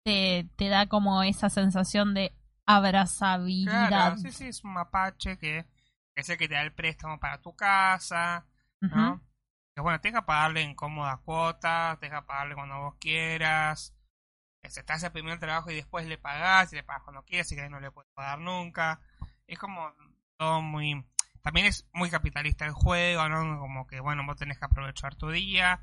te, 0.06 0.48
te 0.54 0.68
da 0.68 0.86
como 0.86 1.24
esa 1.24 1.50
sensación 1.50 2.14
de 2.14 2.32
abrazabilidad. 2.64 3.88
Claro, 3.88 4.16
sí, 4.18 4.30
sí, 4.30 4.46
es 4.46 4.62
un 4.62 4.72
mapache 4.72 5.36
que, 5.36 5.66
que 6.14 6.20
es 6.20 6.28
el 6.28 6.38
que 6.38 6.46
te 6.46 6.54
da 6.54 6.62
el 6.62 6.72
préstamo 6.72 7.18
para 7.18 7.42
tu 7.42 7.56
casa, 7.56 8.46
¿no? 8.80 9.20
Que 9.74 9.80
bueno, 9.80 10.00
te 10.00 10.08
deja 10.08 10.24
pagarle 10.24 10.62
en 10.62 10.76
cómoda 10.76 11.16
cuota, 11.24 11.96
te 11.98 12.06
deja 12.06 12.24
pagarle 12.24 12.54
cuando 12.54 12.78
vos 12.78 12.94
quieras. 13.00 13.96
Se 14.62 14.84
te 14.84 14.92
hace 14.92 15.10
el 15.12 15.38
trabajo 15.40 15.72
y 15.72 15.74
después 15.74 16.06
le 16.06 16.18
pagás, 16.18 16.72
y 16.72 16.76
le 16.76 16.84
pagas 16.84 17.02
cuando 17.02 17.24
quieras, 17.24 17.50
y 17.50 17.56
que 17.56 17.68
no 17.68 17.80
le 17.80 17.90
puedes 17.90 18.10
pagar 18.12 18.38
nunca. 18.38 19.00
Es 19.48 19.58
como 19.58 19.92
todo 20.36 20.62
muy... 20.62 21.04
También 21.42 21.66
es 21.66 21.88
muy 21.92 22.10
capitalista 22.10 22.64
el 22.64 22.72
juego, 22.72 23.28
¿no? 23.28 23.58
Como 23.58 23.88
que, 23.88 23.98
bueno, 23.98 24.22
vos 24.24 24.36
tenés 24.36 24.58
que 24.58 24.64
aprovechar 24.66 25.16
tu 25.16 25.30
día, 25.30 25.80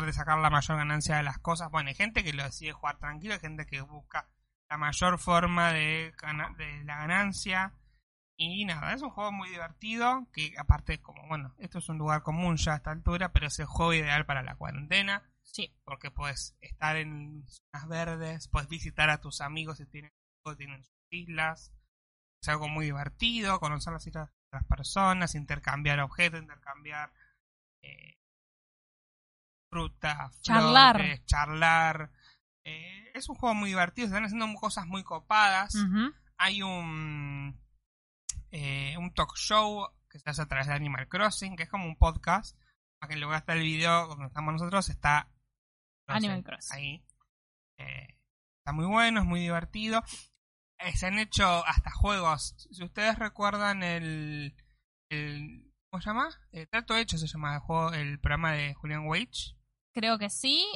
de 0.00 0.12
sacar 0.12 0.38
la 0.38 0.48
mayor 0.50 0.78
ganancia 0.78 1.16
de 1.16 1.22
las 1.22 1.38
cosas. 1.38 1.70
Bueno, 1.70 1.88
hay 1.90 1.94
gente 1.94 2.24
que 2.24 2.32
lo 2.32 2.42
decide 2.44 2.72
jugar 2.72 2.98
tranquilo, 2.98 3.34
hay 3.34 3.40
gente 3.40 3.66
que 3.66 3.82
busca 3.82 4.26
la 4.70 4.78
mayor 4.78 5.18
forma 5.18 5.72
de, 5.72 6.14
de 6.56 6.84
la 6.84 6.96
ganancia. 6.96 7.74
Y 8.38 8.64
nada, 8.64 8.94
es 8.94 9.02
un 9.02 9.10
juego 9.10 9.30
muy 9.30 9.50
divertido, 9.50 10.26
que 10.32 10.54
aparte 10.58 11.00
como, 11.02 11.28
bueno, 11.28 11.54
esto 11.58 11.78
es 11.78 11.88
un 11.90 11.98
lugar 11.98 12.22
común 12.22 12.56
ya 12.56 12.72
a 12.72 12.76
esta 12.76 12.90
altura, 12.90 13.32
pero 13.32 13.46
es 13.48 13.58
el 13.58 13.66
juego 13.66 13.92
ideal 13.92 14.24
para 14.24 14.42
la 14.42 14.56
cuarentena, 14.56 15.22
Sí. 15.42 15.76
porque 15.84 16.10
puedes 16.10 16.56
estar 16.60 16.96
en 16.96 17.44
zonas 17.46 17.88
verdes, 17.88 18.48
puedes 18.48 18.68
visitar 18.70 19.10
a 19.10 19.20
tus 19.20 19.42
amigos 19.42 19.76
si 19.76 19.86
tienen, 19.86 20.10
tienen 20.56 20.82
sus 20.82 20.96
islas, 21.10 21.72
es 22.42 22.48
algo 22.48 22.68
muy 22.68 22.86
divertido, 22.86 23.60
conocer 23.60 23.92
las 23.92 24.06
islas 24.06 24.30
otras 24.48 24.64
personas, 24.66 25.34
intercambiar 25.34 26.00
objetos, 26.00 26.40
intercambiar 26.40 27.12
eh, 27.82 28.16
Charlar. 30.42 30.96
flores, 30.96 31.24
charlar. 31.26 32.10
Eh, 32.64 33.10
es 33.14 33.28
un 33.28 33.36
juego 33.36 33.54
muy 33.54 33.70
divertido, 33.70 34.06
se 34.06 34.14
están 34.14 34.24
haciendo 34.24 34.46
cosas 34.60 34.86
muy 34.86 35.02
copadas. 35.02 35.74
Hay 36.38 36.62
un, 36.62 37.60
eh, 38.50 38.96
un 38.98 39.12
talk 39.14 39.36
show 39.36 39.88
que 40.08 40.18
se 40.18 40.30
hace 40.30 40.42
a 40.42 40.46
través 40.46 40.66
de 40.66 40.74
Animal 40.74 41.08
Crossing, 41.08 41.56
que 41.56 41.64
es 41.64 41.68
como 41.70 41.86
un 41.86 41.96
podcast. 41.96 42.56
Para 43.00 43.12
que 43.12 43.18
luego 43.18 43.34
está 43.34 43.54
el 43.54 43.62
video 43.62 44.06
donde 44.06 44.26
estamos 44.26 44.52
nosotros, 44.52 44.88
está 44.88 45.28
no 46.06 46.14
sé, 46.14 46.18
Animal 46.18 46.44
Crossing. 46.44 46.76
ahí. 46.76 47.04
Eh, 47.78 48.18
está 48.60 48.72
muy 48.72 48.86
bueno, 48.86 49.20
es 49.20 49.26
muy 49.26 49.40
divertido. 49.40 50.02
Se 50.94 51.06
han 51.06 51.18
hecho 51.18 51.64
hasta 51.66 51.90
juegos. 51.90 52.54
Si 52.70 52.82
ustedes 52.82 53.18
recuerdan 53.18 53.82
el, 53.82 54.54
el 55.10 55.72
¿cómo 55.90 56.00
se 56.00 56.10
llama? 56.10 56.28
Eh, 56.52 56.66
Trato 56.66 56.96
hecho 56.96 57.18
se 57.18 57.26
llama 57.26 57.54
el 57.54 57.60
juego, 57.60 57.92
el 57.92 58.18
programa 58.18 58.52
de 58.52 58.74
Julian 58.74 59.06
Wage. 59.06 59.54
Creo 59.94 60.18
que 60.18 60.30
sí, 60.30 60.66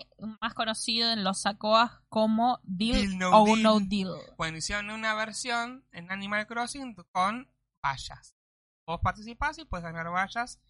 más 0.41 0.53
conocido 0.53 1.11
en 1.11 1.25
los 1.25 1.41
SACOAS 1.41 2.03
como 2.09 2.61
Deal, 2.63 3.01
Deal 3.01 3.19
No 3.19 3.31
o 3.31 3.47
Deal. 3.47 3.63
No 3.63 3.81
Deal. 3.81 4.15
Bueno, 4.37 4.59
hicieron 4.59 4.91
una 4.91 5.15
versión 5.15 5.87
en 5.93 6.11
Animal 6.13 6.47
Crossing 6.47 6.95
con 7.13 7.51
vallas. 7.85 8.35
Vos 8.87 9.01
participás 9.03 9.59
y 9.59 9.65
puedes 9.65 9.85
ganar 9.85 10.13
vallas. 10.13 10.61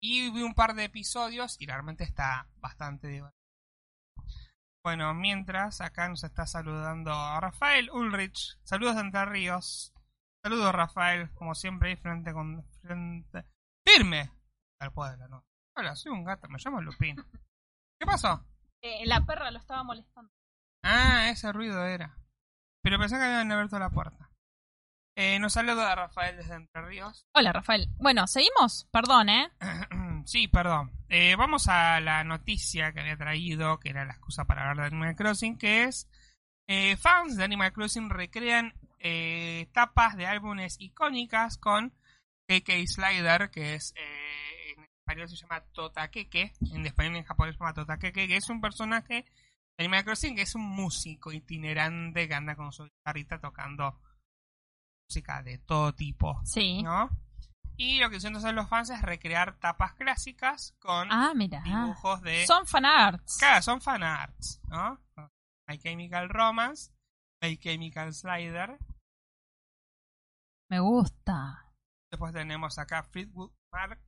Y 0.00 0.30
vi 0.32 0.42
un 0.42 0.54
par 0.54 0.74
de 0.74 0.84
episodios 0.84 1.56
y 1.60 1.66
realmente 1.66 2.02
está 2.02 2.48
bastante 2.56 3.06
divertido. 3.06 3.40
Bueno, 4.84 5.14
mientras 5.14 5.80
acá 5.80 6.08
nos 6.08 6.24
está 6.24 6.44
saludando 6.44 7.12
a 7.12 7.38
Rafael 7.40 7.88
Ulrich. 7.92 8.58
Saludos 8.64 8.96
de 8.96 9.02
Entre 9.02 9.24
Ríos. 9.26 9.94
Saludos 10.44 10.74
Rafael, 10.74 11.32
como 11.34 11.54
siempre 11.54 11.90
ahí 11.90 11.96
frente 11.96 12.32
con 12.32 12.64
frente 12.80 13.46
firme 13.86 14.32
al 14.80 14.92
pueblo, 14.92 15.28
¿no? 15.28 15.46
Hola, 15.76 15.94
soy 15.94 16.10
un 16.10 16.24
gato, 16.24 16.48
me 16.48 16.58
llamo 16.58 16.80
Lupín. 16.80 17.16
¿Qué 18.02 18.06
pasó? 18.06 18.44
Eh, 18.82 19.06
la 19.06 19.20
perra 19.20 19.52
lo 19.52 19.60
estaba 19.60 19.84
molestando. 19.84 20.28
Ah, 20.82 21.28
ese 21.30 21.52
ruido 21.52 21.86
era. 21.86 22.18
Pero 22.82 22.98
pensé 22.98 23.14
que 23.14 23.22
habían 23.22 23.52
abierto 23.52 23.78
la 23.78 23.90
puerta. 23.90 24.28
Eh, 25.16 25.38
nos 25.38 25.52
saluda 25.52 25.94
Rafael 25.94 26.36
desde 26.36 26.56
Entre 26.56 26.82
Ríos. 26.82 27.24
Hola, 27.32 27.52
Rafael. 27.52 27.88
Bueno, 27.98 28.26
¿seguimos? 28.26 28.88
Perdón, 28.90 29.28
¿eh? 29.28 29.52
sí, 30.26 30.48
perdón. 30.48 30.90
Eh, 31.10 31.36
vamos 31.36 31.68
a 31.68 32.00
la 32.00 32.24
noticia 32.24 32.92
que 32.92 32.98
había 32.98 33.16
traído, 33.16 33.78
que 33.78 33.90
era 33.90 34.04
la 34.04 34.14
excusa 34.14 34.46
para 34.46 34.68
hablar 34.68 34.90
de 34.90 34.96
Animal 34.96 35.14
Crossing, 35.14 35.56
que 35.56 35.84
es 35.84 36.08
eh, 36.66 36.96
fans 36.96 37.36
de 37.36 37.44
Animal 37.44 37.72
Crossing 37.72 38.10
recrean 38.10 38.74
eh, 38.98 39.68
tapas 39.72 40.16
de 40.16 40.26
álbumes 40.26 40.74
icónicas 40.80 41.56
con 41.56 41.90
KK 42.48 42.84
Slider, 42.84 43.50
que 43.52 43.76
es 43.76 43.94
español 45.12 45.28
se 45.28 45.36
llama 45.36 45.60
Totakeke, 45.72 46.52
en 46.72 46.86
español 46.86 47.16
y 47.16 47.18
en 47.18 47.24
japonés 47.24 47.54
se 47.54 47.60
llama 47.60 47.74
Totakeke, 47.74 48.26
que 48.26 48.36
es 48.36 48.48
un 48.48 48.60
personaje 48.60 49.24
de 49.76 49.84
Animal 49.84 50.04
Crossing 50.04 50.34
que 50.34 50.42
es 50.42 50.54
un 50.54 50.62
músico 50.62 51.32
itinerante 51.32 52.26
que 52.28 52.34
anda 52.34 52.56
con 52.56 52.72
su 52.72 52.84
guitarrita 52.84 53.38
tocando 53.38 54.00
música 55.08 55.42
de 55.42 55.58
todo 55.58 55.94
tipo. 55.94 56.40
Sí. 56.44 56.82
¿no? 56.82 57.10
Y 57.76 57.98
lo 58.00 58.08
que 58.08 58.16
hicieron 58.16 58.38
hacer 58.38 58.54
los 58.54 58.68
fans 58.68 58.90
es 58.90 59.02
recrear 59.02 59.58
tapas 59.58 59.94
clásicas 59.94 60.74
con 60.78 61.08
Ah, 61.10 61.32
dibujos 61.34 62.22
de... 62.22 62.46
Son 62.46 62.66
fanarts. 62.66 63.38
Claro, 63.38 63.62
son 63.62 63.80
fanarts, 63.80 64.60
¿no? 64.68 64.98
My 65.68 65.78
Chemical 65.78 66.28
Romance, 66.28 66.90
My 67.42 67.56
Chemical 67.58 68.14
Slider. 68.14 68.78
Me 70.70 70.80
gusta. 70.80 71.74
Después 72.10 72.32
tenemos 72.32 72.78
acá 72.78 73.02
Fleetwood 73.02 73.52
Mac, 73.72 73.98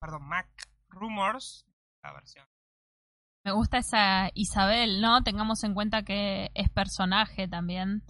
perdón, 0.00 0.28
Mac 0.28 0.48
Rumors, 0.88 1.66
la 2.02 2.12
versión. 2.12 2.46
Me 3.44 3.52
gusta 3.52 3.78
esa 3.78 4.30
Isabel, 4.34 5.00
¿no? 5.00 5.22
Tengamos 5.22 5.64
en 5.64 5.74
cuenta 5.74 6.02
que 6.02 6.50
es 6.54 6.68
personaje 6.70 7.48
también 7.48 8.02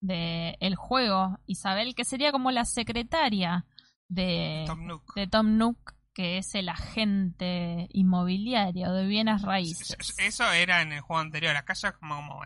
de 0.00 0.56
el 0.60 0.76
juego. 0.76 1.38
Isabel, 1.46 1.94
que 1.94 2.04
sería 2.04 2.32
como 2.32 2.50
la 2.50 2.64
secretaria 2.64 3.66
de 4.08 4.64
Tom 4.66 4.86
Nook. 4.86 5.14
de 5.14 5.26
Tom 5.26 5.58
Nook, 5.58 5.94
que 6.14 6.38
es 6.38 6.54
el 6.54 6.68
agente 6.68 7.88
inmobiliario 7.90 8.92
de 8.92 9.06
bienes 9.06 9.42
raíces. 9.42 10.16
Eso 10.18 10.50
era 10.52 10.82
en 10.82 10.92
el 10.92 11.00
juego 11.00 11.20
anterior. 11.20 11.56
Acá 11.56 11.74
ya 11.74 11.88
es 11.88 11.94
como, 11.96 12.16
como, 12.16 12.40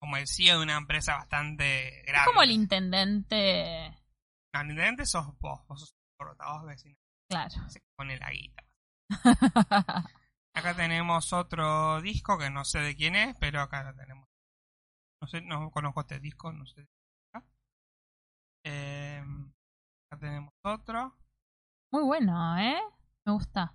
como 0.00 0.16
el 0.16 0.26
CEO 0.26 0.58
de 0.58 0.64
una 0.64 0.76
empresa 0.76 1.14
bastante 1.14 2.02
grande. 2.06 2.20
Es 2.20 2.26
como 2.26 2.42
el 2.42 2.50
intendente. 2.50 3.96
No, 4.52 4.60
el 4.62 4.70
intendente 4.70 5.06
sos 5.06 5.26
vos, 5.38 5.60
vos 5.68 5.80
sos 5.80 5.94
portavoz 6.16 6.64
vecino. 6.66 6.96
Claro. 7.34 7.68
Se 7.68 7.80
pone 7.96 8.16
la 8.16 8.30
guita. 8.30 8.62
Acá 10.54 10.76
tenemos 10.76 11.32
otro 11.32 12.00
disco 12.00 12.38
que 12.38 12.48
no 12.48 12.64
sé 12.64 12.78
de 12.78 12.94
quién 12.94 13.16
es, 13.16 13.36
pero 13.40 13.60
acá 13.60 13.82
lo 13.82 13.92
tenemos. 13.96 14.28
No 15.20 15.26
sé, 15.26 15.40
no 15.40 15.72
conozco 15.72 16.02
este 16.02 16.20
disco, 16.20 16.52
no 16.52 16.64
sé. 16.64 16.86
Eh, 18.64 19.20
acá 20.06 20.20
tenemos 20.20 20.54
otro. 20.62 21.16
Muy 21.90 22.04
bueno, 22.04 22.56
¿eh? 22.56 22.80
Me 23.26 23.32
gusta. 23.32 23.74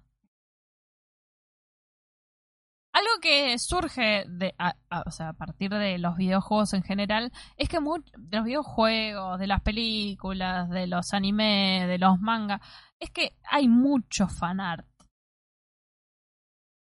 Algo 2.92 3.10
que 3.22 3.58
surge 3.60 4.26
de, 4.28 4.54
a, 4.58 4.76
a- 4.90 5.04
o 5.06 5.12
sea, 5.12 5.30
a 5.30 5.34
partir 5.34 5.70
de 5.72 5.98
los 6.00 6.18
videojuegos 6.18 6.74
en 6.74 6.84
general 6.84 7.32
es 7.56 7.70
que 7.70 7.80
mu- 7.80 8.04
de 8.18 8.38
los 8.38 8.46
videojuegos, 8.46 9.40
de 9.40 9.48
las 9.48 9.62
películas, 9.62 10.70
de 10.70 10.88
los 10.88 11.14
anime, 11.14 11.86
de 11.88 11.98
los 12.00 12.20
mangas, 12.20 12.62
es 13.00 13.12
que 13.12 13.38
hay 13.50 13.68
mucho 13.68 14.28
fanart. 14.28 14.86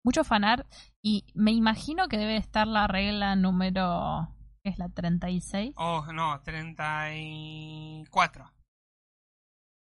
Mucho 0.04 0.24
fanart 0.24 0.68
y 1.02 1.26
me 1.34 1.52
imagino 1.52 2.08
que 2.08 2.18
debe 2.18 2.38
estar 2.38 2.68
la 2.68 2.88
regla 2.88 3.36
número, 3.36 4.28
¿qué 4.64 4.70
es 4.70 4.78
la 4.78 4.90
36? 4.90 5.74
Oh, 5.78 6.06
no, 6.14 6.40
34. 6.42 8.52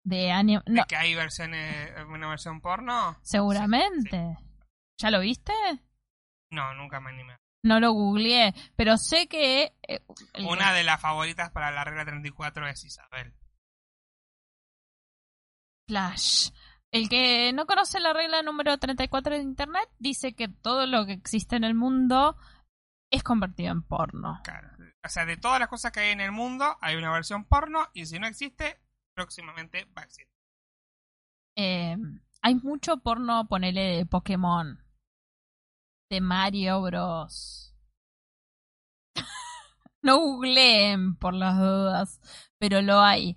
De 0.05 0.31
anime. 0.31 0.63
¿De 0.67 0.73
No, 0.75 0.85
que 0.87 0.97
hay 0.97 1.15
versiones, 1.15 1.91
una 2.09 2.29
versión 2.29 2.61
porno? 2.61 3.17
seguramente. 3.23 4.39
¿Ya 5.01 5.11
lo 5.11 5.21
viste? 5.21 5.53
No, 6.55 6.75
nunca 6.75 7.01
me 7.01 7.11
animé. 7.11 7.37
No 7.65 7.81
lo 7.81 7.93
googleé, 7.93 8.53
pero 8.77 8.97
sé 8.97 9.27
que... 9.27 9.73
eh, 9.89 10.01
el- 10.35 10.47
Una 10.47 10.73
de 10.73 10.85
las 10.85 11.01
favoritas 11.01 11.51
para 11.51 11.71
la 11.71 11.83
regla 11.85 12.05
34 12.05 12.67
es 12.69 12.85
Isabel. 12.85 13.35
Flash. 15.89 16.51
El 16.93 17.09
que 17.09 17.53
no 17.53 17.67
conoce 17.67 17.99
la 18.01 18.13
regla 18.13 18.43
número 18.43 18.79
34 18.79 19.35
de 19.35 19.43
Internet 19.43 19.89
dice 19.99 20.35
que 20.35 20.49
todo 20.49 20.87
lo 20.87 21.07
que 21.07 21.13
existe 21.13 21.57
en 21.57 21.65
el 21.65 21.75
mundo 21.75 22.37
es 23.11 23.23
convertido 23.23 23.73
en 23.73 23.83
porno. 23.83 24.41
Claro. 24.45 24.69
O 25.05 25.09
sea, 25.09 25.27
de 25.27 25.37
todas 25.37 25.59
las 25.61 25.69
cosas 25.69 25.93
que 25.93 26.01
hay 26.01 26.13
en 26.13 26.21
el 26.21 26.33
mundo, 26.33 26.77
hay 26.81 26.97
una 26.97 27.13
versión 27.13 27.45
porno 27.45 27.89
y 27.95 28.07
si 28.07 28.19
no 28.19 28.27
existe, 28.27 28.81
próximamente 29.15 29.85
va 29.87 30.03
a 30.03 30.05
existir. 30.05 30.29
Eh, 31.57 31.97
hay 32.43 32.55
mucho 32.57 32.99
porno, 32.99 33.47
ponele, 33.49 33.97
de 33.99 34.07
Pokémon. 34.07 34.84
De 36.11 36.21
Mario 36.21 36.83
Bros. 36.83 37.75
no 40.03 40.19
googleen 40.19 41.17
por 41.17 41.35
las 41.35 41.59
dudas, 41.59 42.21
pero 42.59 42.83
lo 42.83 43.01
hay. 43.01 43.37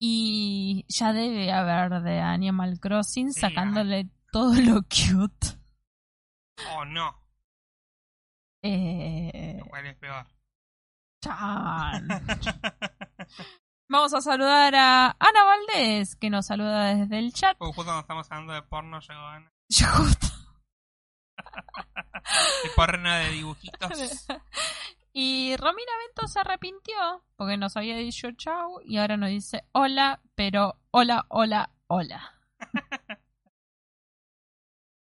Y 0.00 0.84
ya 0.88 1.12
debe 1.12 1.52
haber 1.52 2.02
de 2.02 2.20
Animal 2.20 2.78
Crossing 2.80 3.32
Sí, 3.32 3.40
sacándole 3.40 4.08
todo 4.30 4.54
lo 4.54 4.82
cute. 4.82 5.58
O 6.76 6.84
no, 6.84 7.14
Eh, 8.62 9.56
lo 9.58 9.66
cual 9.66 9.86
es 9.86 9.96
peor. 9.96 10.26
chan. 11.22 12.08
Vamos 13.90 14.12
a 14.12 14.20
saludar 14.20 14.74
a 14.74 15.16
Ana 15.18 15.44
Valdés, 15.44 16.14
que 16.16 16.28
nos 16.30 16.46
saluda 16.46 16.94
desde 16.94 17.18
el 17.18 17.32
chat. 17.32 17.56
Porque 17.56 17.74
justo 17.74 17.84
cuando 17.86 18.00
estamos 18.02 18.30
hablando 18.30 18.52
de 18.52 18.62
porno 18.62 19.00
llegó 19.00 19.20
Ana. 19.20 19.50
Yo 19.68 19.86
justo- 19.86 20.26
De 22.64 22.70
porno 22.76 23.12
de 23.12 23.30
dibujitos. 23.30 24.26
Y 25.12 25.56
Romina 25.56 25.90
Bento 26.06 26.28
se 26.28 26.38
arrepintió 26.38 27.24
porque 27.34 27.56
nos 27.56 27.76
había 27.76 27.96
dicho 27.96 28.30
chau 28.32 28.80
y 28.84 28.98
ahora 28.98 29.16
nos 29.16 29.30
dice 29.30 29.64
hola, 29.72 30.20
pero 30.36 30.78
hola, 30.92 31.24
hola, 31.28 31.70
hola. 31.88 32.34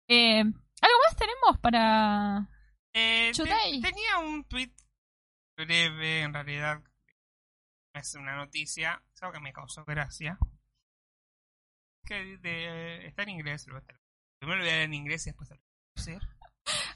Eh, 0.09 0.41
¿Algo 0.41 0.99
más 1.07 1.17
tenemos 1.17 1.59
para...? 1.61 2.49
Eh, 2.95 3.31
te- 3.35 3.45
tenía 3.83 4.19
un 4.19 4.45
tweet 4.45 4.73
breve, 5.57 6.23
en 6.23 6.33
realidad 6.33 6.83
es 7.93 8.15
una 8.15 8.37
noticia, 8.37 9.03
es 9.15 9.23
algo 9.23 9.35
que 9.35 9.41
me 9.41 9.53
causó 9.53 9.85
gracia. 9.85 10.39
Que 12.07 12.39
de- 12.39 13.07
está 13.07 13.23
en 13.25 13.29
inglés, 13.31 13.67
lo 13.67 13.75
voy 13.75 13.83
a 13.83 13.85
traducir. 13.85 14.09
primero 14.39 14.59
lo 14.59 14.65
voy 14.65 14.71
a 14.71 14.73
leer 14.77 14.85
en 14.87 14.95
inglés 14.95 15.27
y 15.27 15.31
después 15.31 15.51
lo 15.51 15.57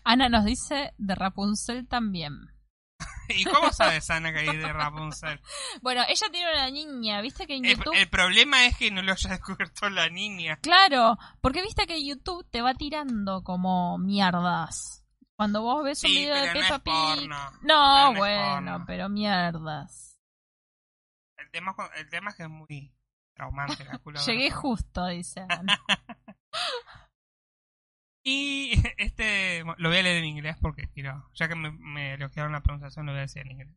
Ana 0.04 0.28
nos 0.28 0.44
dice 0.44 0.94
de 0.98 1.14
Rapunzel 1.14 1.86
también. 1.88 2.52
¿Y 3.28 3.44
cómo 3.44 3.72
sabes 3.72 4.10
Ana 4.10 4.32
que 4.32 4.44
es 4.44 4.52
de 4.52 4.72
Rapunzel? 4.72 5.40
Bueno, 5.80 6.02
ella 6.08 6.26
tiene 6.30 6.52
una 6.52 6.70
niña, 6.70 7.20
¿viste 7.20 7.46
que 7.46 7.56
en 7.56 7.64
El, 7.64 7.76
YouTube... 7.76 7.94
el 7.94 8.08
problema 8.08 8.66
es 8.66 8.76
que 8.76 8.90
no 8.90 9.02
lo 9.02 9.12
haya 9.12 9.30
descubierto 9.30 9.88
la 9.90 10.08
niña. 10.08 10.56
Claro, 10.56 11.18
porque 11.40 11.62
viste 11.62 11.86
que 11.86 12.04
YouTube 12.04 12.46
te 12.50 12.62
va 12.62 12.74
tirando 12.74 13.42
como 13.42 13.98
mierdas. 13.98 15.04
Cuando 15.36 15.62
vos 15.62 15.82
ves 15.84 16.04
un 16.04 16.10
video 16.10 16.34
de 16.34 16.46
no 16.46 16.52
Peppa 16.52 16.78
Pig... 16.80 17.28
No, 17.62 18.10
Pero 18.12 18.14
bueno, 18.14 18.84
pero 18.86 19.08
mierdas. 19.08 20.18
El 21.36 21.50
tema, 21.50 21.74
el 21.96 22.08
tema 22.08 22.30
es 22.30 22.36
que 22.36 22.42
es 22.44 22.48
muy 22.48 22.94
traumante 23.34 23.84
la. 23.84 24.00
Llegué 24.26 24.50
justo, 24.50 25.06
dice 25.06 25.44
Ana. 25.48 25.80
Y 28.24 28.72
este 28.98 29.64
lo 29.78 29.88
voy 29.88 29.98
a 29.98 30.02
leer 30.02 30.18
en 30.18 30.24
inglés 30.24 30.56
porque 30.60 30.88
quiero, 30.88 31.30
ya 31.34 31.48
que 31.48 31.54
me, 31.54 31.70
me 31.72 32.14
elogiaron 32.14 32.52
la 32.52 32.62
pronunciación, 32.62 33.06
lo 33.06 33.12
voy 33.12 33.20
a 33.20 33.22
decir 33.22 33.42
en 33.42 33.52
inglés. 33.52 33.76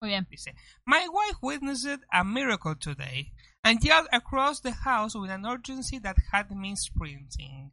Muy 0.00 0.10
bien. 0.10 0.26
Dice, 0.30 0.54
My 0.84 1.08
wife 1.08 1.38
witnessed 1.40 2.00
a 2.12 2.22
miracle 2.22 2.74
today 2.76 3.32
and 3.64 3.82
yelled 3.82 4.08
across 4.12 4.60
the 4.60 4.72
house 4.72 5.14
with 5.14 5.30
an 5.30 5.46
urgency 5.46 5.98
that 6.00 6.16
had 6.32 6.50
me 6.50 6.76
sprinting. 6.76 7.72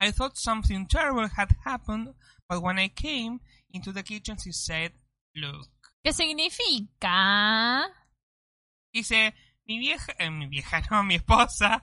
I 0.00 0.10
thought 0.12 0.38
something 0.38 0.86
terrible 0.86 1.28
had 1.28 1.54
happened, 1.64 2.14
but 2.48 2.62
when 2.62 2.78
I 2.78 2.88
came 2.88 3.40
into 3.70 3.92
the 3.92 4.02
kitchen 4.02 4.36
she 4.42 4.52
said, 4.52 4.92
Look. 5.34 5.68
¿Qué 6.04 6.12
significa? 6.12 7.84
Dice, 8.92 9.34
mi 9.66 9.78
vieja, 9.78 10.14
eh, 10.18 10.30
mi 10.30 10.46
vieja 10.46 10.82
no, 10.90 11.02
mi 11.02 11.16
esposa, 11.16 11.82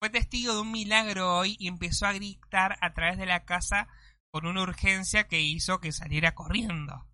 fue 0.00 0.08
testigo 0.08 0.54
de 0.54 0.60
un 0.60 0.72
milagro 0.72 1.36
hoy 1.36 1.56
y 1.58 1.68
empezó 1.68 2.06
a 2.06 2.14
gritar 2.14 2.78
a 2.80 2.94
través 2.94 3.18
de 3.18 3.26
la 3.26 3.44
casa 3.44 3.86
con 4.32 4.46
una 4.46 4.62
urgencia 4.62 5.28
que 5.28 5.40
hizo 5.40 5.78
que 5.78 5.92
saliera 5.92 6.34
corriendo. 6.34 7.06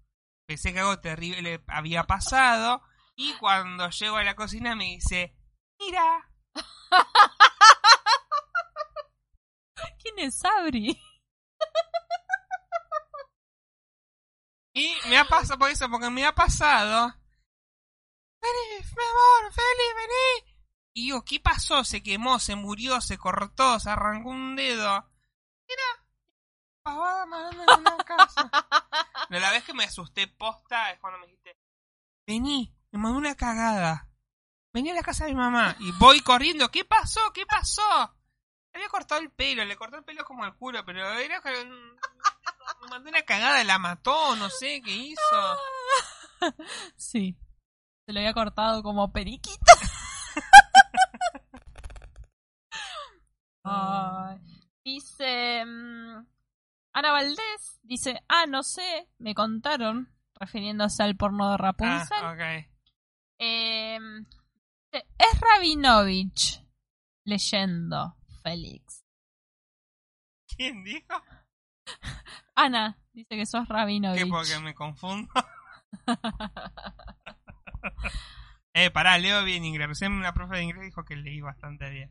Pensé 0.47 0.73
que 0.73 0.79
algo 0.79 1.01
terrible 1.01 1.65
había 1.67 2.05
pasado 2.05 2.81
y 3.17 3.35
cuando 3.35 3.91
llego 3.91 4.15
a 4.17 4.23
la 4.23 4.37
cocina 4.37 4.77
me 4.77 4.85
dice, 4.85 5.37
mira, 5.81 6.31
¿Quién 10.01 10.21
es 10.21 10.39
Sabri? 10.39 11.03
y 14.75 14.95
me 15.09 15.19
ha 15.19 15.25
pasado 15.25 15.59
por 15.59 15.71
eso, 15.71 15.91
porque 15.91 16.11
me 16.11 16.25
ha 16.25 16.37
pasado. 16.37 17.13
Feliz, 18.41 18.95
mi 18.97 19.03
amor, 19.03 19.53
Feli, 19.53 19.93
vení. 19.97 20.56
Y 20.97 21.03
digo, 21.03 21.27
¿qué 21.27 21.39
pasó? 21.39 21.85
Se 21.85 22.03
quemó, 22.03 22.39
se 22.39 22.57
murió, 22.57 23.03
se 23.03 23.19
cortó, 23.19 23.79
se 23.79 23.91
arrancó 23.91 24.31
un 24.31 24.57
dedo. 24.57 25.07
Mira, 25.69 25.83
pavada 26.83 27.27
mandando 27.27 27.75
en 27.75 27.81
una 27.81 27.97
casa. 27.99 28.51
Pero 29.29 29.41
la 29.43 29.51
vez 29.51 29.63
que 29.65 29.75
me 29.75 29.85
asusté 29.85 30.27
posta 30.27 30.93
es 30.93 30.99
cuando 30.99 31.19
me 31.19 31.27
dijiste, 31.27 31.55
vení, 32.27 32.75
me 32.93 32.99
mandó 32.99 33.19
una 33.19 33.35
cagada. 33.35 34.09
Vení 34.73 34.89
a 34.89 34.95
la 34.95 35.03
casa 35.03 35.27
de 35.27 35.33
mi 35.33 35.37
mamá. 35.37 35.77
Y 35.81 35.93
voy 35.93 36.21
corriendo, 36.21 36.71
¿qué 36.71 36.87
pasó? 36.87 37.21
¿Qué 37.35 37.45
pasó? 37.45 37.83
Le 38.73 38.79
había 38.79 38.89
cortado 38.89 39.21
el 39.21 39.31
pelo, 39.31 39.67
le 39.67 39.77
cortó 39.77 39.99
el 39.99 40.05
pelo 40.05 40.25
como 40.25 40.45
al 40.45 40.57
culo, 40.57 40.83
pero 40.87 41.07
era 41.19 41.43
que 41.43 41.51
me 41.51 42.89
mandó 42.89 43.11
una 43.11 43.21
cagada, 43.21 43.63
la 43.65 43.79
mató, 43.79 44.35
no 44.37 44.49
sé 44.49 44.81
qué 44.83 44.93
hizo. 44.93 45.59
Sí. 46.97 47.37
Se 48.07 48.15
lo 48.15 48.21
había 48.21 48.33
cortado 48.33 48.83
como 48.83 49.13
periquito. 49.13 49.73
Dice 54.85 55.65
mm, 55.65 56.27
Ana 56.93 57.13
Valdés, 57.13 57.81
dice, 57.83 58.23
ah, 58.29 58.45
no 58.47 58.63
sé, 58.63 59.09
me 59.19 59.35
contaron, 59.35 60.13
refiriéndose 60.35 61.03
al 61.03 61.17
porno 61.17 61.51
de 61.51 61.57
Rapunzel. 61.59 62.19
Ah, 62.23 62.33
ok. 62.33 62.41
Eh, 63.39 63.99
dice, 64.93 65.07
es 65.19 65.41
Rabinovich 65.41 66.63
leyendo 67.25 68.17
Félix. 68.43 69.05
¿Quién 70.57 70.85
dijo? 70.85 71.23
Ana 72.55 72.99
dice 73.13 73.37
que 73.37 73.45
sos 73.45 73.69
Rabinovich. 73.69 74.23
¿Qué? 74.23 74.27
Porque 74.27 74.59
me 74.61 74.75
confundo. 74.75 75.29
eh, 78.73 78.91
pará, 78.91 79.19
leo 79.19 79.45
bien 79.45 79.65
inglés. 79.65 79.89
Recién 79.89 80.13
una 80.13 80.33
profe 80.33 80.57
de 80.57 80.63
inglés 80.63 80.85
dijo 80.85 81.05
que 81.05 81.17
leí 81.17 81.43
bastante 81.43 81.91
bien. 81.91 82.11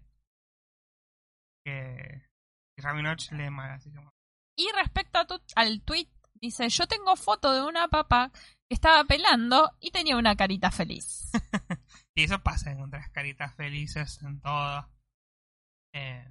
Que, 1.66 2.22
que 2.76 2.82
Rabinoch 2.84 3.32
lee 3.32 3.50
mal, 3.50 3.72
así 3.72 3.90
que 3.92 3.98
bueno. 3.98 4.14
Y 4.58 4.68
respecto 4.76 5.18
a 5.20 5.26
tu- 5.26 5.42
al 5.56 5.82
tweet, 5.82 6.08
dice, 6.36 6.70
yo 6.70 6.88
tengo 6.88 7.16
foto 7.16 7.52
de 7.54 7.64
una 7.64 7.88
papa 7.88 8.32
que 8.70 8.76
estaba 8.76 9.04
pelando 9.04 9.76
y 9.80 9.92
tenía 9.92 10.16
una 10.18 10.36
carita 10.36 10.72
feliz. 10.72 11.32
Y 12.18 12.24
eso 12.24 12.40
pasa, 12.42 12.72
encontrar 12.72 13.12
caritas 13.12 13.54
felices 13.56 14.22
en 14.24 14.40
todo. 14.40 14.90
Eh, 15.94 16.26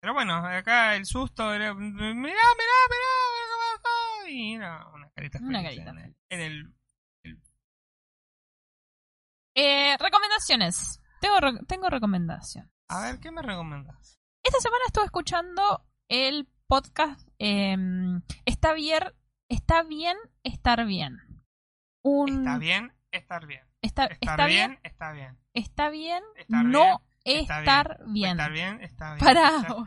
pero 0.00 0.14
bueno, 0.14 0.36
acá 0.36 0.96
el 0.96 1.04
susto 1.04 1.52
era. 1.52 1.74
Mirá, 1.74 1.92
mirá, 2.14 2.14
mirá, 2.24 2.54
qué 2.56 3.82
pasó. 3.82 4.28
Y 4.28 4.54
era 4.54 4.88
una 4.88 5.10
carita 5.10 5.38
feliz. 5.38 5.50
Una 5.50 5.62
carita 5.62 5.90
en 5.90 5.98
el- 5.98 6.16
en 6.30 6.40
el 6.40 6.74
Eh, 9.54 9.96
recomendaciones. 9.98 11.00
Tengo, 11.20 11.38
re- 11.40 11.64
tengo 11.68 11.90
recomendación. 11.90 12.70
A 12.88 13.02
ver, 13.02 13.20
¿qué 13.20 13.30
me 13.30 13.42
recomendas? 13.42 14.18
Esta 14.44 14.58
semana 14.60 14.82
estuve 14.86 15.04
escuchando 15.04 15.84
el 16.08 16.48
podcast 16.66 17.28
eh, 17.38 17.76
Está 18.44 18.72
bien, 18.72 19.02
está 19.48 19.82
bien 19.84 20.16
estar 20.42 20.84
bien. 20.84 21.18
Un, 22.02 22.40
Está 22.40 22.58
bien 22.58 22.92
estar 23.12 23.46
bien. 23.46 23.62
Está, 23.82 24.06
Estar 24.06 24.18
está 24.20 24.46
bien, 24.46 24.70
bien, 24.70 24.80
está 24.84 25.12
bien. 25.12 25.38
está 25.54 25.90
bien, 25.90 26.24
Estar 26.36 26.64
no 26.64 27.02
bien, 27.24 27.40
está 27.40 27.60
estar 27.60 27.98
bien. 28.06 28.30
Estar 28.32 28.52
bien, 28.52 28.82
está 28.82 29.14
bien. 29.14 29.24
Pará. 29.24 29.50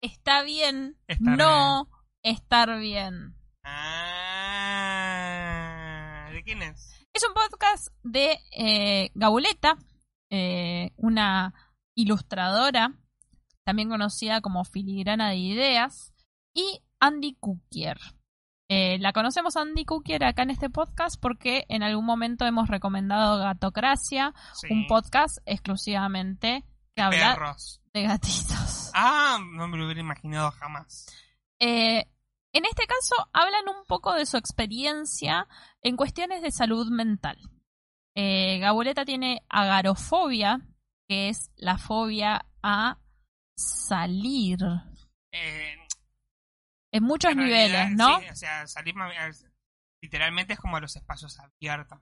Está 0.00 0.42
bien, 0.42 0.96
Estar 1.08 1.36
no 1.36 1.88
estar 2.22 2.78
bien. 2.78 3.34
Ah, 3.64 4.68
¿De 6.32 6.40
quién 6.44 6.62
es? 6.62 7.04
Es 7.12 7.26
un 7.26 7.34
podcast 7.34 7.88
de 8.04 8.38
eh, 8.56 9.10
Gabuleta, 9.14 9.76
eh, 10.30 10.92
una 10.98 11.52
ilustradora, 11.98 12.92
también 13.64 13.88
conocida 13.88 14.40
como 14.40 14.64
Filigrana 14.64 15.30
de 15.30 15.36
Ideas, 15.36 16.12
y 16.54 16.80
Andy 17.00 17.34
Cookier. 17.40 17.98
Eh, 18.70 18.98
la 19.00 19.12
conocemos 19.12 19.56
Andy 19.56 19.84
Cookier 19.84 20.24
acá 20.24 20.42
en 20.42 20.50
este 20.50 20.70
podcast 20.70 21.20
porque 21.20 21.64
en 21.68 21.82
algún 21.82 22.04
momento 22.04 22.44
hemos 22.46 22.68
recomendado 22.68 23.38
Gatocracia, 23.38 24.32
Sí. 24.54 24.68
un 24.70 24.86
podcast 24.86 25.38
exclusivamente 25.46 26.64
que 26.94 27.02
habla 27.02 27.34
Perros. 27.34 27.80
de 27.92 28.02
gatitos. 28.02 28.90
Ah, 28.94 29.38
no 29.54 29.66
me 29.68 29.76
lo 29.76 29.84
hubiera 29.86 30.00
imaginado 30.00 30.50
jamás. 30.52 31.06
Eh, 31.60 32.04
en 32.52 32.64
este 32.64 32.86
caso 32.86 33.28
hablan 33.32 33.68
un 33.68 33.84
poco 33.86 34.12
de 34.14 34.24
su 34.26 34.36
experiencia 34.36 35.48
en 35.82 35.96
cuestiones 35.96 36.42
de 36.42 36.50
salud 36.52 36.88
mental. 36.90 37.38
Eh, 38.14 38.58
Gabuleta 38.60 39.04
tiene 39.04 39.42
agarofobia, 39.48 40.60
que 41.08 41.28
es 41.30 41.50
la 41.56 41.78
fobia 41.78 42.46
a 42.62 42.98
salir 43.56 44.58
Eh, 45.32 45.74
en 46.92 47.02
muchos 47.02 47.32
en 47.32 47.38
niveles, 47.38 47.90
¿no? 47.92 48.20
Sí, 48.20 48.26
o 48.28 48.36
sea, 48.36 48.66
salir 48.66 48.94
literalmente 50.02 50.52
es 50.54 50.58
como 50.60 50.76
a 50.76 50.80
los 50.80 50.94
espacios 50.96 51.38
abiertos. 51.40 51.98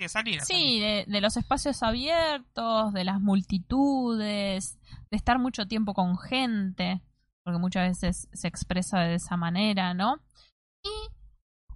Sí, 0.00 0.08
salir. 0.08 0.40
Sí, 0.42 0.80
de, 0.80 1.04
de 1.06 1.20
los 1.20 1.36
espacios 1.36 1.82
abiertos, 1.82 2.92
de 2.92 3.04
las 3.04 3.20
multitudes, 3.20 4.78
de 5.10 5.16
estar 5.16 5.38
mucho 5.38 5.66
tiempo 5.66 5.94
con 5.94 6.18
gente, 6.18 7.02
porque 7.44 7.58
muchas 7.58 7.88
veces 7.88 8.28
se 8.32 8.48
expresa 8.48 9.00
de 9.00 9.14
esa 9.14 9.36
manera, 9.36 9.94
¿no? 9.94 10.22
Y 10.84 11.08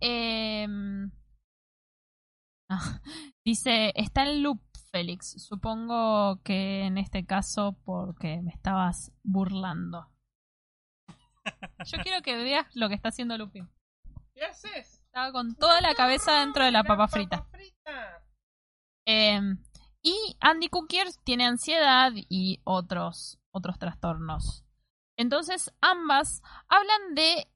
em, 0.01 1.11
dice, 3.45 3.93
está 3.97 4.23
en 4.25 4.43
loop, 4.43 4.61
Félix. 4.93 5.43
Supongo 5.43 6.41
que 6.45 6.83
en 6.85 6.99
este 6.99 7.25
caso 7.25 7.77
porque 7.85 8.41
me 8.43 8.53
estabas 8.53 9.11
burlando. 9.25 10.09
Yo 11.87 11.99
quiero 12.03 12.23
que 12.23 12.37
veas 12.37 12.67
lo 12.75 12.89
que 12.89 12.95
está 12.95 13.09
haciendo 13.09 13.37
Lupin. 13.37 13.69
¿Qué 14.35 14.45
haces? 14.45 15.01
Estaba 15.07 15.33
con 15.33 15.57
toda 15.57 15.81
la 15.81 15.95
cabeza 15.95 16.41
dentro 16.41 16.65
de 16.65 16.71
la 16.71 16.85
papa 16.85 17.09
frita. 17.09 17.49
Eh, 19.07 19.41
y 20.03 20.37
Andy 20.41 20.69
Cookier 20.69 21.09
tiene 21.25 21.47
ansiedad 21.47 22.13
y 22.15 22.61
otros, 22.65 23.41
otros 23.51 23.79
trastornos. 23.79 24.65
Entonces, 25.17 25.73
ambas 25.81 26.43
hablan 26.69 27.15
de 27.15 27.49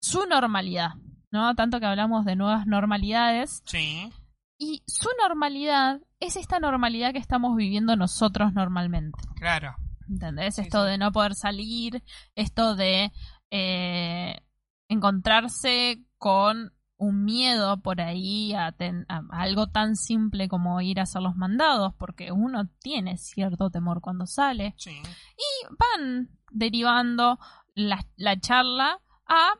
su 0.00 0.26
normalidad, 0.26 0.90
¿no? 1.30 1.54
Tanto 1.54 1.80
que 1.80 1.86
hablamos 1.86 2.24
de 2.24 2.36
nuevas 2.36 2.66
normalidades. 2.66 3.62
Sí. 3.66 4.12
Y 4.58 4.82
su 4.86 5.08
normalidad 5.22 6.00
es 6.20 6.36
esta 6.36 6.58
normalidad 6.58 7.12
que 7.12 7.18
estamos 7.18 7.54
viviendo 7.56 7.94
nosotros 7.96 8.52
normalmente. 8.52 9.18
Claro. 9.36 9.76
¿Entendés? 10.08 10.56
Sí, 10.56 10.62
esto 10.62 10.84
sí. 10.84 10.90
de 10.90 10.98
no 10.98 11.12
poder 11.12 11.34
salir, 11.34 12.02
esto 12.34 12.74
de 12.74 13.12
eh, 13.50 14.40
encontrarse 14.88 16.04
con 16.18 16.72
un 16.96 17.24
miedo 17.24 17.80
por 17.80 18.00
ahí 18.00 18.52
a, 18.54 18.72
ten- 18.72 19.06
a 19.08 19.22
algo 19.30 19.68
tan 19.68 19.94
simple 19.94 20.48
como 20.48 20.80
ir 20.80 20.98
a 20.98 21.04
hacer 21.04 21.22
los 21.22 21.36
mandados, 21.36 21.94
porque 21.96 22.32
uno 22.32 22.68
tiene 22.80 23.16
cierto 23.18 23.70
temor 23.70 24.00
cuando 24.00 24.26
sale, 24.26 24.74
Sí. 24.76 25.00
van 25.78 26.28
derivando 26.50 27.38
la, 27.74 28.04
la 28.16 28.40
charla 28.40 28.98
a 29.28 29.50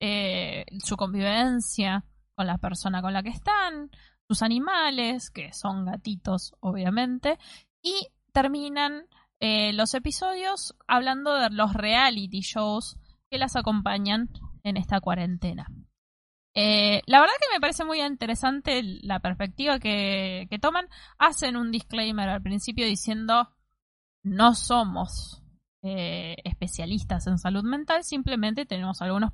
eh, 0.00 0.64
su 0.82 0.96
convivencia 0.96 2.04
con 2.34 2.46
la 2.46 2.56
persona 2.56 3.02
con 3.02 3.12
la 3.12 3.22
que 3.22 3.28
están, 3.30 3.90
sus 4.28 4.42
animales, 4.42 5.30
que 5.30 5.52
son 5.52 5.84
gatitos, 5.84 6.54
obviamente, 6.60 7.38
y 7.82 8.08
terminan 8.32 9.06
eh, 9.40 9.72
los 9.72 9.94
episodios 9.94 10.74
hablando 10.86 11.34
de 11.34 11.50
los 11.50 11.74
reality 11.74 12.40
shows 12.40 12.96
que 13.30 13.38
las 13.38 13.56
acompañan 13.56 14.30
en 14.62 14.76
esta 14.76 15.00
cuarentena. 15.00 15.66
Eh, 16.54 17.02
la 17.06 17.20
verdad 17.20 17.34
que 17.38 17.54
me 17.54 17.60
parece 17.60 17.84
muy 17.84 18.00
interesante 18.00 18.82
la 18.82 19.20
perspectiva 19.20 19.78
que, 19.78 20.46
que 20.48 20.58
toman. 20.58 20.88
Hacen 21.18 21.56
un 21.56 21.70
disclaimer 21.70 22.28
al 22.28 22.42
principio 22.42 22.86
diciendo 22.86 23.50
no 24.22 24.54
somos 24.54 25.42
eh, 25.86 26.36
especialistas 26.44 27.26
en 27.28 27.38
salud 27.38 27.62
mental, 27.64 28.02
simplemente 28.04 28.66
tenemos 28.66 29.00
algunos 29.02 29.30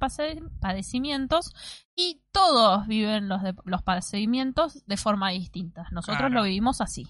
padecimientos 0.60 1.54
y 1.96 2.22
todos 2.32 2.86
viven 2.86 3.28
los, 3.28 3.42
de- 3.42 3.54
los 3.64 3.82
padecimientos 3.82 4.84
de 4.86 4.96
forma 4.96 5.30
distinta. 5.30 5.86
Nosotros 5.90 6.18
Claro. 6.18 6.34
lo 6.34 6.42
vivimos 6.44 6.80
así. 6.80 7.06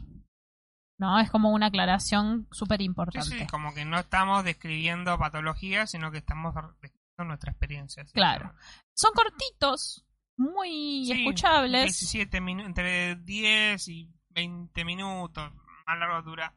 ¿No? 0.98 1.18
Es 1.18 1.30
como 1.32 1.50
una 1.50 1.66
aclaración 1.66 2.46
súper 2.52 2.80
importante. 2.80 3.36
sí, 3.36 3.46
como 3.48 3.74
que 3.74 3.84
no 3.84 3.98
estamos 3.98 4.44
describiendo 4.44 5.18
patologías, 5.18 5.90
sino 5.90 6.12
que 6.12 6.18
estamos 6.18 6.54
describiendo 6.80 7.24
nuestra 7.26 7.50
experiencia. 7.50 8.04
Claro. 8.12 8.54
Son 8.94 9.10
cortitos, 9.12 10.04
muy 10.36 11.06
Sí, 11.06 11.12
escuchables. 11.12 11.84
17 11.98 12.40
minu- 12.40 12.64
entre 12.66 13.16
10 13.16 13.88
y 13.88 14.12
20 14.30 14.84
minutos. 14.84 15.52
Más 15.86 15.98
largo 15.98 16.22
dura 16.22 16.54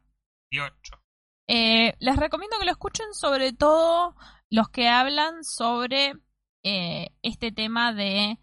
18. 0.50 1.00
Eh, 1.48 1.94
les 1.98 2.16
recomiendo 2.16 2.58
que 2.58 2.66
lo 2.66 2.72
escuchen, 2.72 3.06
sobre 3.12 3.52
todo 3.52 4.16
los 4.50 4.68
que 4.68 4.88
hablan 4.88 5.44
sobre 5.44 6.14
eh, 6.62 7.10
este 7.22 7.52
tema 7.52 7.92
de 7.92 8.38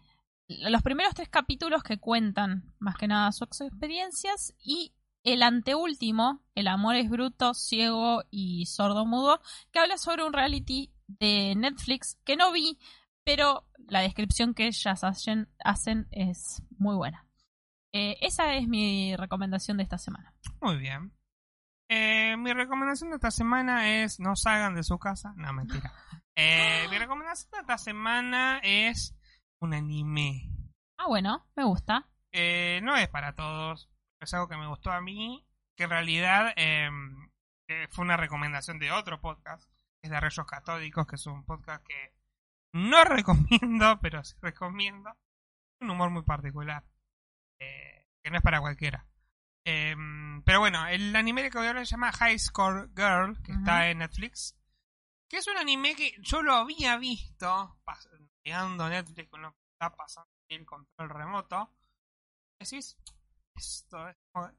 los 0.48 0.82
primeros 0.82 1.14
tres 1.14 1.28
capítulos 1.28 1.82
que 1.82 1.98
cuentan 1.98 2.74
más 2.78 2.96
que 2.96 3.08
nada 3.08 3.32
sus 3.32 3.60
experiencias 3.60 4.54
y 4.58 4.92
el 5.24 5.42
anteúltimo, 5.42 6.42
El 6.54 6.68
amor 6.68 6.96
es 6.96 7.08
bruto, 7.08 7.54
ciego 7.54 8.22
y 8.30 8.66
sordo 8.66 9.06
mudo, 9.06 9.40
que 9.72 9.78
habla 9.78 9.96
sobre 9.96 10.22
un 10.22 10.34
reality 10.34 10.92
de 11.06 11.54
Netflix 11.56 12.18
que 12.24 12.36
no 12.36 12.52
vi, 12.52 12.78
pero 13.24 13.66
la 13.88 14.00
descripción 14.00 14.52
que 14.52 14.66
ellas 14.66 15.02
hacen, 15.02 15.48
es 16.10 16.62
muy 16.76 16.94
buena. 16.94 17.26
Eh, 17.92 18.18
esa 18.20 18.54
es 18.54 18.68
mi 18.68 19.16
recomendación 19.16 19.78
de 19.78 19.84
esta 19.84 19.96
semana. 19.96 20.34
Muy 20.60 20.76
bien. 20.76 21.12
Eh, 21.88 22.36
mi 22.38 22.52
recomendación 22.52 23.10
de 23.10 23.16
esta 23.16 23.30
semana 23.30 23.88
es 24.02 24.18
no 24.20 24.36
salgan 24.36 24.74
de 24.74 24.82
su 24.82 24.98
casa. 24.98 25.32
No, 25.36 25.52
mentira. 25.52 25.92
Eh, 26.36 26.86
mi 26.90 26.98
recomendación 26.98 27.50
de 27.52 27.58
esta 27.60 27.78
semana 27.78 28.58
es 28.62 29.14
un 29.60 29.74
anime. 29.74 30.50
Ah, 30.98 31.06
bueno, 31.08 31.46
me 31.56 31.64
gusta. 31.64 32.08
Eh, 32.32 32.80
no 32.82 32.96
es 32.96 33.08
para 33.08 33.34
todos. 33.34 33.88
Es 34.20 34.32
algo 34.34 34.48
que 34.48 34.56
me 34.56 34.66
gustó 34.66 34.90
a 34.90 35.00
mí. 35.00 35.46
Que 35.76 35.84
en 35.84 35.90
realidad 35.90 36.52
eh, 36.56 36.88
eh, 37.68 37.88
fue 37.90 38.04
una 38.04 38.16
recomendación 38.16 38.78
de 38.78 38.90
otro 38.92 39.20
podcast. 39.20 39.64
que 40.00 40.08
Es 40.08 40.10
de 40.10 40.20
Reyes 40.20 40.46
Catódicos, 40.46 41.06
que 41.06 41.16
es 41.16 41.26
un 41.26 41.44
podcast 41.44 41.84
que 41.86 42.14
no 42.72 43.04
recomiendo, 43.04 43.98
pero 44.00 44.24
sí 44.24 44.34
recomiendo. 44.40 45.10
Un 45.80 45.90
humor 45.90 46.10
muy 46.10 46.22
particular. 46.22 46.82
eh, 47.60 48.06
que 48.22 48.30
no 48.30 48.38
es 48.38 48.42
para 48.42 48.60
cualquiera. 48.60 49.06
Eh, 49.64 49.94
pero 50.44 50.60
bueno, 50.60 50.86
el 50.86 51.14
anime 51.16 51.50
que 51.50 51.58
voy 51.58 51.66
a 51.66 51.70
hablar 51.70 51.86
se 51.86 51.92
llama 51.92 52.12
High 52.12 52.38
Score 52.38 52.90
Girl, 52.94 53.40
que 53.42 53.52
está 53.52 53.88
en 53.90 53.98
Netflix. 53.98 54.56
Que 55.28 55.38
es 55.38 55.46
un 55.48 55.56
anime 55.56 55.96
que 55.96 56.14
yo 56.20 56.42
lo 56.42 56.54
había 56.54 56.96
visto 56.98 57.48
a 57.48 58.88
Netflix 58.88 59.30
con 59.30 59.42
lo 59.42 59.52
que 59.52 59.58
está 59.72 59.94
pasando 59.96 60.30
en 60.48 60.60
el 60.60 60.66
control 60.66 61.08
remoto. 61.10 61.70
Decís, 62.60 62.96
esto 63.56 64.08
es 64.08 64.16
como- 64.32 64.50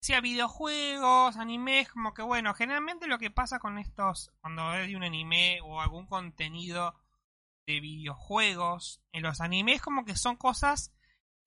Decía 0.00 0.20
videojuegos, 0.20 1.36
animes, 1.36 1.88
como 1.90 2.14
que 2.14 2.22
bueno, 2.22 2.54
generalmente 2.54 3.08
lo 3.08 3.18
que 3.18 3.32
pasa 3.32 3.58
con 3.58 3.78
estos, 3.78 4.30
cuando 4.40 4.62
hay 4.68 4.94
un 4.94 5.02
anime 5.02 5.60
o 5.62 5.80
algún 5.80 6.06
contenido 6.06 6.94
de 7.66 7.80
videojuegos, 7.80 9.02
en 9.12 9.22
los 9.24 9.40
animes 9.40 9.82
como 9.82 10.04
que 10.04 10.14
son 10.16 10.36
cosas 10.36 10.92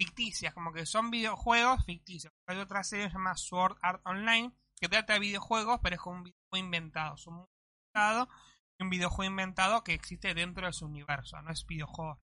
ficticias, 0.01 0.53
como 0.53 0.73
que 0.73 0.85
son 0.87 1.11
videojuegos 1.11 1.85
ficticios. 1.85 2.33
Hay 2.47 2.57
otra 2.57 2.83
serie 2.83 3.05
que 3.05 3.11
se 3.11 3.17
llama 3.17 3.37
Sword 3.37 3.77
Art 3.81 4.01
Online, 4.05 4.51
que 4.79 4.89
trata 4.89 5.13
de 5.13 5.19
videojuegos, 5.19 5.79
pero 5.83 5.95
es 5.95 6.01
como 6.01 6.17
un 6.17 6.23
videojuego 6.23 6.65
inventado. 6.65 7.15
Es 7.15 7.27
un 7.27 7.45
inventado 7.93 8.29
un 8.81 8.89
videojuego 8.89 9.29
inventado 9.29 9.83
que 9.83 9.93
existe 9.93 10.33
dentro 10.33 10.65
de 10.65 10.73
su 10.73 10.85
universo, 10.85 11.41
no 11.41 11.51
es 11.51 11.65
videojuego. 11.65 12.19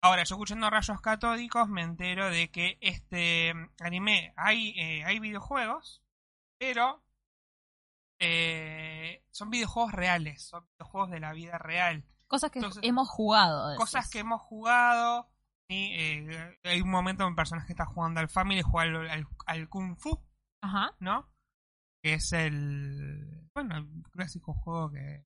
Ahora, 0.00 0.22
yo 0.24 0.34
escuchando 0.34 0.70
Rayos 0.70 1.00
Catódicos 1.00 1.68
me 1.68 1.82
entero 1.82 2.30
de 2.30 2.50
que 2.50 2.78
este 2.80 3.52
anime 3.80 4.32
hay, 4.36 4.78
eh, 4.78 5.04
hay 5.04 5.18
videojuegos, 5.18 6.02
pero 6.58 7.02
eh, 8.20 9.24
son 9.30 9.50
videojuegos 9.50 9.92
reales, 9.92 10.42
son 10.46 10.68
videojuegos 10.74 11.10
de 11.10 11.20
la 11.20 11.32
vida 11.32 11.58
real. 11.58 12.04
Cosas 12.28 12.50
que 12.50 12.58
Entonces, 12.58 12.82
hemos 12.84 13.08
jugado. 13.08 13.76
Cosas 13.76 14.08
que 14.10 14.18
hemos 14.18 14.42
jugado. 14.42 15.28
Eh, 15.70 16.56
hay 16.64 16.80
un 16.80 16.90
momento 16.90 17.24
en 17.24 17.30
un 17.30 17.36
personaje 17.36 17.66
que 17.66 17.72
está 17.74 17.84
jugando 17.86 18.20
al 18.20 18.28
Family, 18.28 18.62
juega 18.62 19.00
al, 19.00 19.10
al- 19.10 19.26
al 19.46 19.68
Kung 19.68 19.96
Fu, 19.98 20.18
Ajá. 20.62 20.94
¿no? 21.00 21.30
Que 22.02 22.14
es 22.14 22.32
el. 22.32 23.48
Bueno, 23.54 23.76
el 23.76 23.88
clásico 24.12 24.54
juego 24.54 24.90
que, 24.90 25.24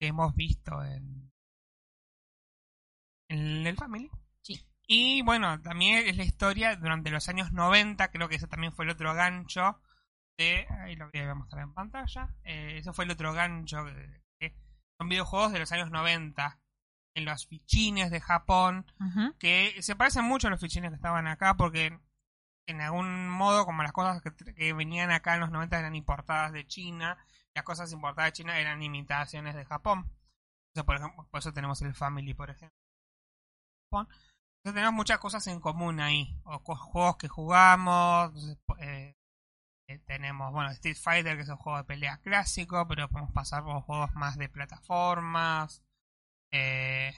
que 0.00 0.08
hemos 0.08 0.34
visto 0.34 0.82
en. 0.84 1.30
En 3.28 3.66
el 3.66 3.76
Family. 3.76 4.10
Sí. 4.42 4.60
Y 4.86 5.22
bueno, 5.22 5.60
también 5.62 6.06
es 6.06 6.16
la 6.16 6.24
historia 6.24 6.76
durante 6.76 7.10
los 7.10 7.28
años 7.28 7.52
90, 7.52 8.10
creo 8.10 8.28
que 8.28 8.36
ese 8.36 8.48
también 8.48 8.72
fue 8.72 8.84
el 8.84 8.90
otro 8.90 9.14
gancho 9.14 9.80
de... 10.36 10.66
Ahí 10.80 10.96
lo 10.96 11.08
voy 11.10 11.20
a 11.22 11.34
mostrar 11.34 11.62
en 11.62 11.72
pantalla. 11.72 12.34
Eh, 12.42 12.78
ese 12.78 12.92
fue 12.92 13.04
el 13.04 13.12
otro 13.12 13.32
gancho. 13.32 13.84
que- 13.86 14.22
que 14.40 14.54
son 14.98 15.08
videojuegos 15.08 15.52
de 15.52 15.60
los 15.60 15.72
años 15.72 15.90
90. 15.90 16.58
En 17.14 17.24
los 17.26 17.46
fichines 17.46 18.10
de 18.10 18.20
Japón. 18.20 18.86
Que 19.38 19.80
se 19.82 19.96
parecen 19.96 20.24
mucho 20.24 20.46
a 20.46 20.50
los 20.50 20.60
fichines 20.60 20.90
que 20.90 20.96
estaban 20.96 21.26
acá 21.26 21.54
porque 21.56 21.98
en 22.68 22.80
algún 22.80 23.28
modo 23.28 23.66
como 23.66 23.82
las 23.82 23.92
cosas 23.92 24.22
que, 24.22 24.32
que 24.54 24.72
venían 24.72 25.10
acá 25.10 25.34
en 25.34 25.40
los 25.40 25.50
90 25.50 25.78
eran 25.78 25.94
importadas 25.94 26.52
de 26.52 26.66
China. 26.66 27.18
Las 27.54 27.64
cosas 27.64 27.92
importadas 27.92 28.28
de 28.28 28.32
China 28.32 28.58
eran 28.58 28.82
imitaciones 28.82 29.54
de 29.54 29.64
Japón. 29.66 30.10
Entonces, 30.74 30.86
por 30.86 30.96
ejemplo, 30.96 31.28
por 31.30 31.38
eso 31.40 31.52
tenemos 31.52 31.82
el 31.82 31.94
Family, 31.94 32.32
por 32.34 32.48
ejemplo. 32.50 32.74
Entonces 33.92 34.74
tenemos 34.74 34.94
muchas 34.94 35.18
cosas 35.18 35.46
en 35.48 35.60
común 35.60 36.00
ahí. 36.00 36.34
O 36.44 36.62
co- 36.62 36.76
juegos 36.76 37.16
que 37.18 37.28
jugamos. 37.28 38.28
entonces, 38.28 38.58
eh, 38.78 39.14
eh, 39.88 39.98
tenemos, 40.06 40.50
bueno, 40.52 40.70
Street 40.70 40.96
Fighter, 40.96 41.36
que 41.36 41.42
es 41.42 41.48
un 41.48 41.56
juego 41.56 41.78
de 41.78 41.84
pelea 41.84 42.18
clásico, 42.18 42.86
pero 42.88 43.08
podemos 43.10 43.32
pasar 43.32 43.64
por 43.64 43.82
juegos 43.82 44.14
más 44.14 44.38
de 44.38 44.48
plataformas. 44.48 45.82
Eh, 46.52 47.12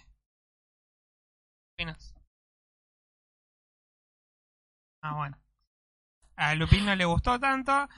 ¿qué 1.76 1.84
opinas? 1.84 2.14
Ah, 5.02 5.14
bueno. 5.14 5.36
A 6.36 6.54
Lupin 6.54 6.84
no 6.84 6.94
le 6.96 7.04
gustó 7.04 7.38
tanto. 7.38 7.88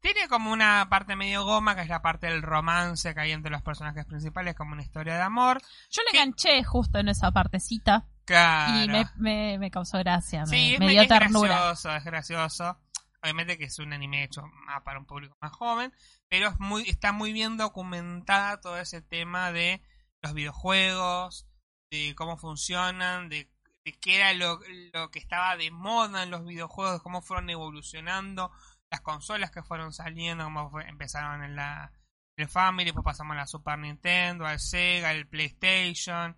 Tiene 0.00 0.28
como 0.28 0.52
una 0.52 0.86
parte 0.90 1.16
medio 1.16 1.44
goma, 1.44 1.74
que 1.74 1.82
es 1.82 1.88
la 1.88 2.02
parte 2.02 2.26
del 2.26 2.42
romance 2.42 3.14
que 3.14 3.20
hay 3.20 3.32
entre 3.32 3.50
los 3.50 3.62
personajes 3.62 4.04
principales, 4.04 4.54
como 4.54 4.72
una 4.72 4.82
historia 4.82 5.14
de 5.16 5.22
amor. 5.22 5.60
Yo 5.90 6.02
le 6.02 6.10
¿Qué? 6.12 6.18
enganché 6.20 6.64
justo 6.64 6.98
en 6.98 7.08
esa 7.08 7.30
partecita 7.32 8.06
Claro. 8.24 8.84
y 8.84 8.88
me, 8.88 9.06
me, 9.16 9.58
me 9.58 9.70
causó 9.70 9.98
gracia, 9.98 10.44
Sí, 10.46 10.76
me 10.78 10.86
me- 10.86 10.92
dio 10.92 11.02
es 11.02 11.08
ternura. 11.08 11.54
gracioso, 11.54 11.94
es 11.94 12.04
gracioso. 12.04 12.78
Obviamente 13.22 13.56
que 13.56 13.64
es 13.64 13.78
un 13.78 13.92
anime 13.94 14.24
hecho 14.24 14.42
más 14.66 14.82
para 14.82 14.98
un 14.98 15.06
público 15.06 15.34
más 15.40 15.52
joven, 15.52 15.92
pero 16.28 16.48
es 16.48 16.58
muy, 16.60 16.82
está 16.88 17.12
muy 17.12 17.32
bien 17.32 17.56
documentada 17.56 18.60
todo 18.60 18.78
ese 18.78 19.00
tema 19.00 19.50
de 19.52 19.82
los 20.24 20.34
videojuegos, 20.34 21.46
de 21.90 22.14
cómo 22.16 22.36
funcionan, 22.36 23.28
de, 23.28 23.50
de 23.84 23.92
qué 24.00 24.16
era 24.16 24.32
lo, 24.34 24.60
lo 24.92 25.10
que 25.10 25.18
estaba 25.18 25.56
de 25.56 25.70
moda 25.70 26.22
en 26.22 26.30
los 26.30 26.44
videojuegos, 26.44 27.02
cómo 27.02 27.22
fueron 27.22 27.50
evolucionando, 27.50 28.50
las 28.90 29.00
consolas 29.02 29.50
que 29.50 29.62
fueron 29.62 29.92
saliendo, 29.92 30.44
cómo 30.44 30.70
fue- 30.70 30.88
empezaron 30.88 31.42
en 31.44 31.56
la 31.56 31.92
el 32.36 32.48
Family, 32.48 32.86
después 32.86 33.04
pasamos 33.04 33.34
a 33.34 33.40
la 33.40 33.46
Super 33.46 33.78
Nintendo, 33.78 34.44
al 34.46 34.58
Sega, 34.58 35.10
al 35.10 35.26
PlayStation, 35.28 36.36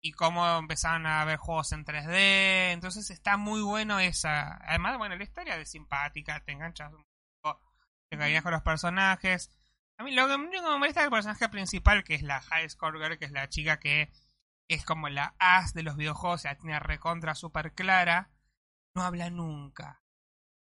y 0.00 0.12
cómo 0.12 0.46
empezaron 0.58 1.06
a 1.06 1.24
ver 1.24 1.38
juegos 1.38 1.72
en 1.72 1.84
3D. 1.84 2.72
Entonces 2.72 3.10
está 3.10 3.36
muy 3.36 3.62
bueno 3.62 3.98
esa. 4.00 4.56
Además, 4.68 4.98
bueno, 4.98 5.16
la 5.16 5.24
historia 5.24 5.56
es 5.56 5.70
simpática, 5.70 6.40
te 6.44 6.52
enganchas 6.52 6.92
un 6.92 7.04
poco, 7.42 7.60
te 8.10 8.18
cariñas 8.18 8.42
con 8.42 8.52
los 8.52 8.62
personajes. 8.62 9.50
A 9.96 10.02
mí 10.02 10.12
lo 10.12 10.26
que 10.26 10.36
me 10.36 10.78
molesta 10.78 11.00
es 11.00 11.04
el 11.04 11.10
personaje 11.10 11.48
principal, 11.48 12.02
que 12.04 12.14
es 12.14 12.22
la 12.22 12.40
High 12.40 12.68
Score 12.68 12.98
Girl, 12.98 13.18
que 13.18 13.26
es 13.26 13.32
la 13.32 13.48
chica 13.48 13.78
que 13.78 14.10
es 14.68 14.84
como 14.84 15.08
la 15.08 15.34
as 15.38 15.74
de 15.74 15.82
los 15.82 15.96
videojuegos, 15.96 16.42
se 16.42 16.48
la 16.48 16.56
tiene 16.56 16.78
recontra 16.80 17.34
super 17.34 17.74
clara, 17.74 18.30
no 18.94 19.02
habla 19.02 19.30
nunca. 19.30 20.02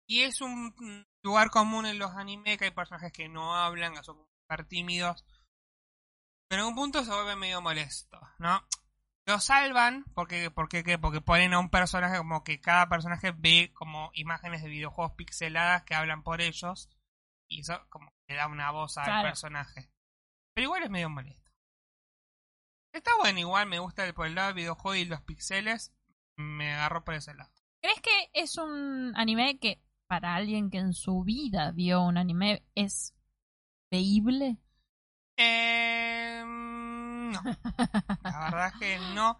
Y 0.07 0.21
es 0.21 0.41
un 0.41 0.73
lugar 1.21 1.51
común 1.51 1.85
en 1.85 1.99
los 1.99 2.15
anime 2.15 2.57
que 2.57 2.65
hay 2.65 2.71
personajes 2.71 3.11
que 3.11 3.29
no 3.29 3.55
hablan, 3.55 3.93
que 3.93 4.03
son 4.03 4.17
súper 4.41 4.65
tímidos. 4.65 5.25
Pero 6.47 6.63
en 6.63 6.69
un 6.69 6.75
punto 6.75 7.03
se 7.03 7.11
vuelve 7.11 7.35
medio 7.35 7.61
molesto, 7.61 8.19
¿no? 8.39 8.65
Lo 9.27 9.39
salvan 9.39 10.05
porque, 10.15 10.49
porque, 10.49 10.83
¿qué? 10.83 10.97
porque 10.97 11.21
ponen 11.21 11.53
a 11.53 11.59
un 11.59 11.69
personaje 11.69 12.17
como 12.17 12.43
que 12.43 12.59
cada 12.59 12.89
personaje 12.89 13.31
ve 13.31 13.71
como 13.75 14.09
imágenes 14.15 14.63
de 14.63 14.69
videojuegos 14.69 15.13
pixeladas 15.13 15.83
que 15.83 15.93
hablan 15.93 16.23
por 16.23 16.41
ellos. 16.41 16.89
Y 17.47 17.61
eso 17.61 17.85
como 17.89 18.11
que 18.29 18.35
da 18.35 18.47
una 18.47 18.69
voz 18.69 18.95
al 18.99 19.05
Claro. 19.05 19.27
personaje. 19.27 19.89
Pero 20.53 20.65
igual 20.65 20.83
es 20.83 20.89
medio 20.91 21.09
molesto. 21.09 21.51
Está 22.93 23.11
bueno, 23.17 23.39
igual 23.39 23.67
me 23.67 23.79
gusta 23.79 24.05
el, 24.05 24.13
por 24.13 24.27
el 24.27 24.35
lado 24.35 24.49
del 24.49 24.55
videojuego 24.57 24.95
y 24.95 25.05
los 25.05 25.21
pixeles. 25.21 25.91
Me 26.37 26.71
agarro 26.73 27.03
por 27.03 27.15
ese 27.15 27.33
lado. 27.33 27.51
¿Crees 27.81 28.01
que 28.01 28.29
es 28.33 28.57
un 28.57 29.13
anime 29.15 29.57
que 29.57 29.81
para 30.07 30.35
alguien 30.35 30.69
que 30.69 30.77
en 30.77 30.93
su 30.93 31.23
vida 31.23 31.71
vio 31.71 32.01
un 32.03 32.17
anime 32.17 32.63
es 32.75 33.15
veíble? 33.91 34.57
Eh, 35.37 36.43
no. 36.45 37.41
La 38.23 38.39
verdad 38.51 38.67
es 38.73 38.79
que 38.79 38.99
no. 39.15 39.37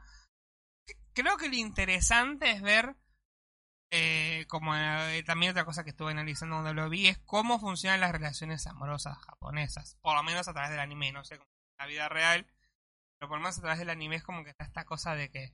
Creo 1.14 1.38
que 1.38 1.50
lo 1.50 1.56
interesante 1.56 2.50
es 2.52 2.62
ver, 2.62 2.96
eh, 3.92 4.46
como 4.48 4.76
eh, 4.76 5.24
también 5.24 5.52
otra 5.52 5.66
cosa 5.66 5.84
que 5.84 5.90
estuve 5.90 6.12
analizando 6.12 6.58
cuando 6.58 6.74
lo 6.74 6.90
vi, 6.90 7.08
es 7.08 7.18
cómo 7.20 7.60
funcionan 7.60 8.02
las 8.02 8.12
relaciones 8.12 8.68
amorosas 8.68 9.18
japonesas. 9.18 9.98
Por 10.02 10.16
lo 10.16 10.24
menos 10.24 10.48
a 10.48 10.54
través 10.54 10.70
del 10.70 10.80
anime, 10.80 11.12
no 11.12 11.24
sé 11.24 11.38
cómo 11.38 11.50
es 11.50 11.84
la 11.84 11.88
vida 11.88 12.10
real. 12.10 12.46
Pero 13.20 13.30
por 13.30 13.38
lo 13.38 13.44
menos 13.44 13.58
a 13.58 13.62
través 13.62 13.80
del 13.80 13.90
anime 13.90 14.16
es 14.16 14.24
como 14.24 14.44
que 14.44 14.52
está 14.52 14.64
esta 14.64 14.86
cosa 14.86 15.14
de 15.16 15.30
que 15.30 15.54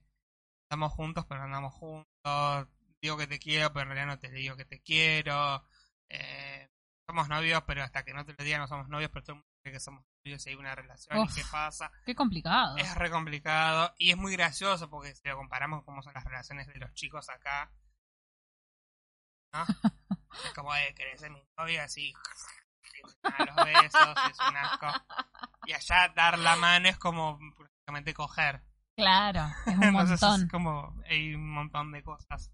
estamos 0.65 0.91
juntos 0.93 1.25
pero 1.27 1.41
andamos 1.41 1.73
juntos. 1.73 2.67
Digo 3.01 3.17
que 3.17 3.27
te 3.27 3.39
quiero 3.39 3.71
pero 3.71 3.83
en 3.83 3.89
realidad 3.89 4.07
no 4.07 4.19
te 4.19 4.29
digo 4.29 4.55
que 4.55 4.65
te 4.65 4.81
quiero. 4.81 5.65
Eh, 6.09 6.69
somos 7.07 7.29
novios 7.29 7.63
pero 7.65 7.83
hasta 7.83 8.03
que 8.03 8.13
no 8.13 8.25
te 8.25 8.35
lo 8.37 8.43
diga 8.43 8.57
no 8.57 8.67
somos 8.67 8.87
novios 8.89 9.09
pero 9.11 9.23
todo 9.23 9.33
el 9.33 9.37
mundo 9.37 9.49
cree 9.63 9.73
que 9.73 9.79
somos 9.79 10.03
novios 10.23 10.45
y 10.45 10.49
hay 10.49 10.55
una 10.55 10.75
relación 10.75 11.17
Uf. 11.19 11.31
y 11.31 11.41
qué 11.41 11.47
pasa. 11.49 11.91
Qué 12.05 12.13
complicado. 12.15 12.77
Es 12.77 12.93
re 12.95 13.09
complicado 13.09 13.95
y 13.97 14.11
es 14.11 14.17
muy 14.17 14.33
gracioso 14.33 14.89
porque 14.89 15.15
si 15.15 15.27
lo 15.27 15.37
comparamos 15.37 15.79
con 15.79 15.85
cómo 15.85 16.03
son 16.03 16.13
las 16.13 16.25
relaciones 16.25 16.67
de 16.67 16.75
los 16.75 16.93
chicos 16.93 17.29
acá. 17.29 17.71
¿No? 19.55 19.65
es 20.43 20.53
como, 20.53 20.75
eh, 20.75 20.93
querés 20.95 21.19
ser 21.19 21.31
mi 21.31 21.41
novia, 21.57 21.83
así. 21.85 22.13
A 23.23 23.45
los 23.45 23.55
besos, 23.55 24.15
es 24.31 24.39
un 24.49 24.57
asco. 24.57 24.87
Y 25.65 25.73
allá 25.73 26.09
dar 26.15 26.37
la 26.39 26.55
mano 26.55 26.87
es 26.89 26.97
como 26.97 27.39
prácticamente 27.57 28.13
coger. 28.13 28.63
Claro, 28.97 29.47
es 29.65 29.75
un 29.75 29.83
Entonces 29.83 30.21
montón. 30.21 30.43
es 30.45 30.51
como, 30.51 31.03
hay 31.09 31.35
un 31.35 31.49
montón 31.49 31.91
de 31.91 32.03
cosas. 32.03 32.51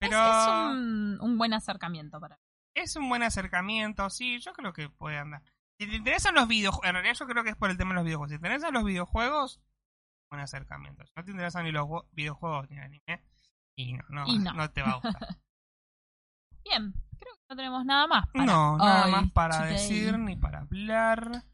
Pero 0.00 0.18
es, 0.18 0.48
un, 0.76 1.18
un 1.20 1.38
buen 1.38 1.54
acercamiento 1.54 2.20
para 2.20 2.38
es 2.74 2.96
un 2.96 3.08
buen 3.08 3.22
acercamiento, 3.22 4.08
sí, 4.10 4.38
yo 4.38 4.52
creo 4.52 4.72
que 4.72 4.88
puede 4.88 5.18
andar. 5.18 5.42
Si 5.80 5.88
te 5.88 5.96
interesan 5.96 6.34
los 6.34 6.48
videojuegos, 6.48 6.86
en 6.88 6.94
realidad 6.94 7.14
yo 7.14 7.26
creo 7.26 7.44
que 7.44 7.50
es 7.50 7.56
por 7.56 7.70
el 7.70 7.76
tema 7.76 7.90
de 7.90 7.94
los 7.96 8.04
videojuegos. 8.04 8.30
Si 8.30 8.38
te 8.38 8.46
interesan 8.46 8.74
los 8.74 8.84
videojuegos, 8.84 9.60
buen 10.30 10.42
acercamiento. 10.42 11.04
Si 11.04 11.12
no 11.16 11.24
te 11.24 11.30
interesan 11.32 11.64
ni 11.64 11.72
los 11.72 11.88
videojuegos 12.12 12.68
ni 12.70 12.76
el 12.76 12.82
anime, 12.84 13.24
y 13.76 13.92
no, 13.94 14.04
no, 14.08 14.26
Y 14.26 14.38
no. 14.38 14.52
no 14.52 14.70
te 14.70 14.82
va 14.82 14.90
a 14.90 15.00
gustar. 15.00 15.28
Bien, 16.68 16.92
creo 17.18 17.34
que 17.34 17.46
no 17.50 17.56
tenemos 17.56 17.84
nada 17.84 18.06
más 18.06 18.26
para 18.32 18.44
no, 18.44 18.76
nada 18.76 19.06
hoy, 19.06 19.10
más 19.12 19.32
para 19.32 19.58
today. 19.58 19.72
decir 19.72 20.18
ni 20.18 20.36
para 20.36 20.60
hablar. 20.60 21.44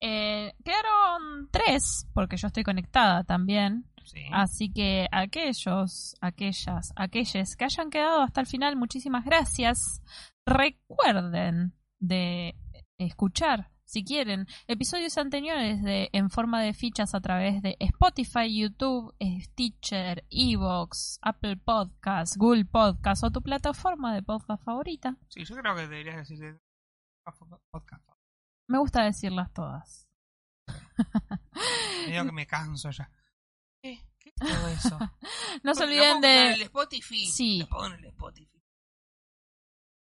Eh, 0.00 0.52
quedaron 0.64 1.48
tres, 1.50 2.08
porque 2.12 2.36
yo 2.36 2.48
estoy 2.48 2.64
conectada 2.64 3.24
también. 3.24 3.84
Sí. 4.04 4.20
Así 4.32 4.72
que 4.72 5.06
aquellos, 5.12 6.16
aquellas, 6.20 6.92
aquellos 6.96 7.56
que 7.56 7.64
hayan 7.64 7.88
quedado 7.88 8.20
hasta 8.22 8.40
el 8.40 8.46
final, 8.46 8.76
muchísimas 8.76 9.24
gracias. 9.24 10.02
Recuerden 10.44 11.72
de 12.00 12.56
escuchar, 12.98 13.70
si 13.92 14.04
quieren, 14.04 14.46
episodios 14.68 15.18
anteriores 15.18 15.82
de 15.82 16.08
en 16.14 16.30
forma 16.30 16.62
de 16.62 16.72
fichas 16.72 17.14
a 17.14 17.20
través 17.20 17.60
de 17.60 17.76
Spotify, 17.78 18.48
YouTube, 18.48 19.14
Stitcher, 19.20 20.24
Evox, 20.30 21.18
Apple 21.20 21.58
Podcasts, 21.58 22.38
Google 22.38 22.64
Podcasts 22.64 23.22
o 23.22 23.30
tu 23.30 23.42
plataforma 23.42 24.14
de 24.14 24.22
podcast 24.22 24.64
favorita. 24.64 25.18
Sí, 25.28 25.44
yo 25.44 25.54
creo 25.56 25.74
que 25.74 25.82
deberías 25.82 26.26
decir 26.26 26.58
podcast. 27.70 28.02
Me 28.66 28.78
gusta 28.78 29.04
decirlas 29.04 29.52
todas. 29.52 30.08
Medio 32.06 32.24
que 32.24 32.32
me 32.32 32.46
canso 32.46 32.90
ya. 32.90 33.10
¿Qué? 33.82 34.00
¿Qué 34.18 34.30
es 34.30 34.34
todo 34.36 34.68
eso? 34.68 34.98
No 35.62 35.74
se 35.74 35.84
olviden 35.84 36.22
de 36.22 36.54
el 36.54 36.62
Spotify. 36.62 37.26
Sí. 37.26 37.58
Lo 37.58 37.68
pongo 37.68 37.86
en 37.88 37.92
el 37.92 38.04
Spotify. 38.06 38.51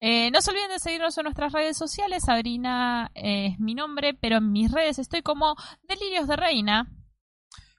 Eh, 0.01 0.31
no 0.31 0.41
se 0.41 0.49
olviden 0.49 0.69
de 0.69 0.79
seguirnos 0.79 1.15
en 1.17 1.23
nuestras 1.25 1.53
redes 1.53 1.77
sociales. 1.77 2.23
Sabrina 2.25 3.11
eh, 3.13 3.51
es 3.53 3.59
mi 3.59 3.75
nombre, 3.75 4.15
pero 4.15 4.37
en 4.37 4.51
mis 4.51 4.71
redes 4.71 4.97
estoy 4.97 5.21
como 5.21 5.55
Delirios 5.87 6.27
de 6.27 6.35
Reina. 6.35 6.91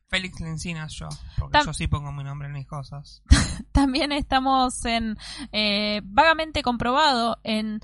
Félix 0.09 0.41
Lencinas 0.41 0.93
yo, 0.93 1.09
porque 1.39 1.59
Tam- 1.59 1.65
yo 1.67 1.73
sí 1.73 1.89
pongo 1.89 2.13
mi 2.13 2.23
nombre 2.23 2.47
en 2.47 2.53
mis 2.55 2.67
cosas. 2.67 3.23
También 3.73 4.13
estamos 4.13 4.85
en 4.85 5.17
eh, 5.53 6.01
Vagamente 6.05 6.63
Comprobado 6.63 7.39
en 7.43 7.81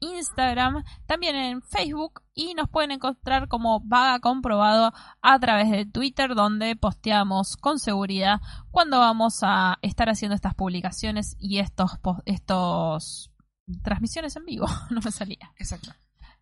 Instagram, 0.00 0.84
también 1.06 1.34
en 1.34 1.62
Facebook 1.62 2.20
y 2.34 2.52
nos 2.52 2.68
pueden 2.68 2.90
encontrar 2.90 3.48
como 3.48 3.80
Vaga 3.80 4.20
Comprobado 4.20 4.92
a 5.22 5.38
través 5.40 5.70
de 5.70 5.86
Twitter 5.86 6.34
donde 6.34 6.76
posteamos 6.76 7.56
con 7.56 7.78
seguridad 7.78 8.40
cuando 8.70 8.98
vamos 8.98 9.38
a 9.40 9.78
estar 9.80 10.10
haciendo 10.10 10.34
estas 10.34 10.54
publicaciones 10.54 11.36
y 11.38 11.58
estos, 11.58 11.92
estos 12.26 13.31
transmisiones 13.80 14.36
en 14.36 14.44
vivo. 14.44 14.66
no 14.90 15.00
me 15.00 15.10
salía. 15.10 15.52
Exacto. 15.56 15.92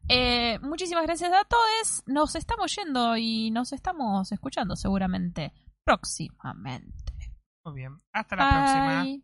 Eh, 0.08 0.58
muchísimas 0.62 1.04
gracias 1.04 1.32
a 1.32 1.44
todos. 1.44 2.02
Nos 2.06 2.34
estamos 2.34 2.74
yendo 2.74 3.16
y 3.16 3.50
nos 3.50 3.72
estamos 3.72 4.32
escuchando 4.32 4.74
seguramente 4.76 5.52
próximamente. 5.84 7.12
Muy 7.64 7.74
bien. 7.74 7.96
Hasta 8.12 8.36
la 8.36 8.50
próxima. 8.50 9.04
Bye. 9.04 9.22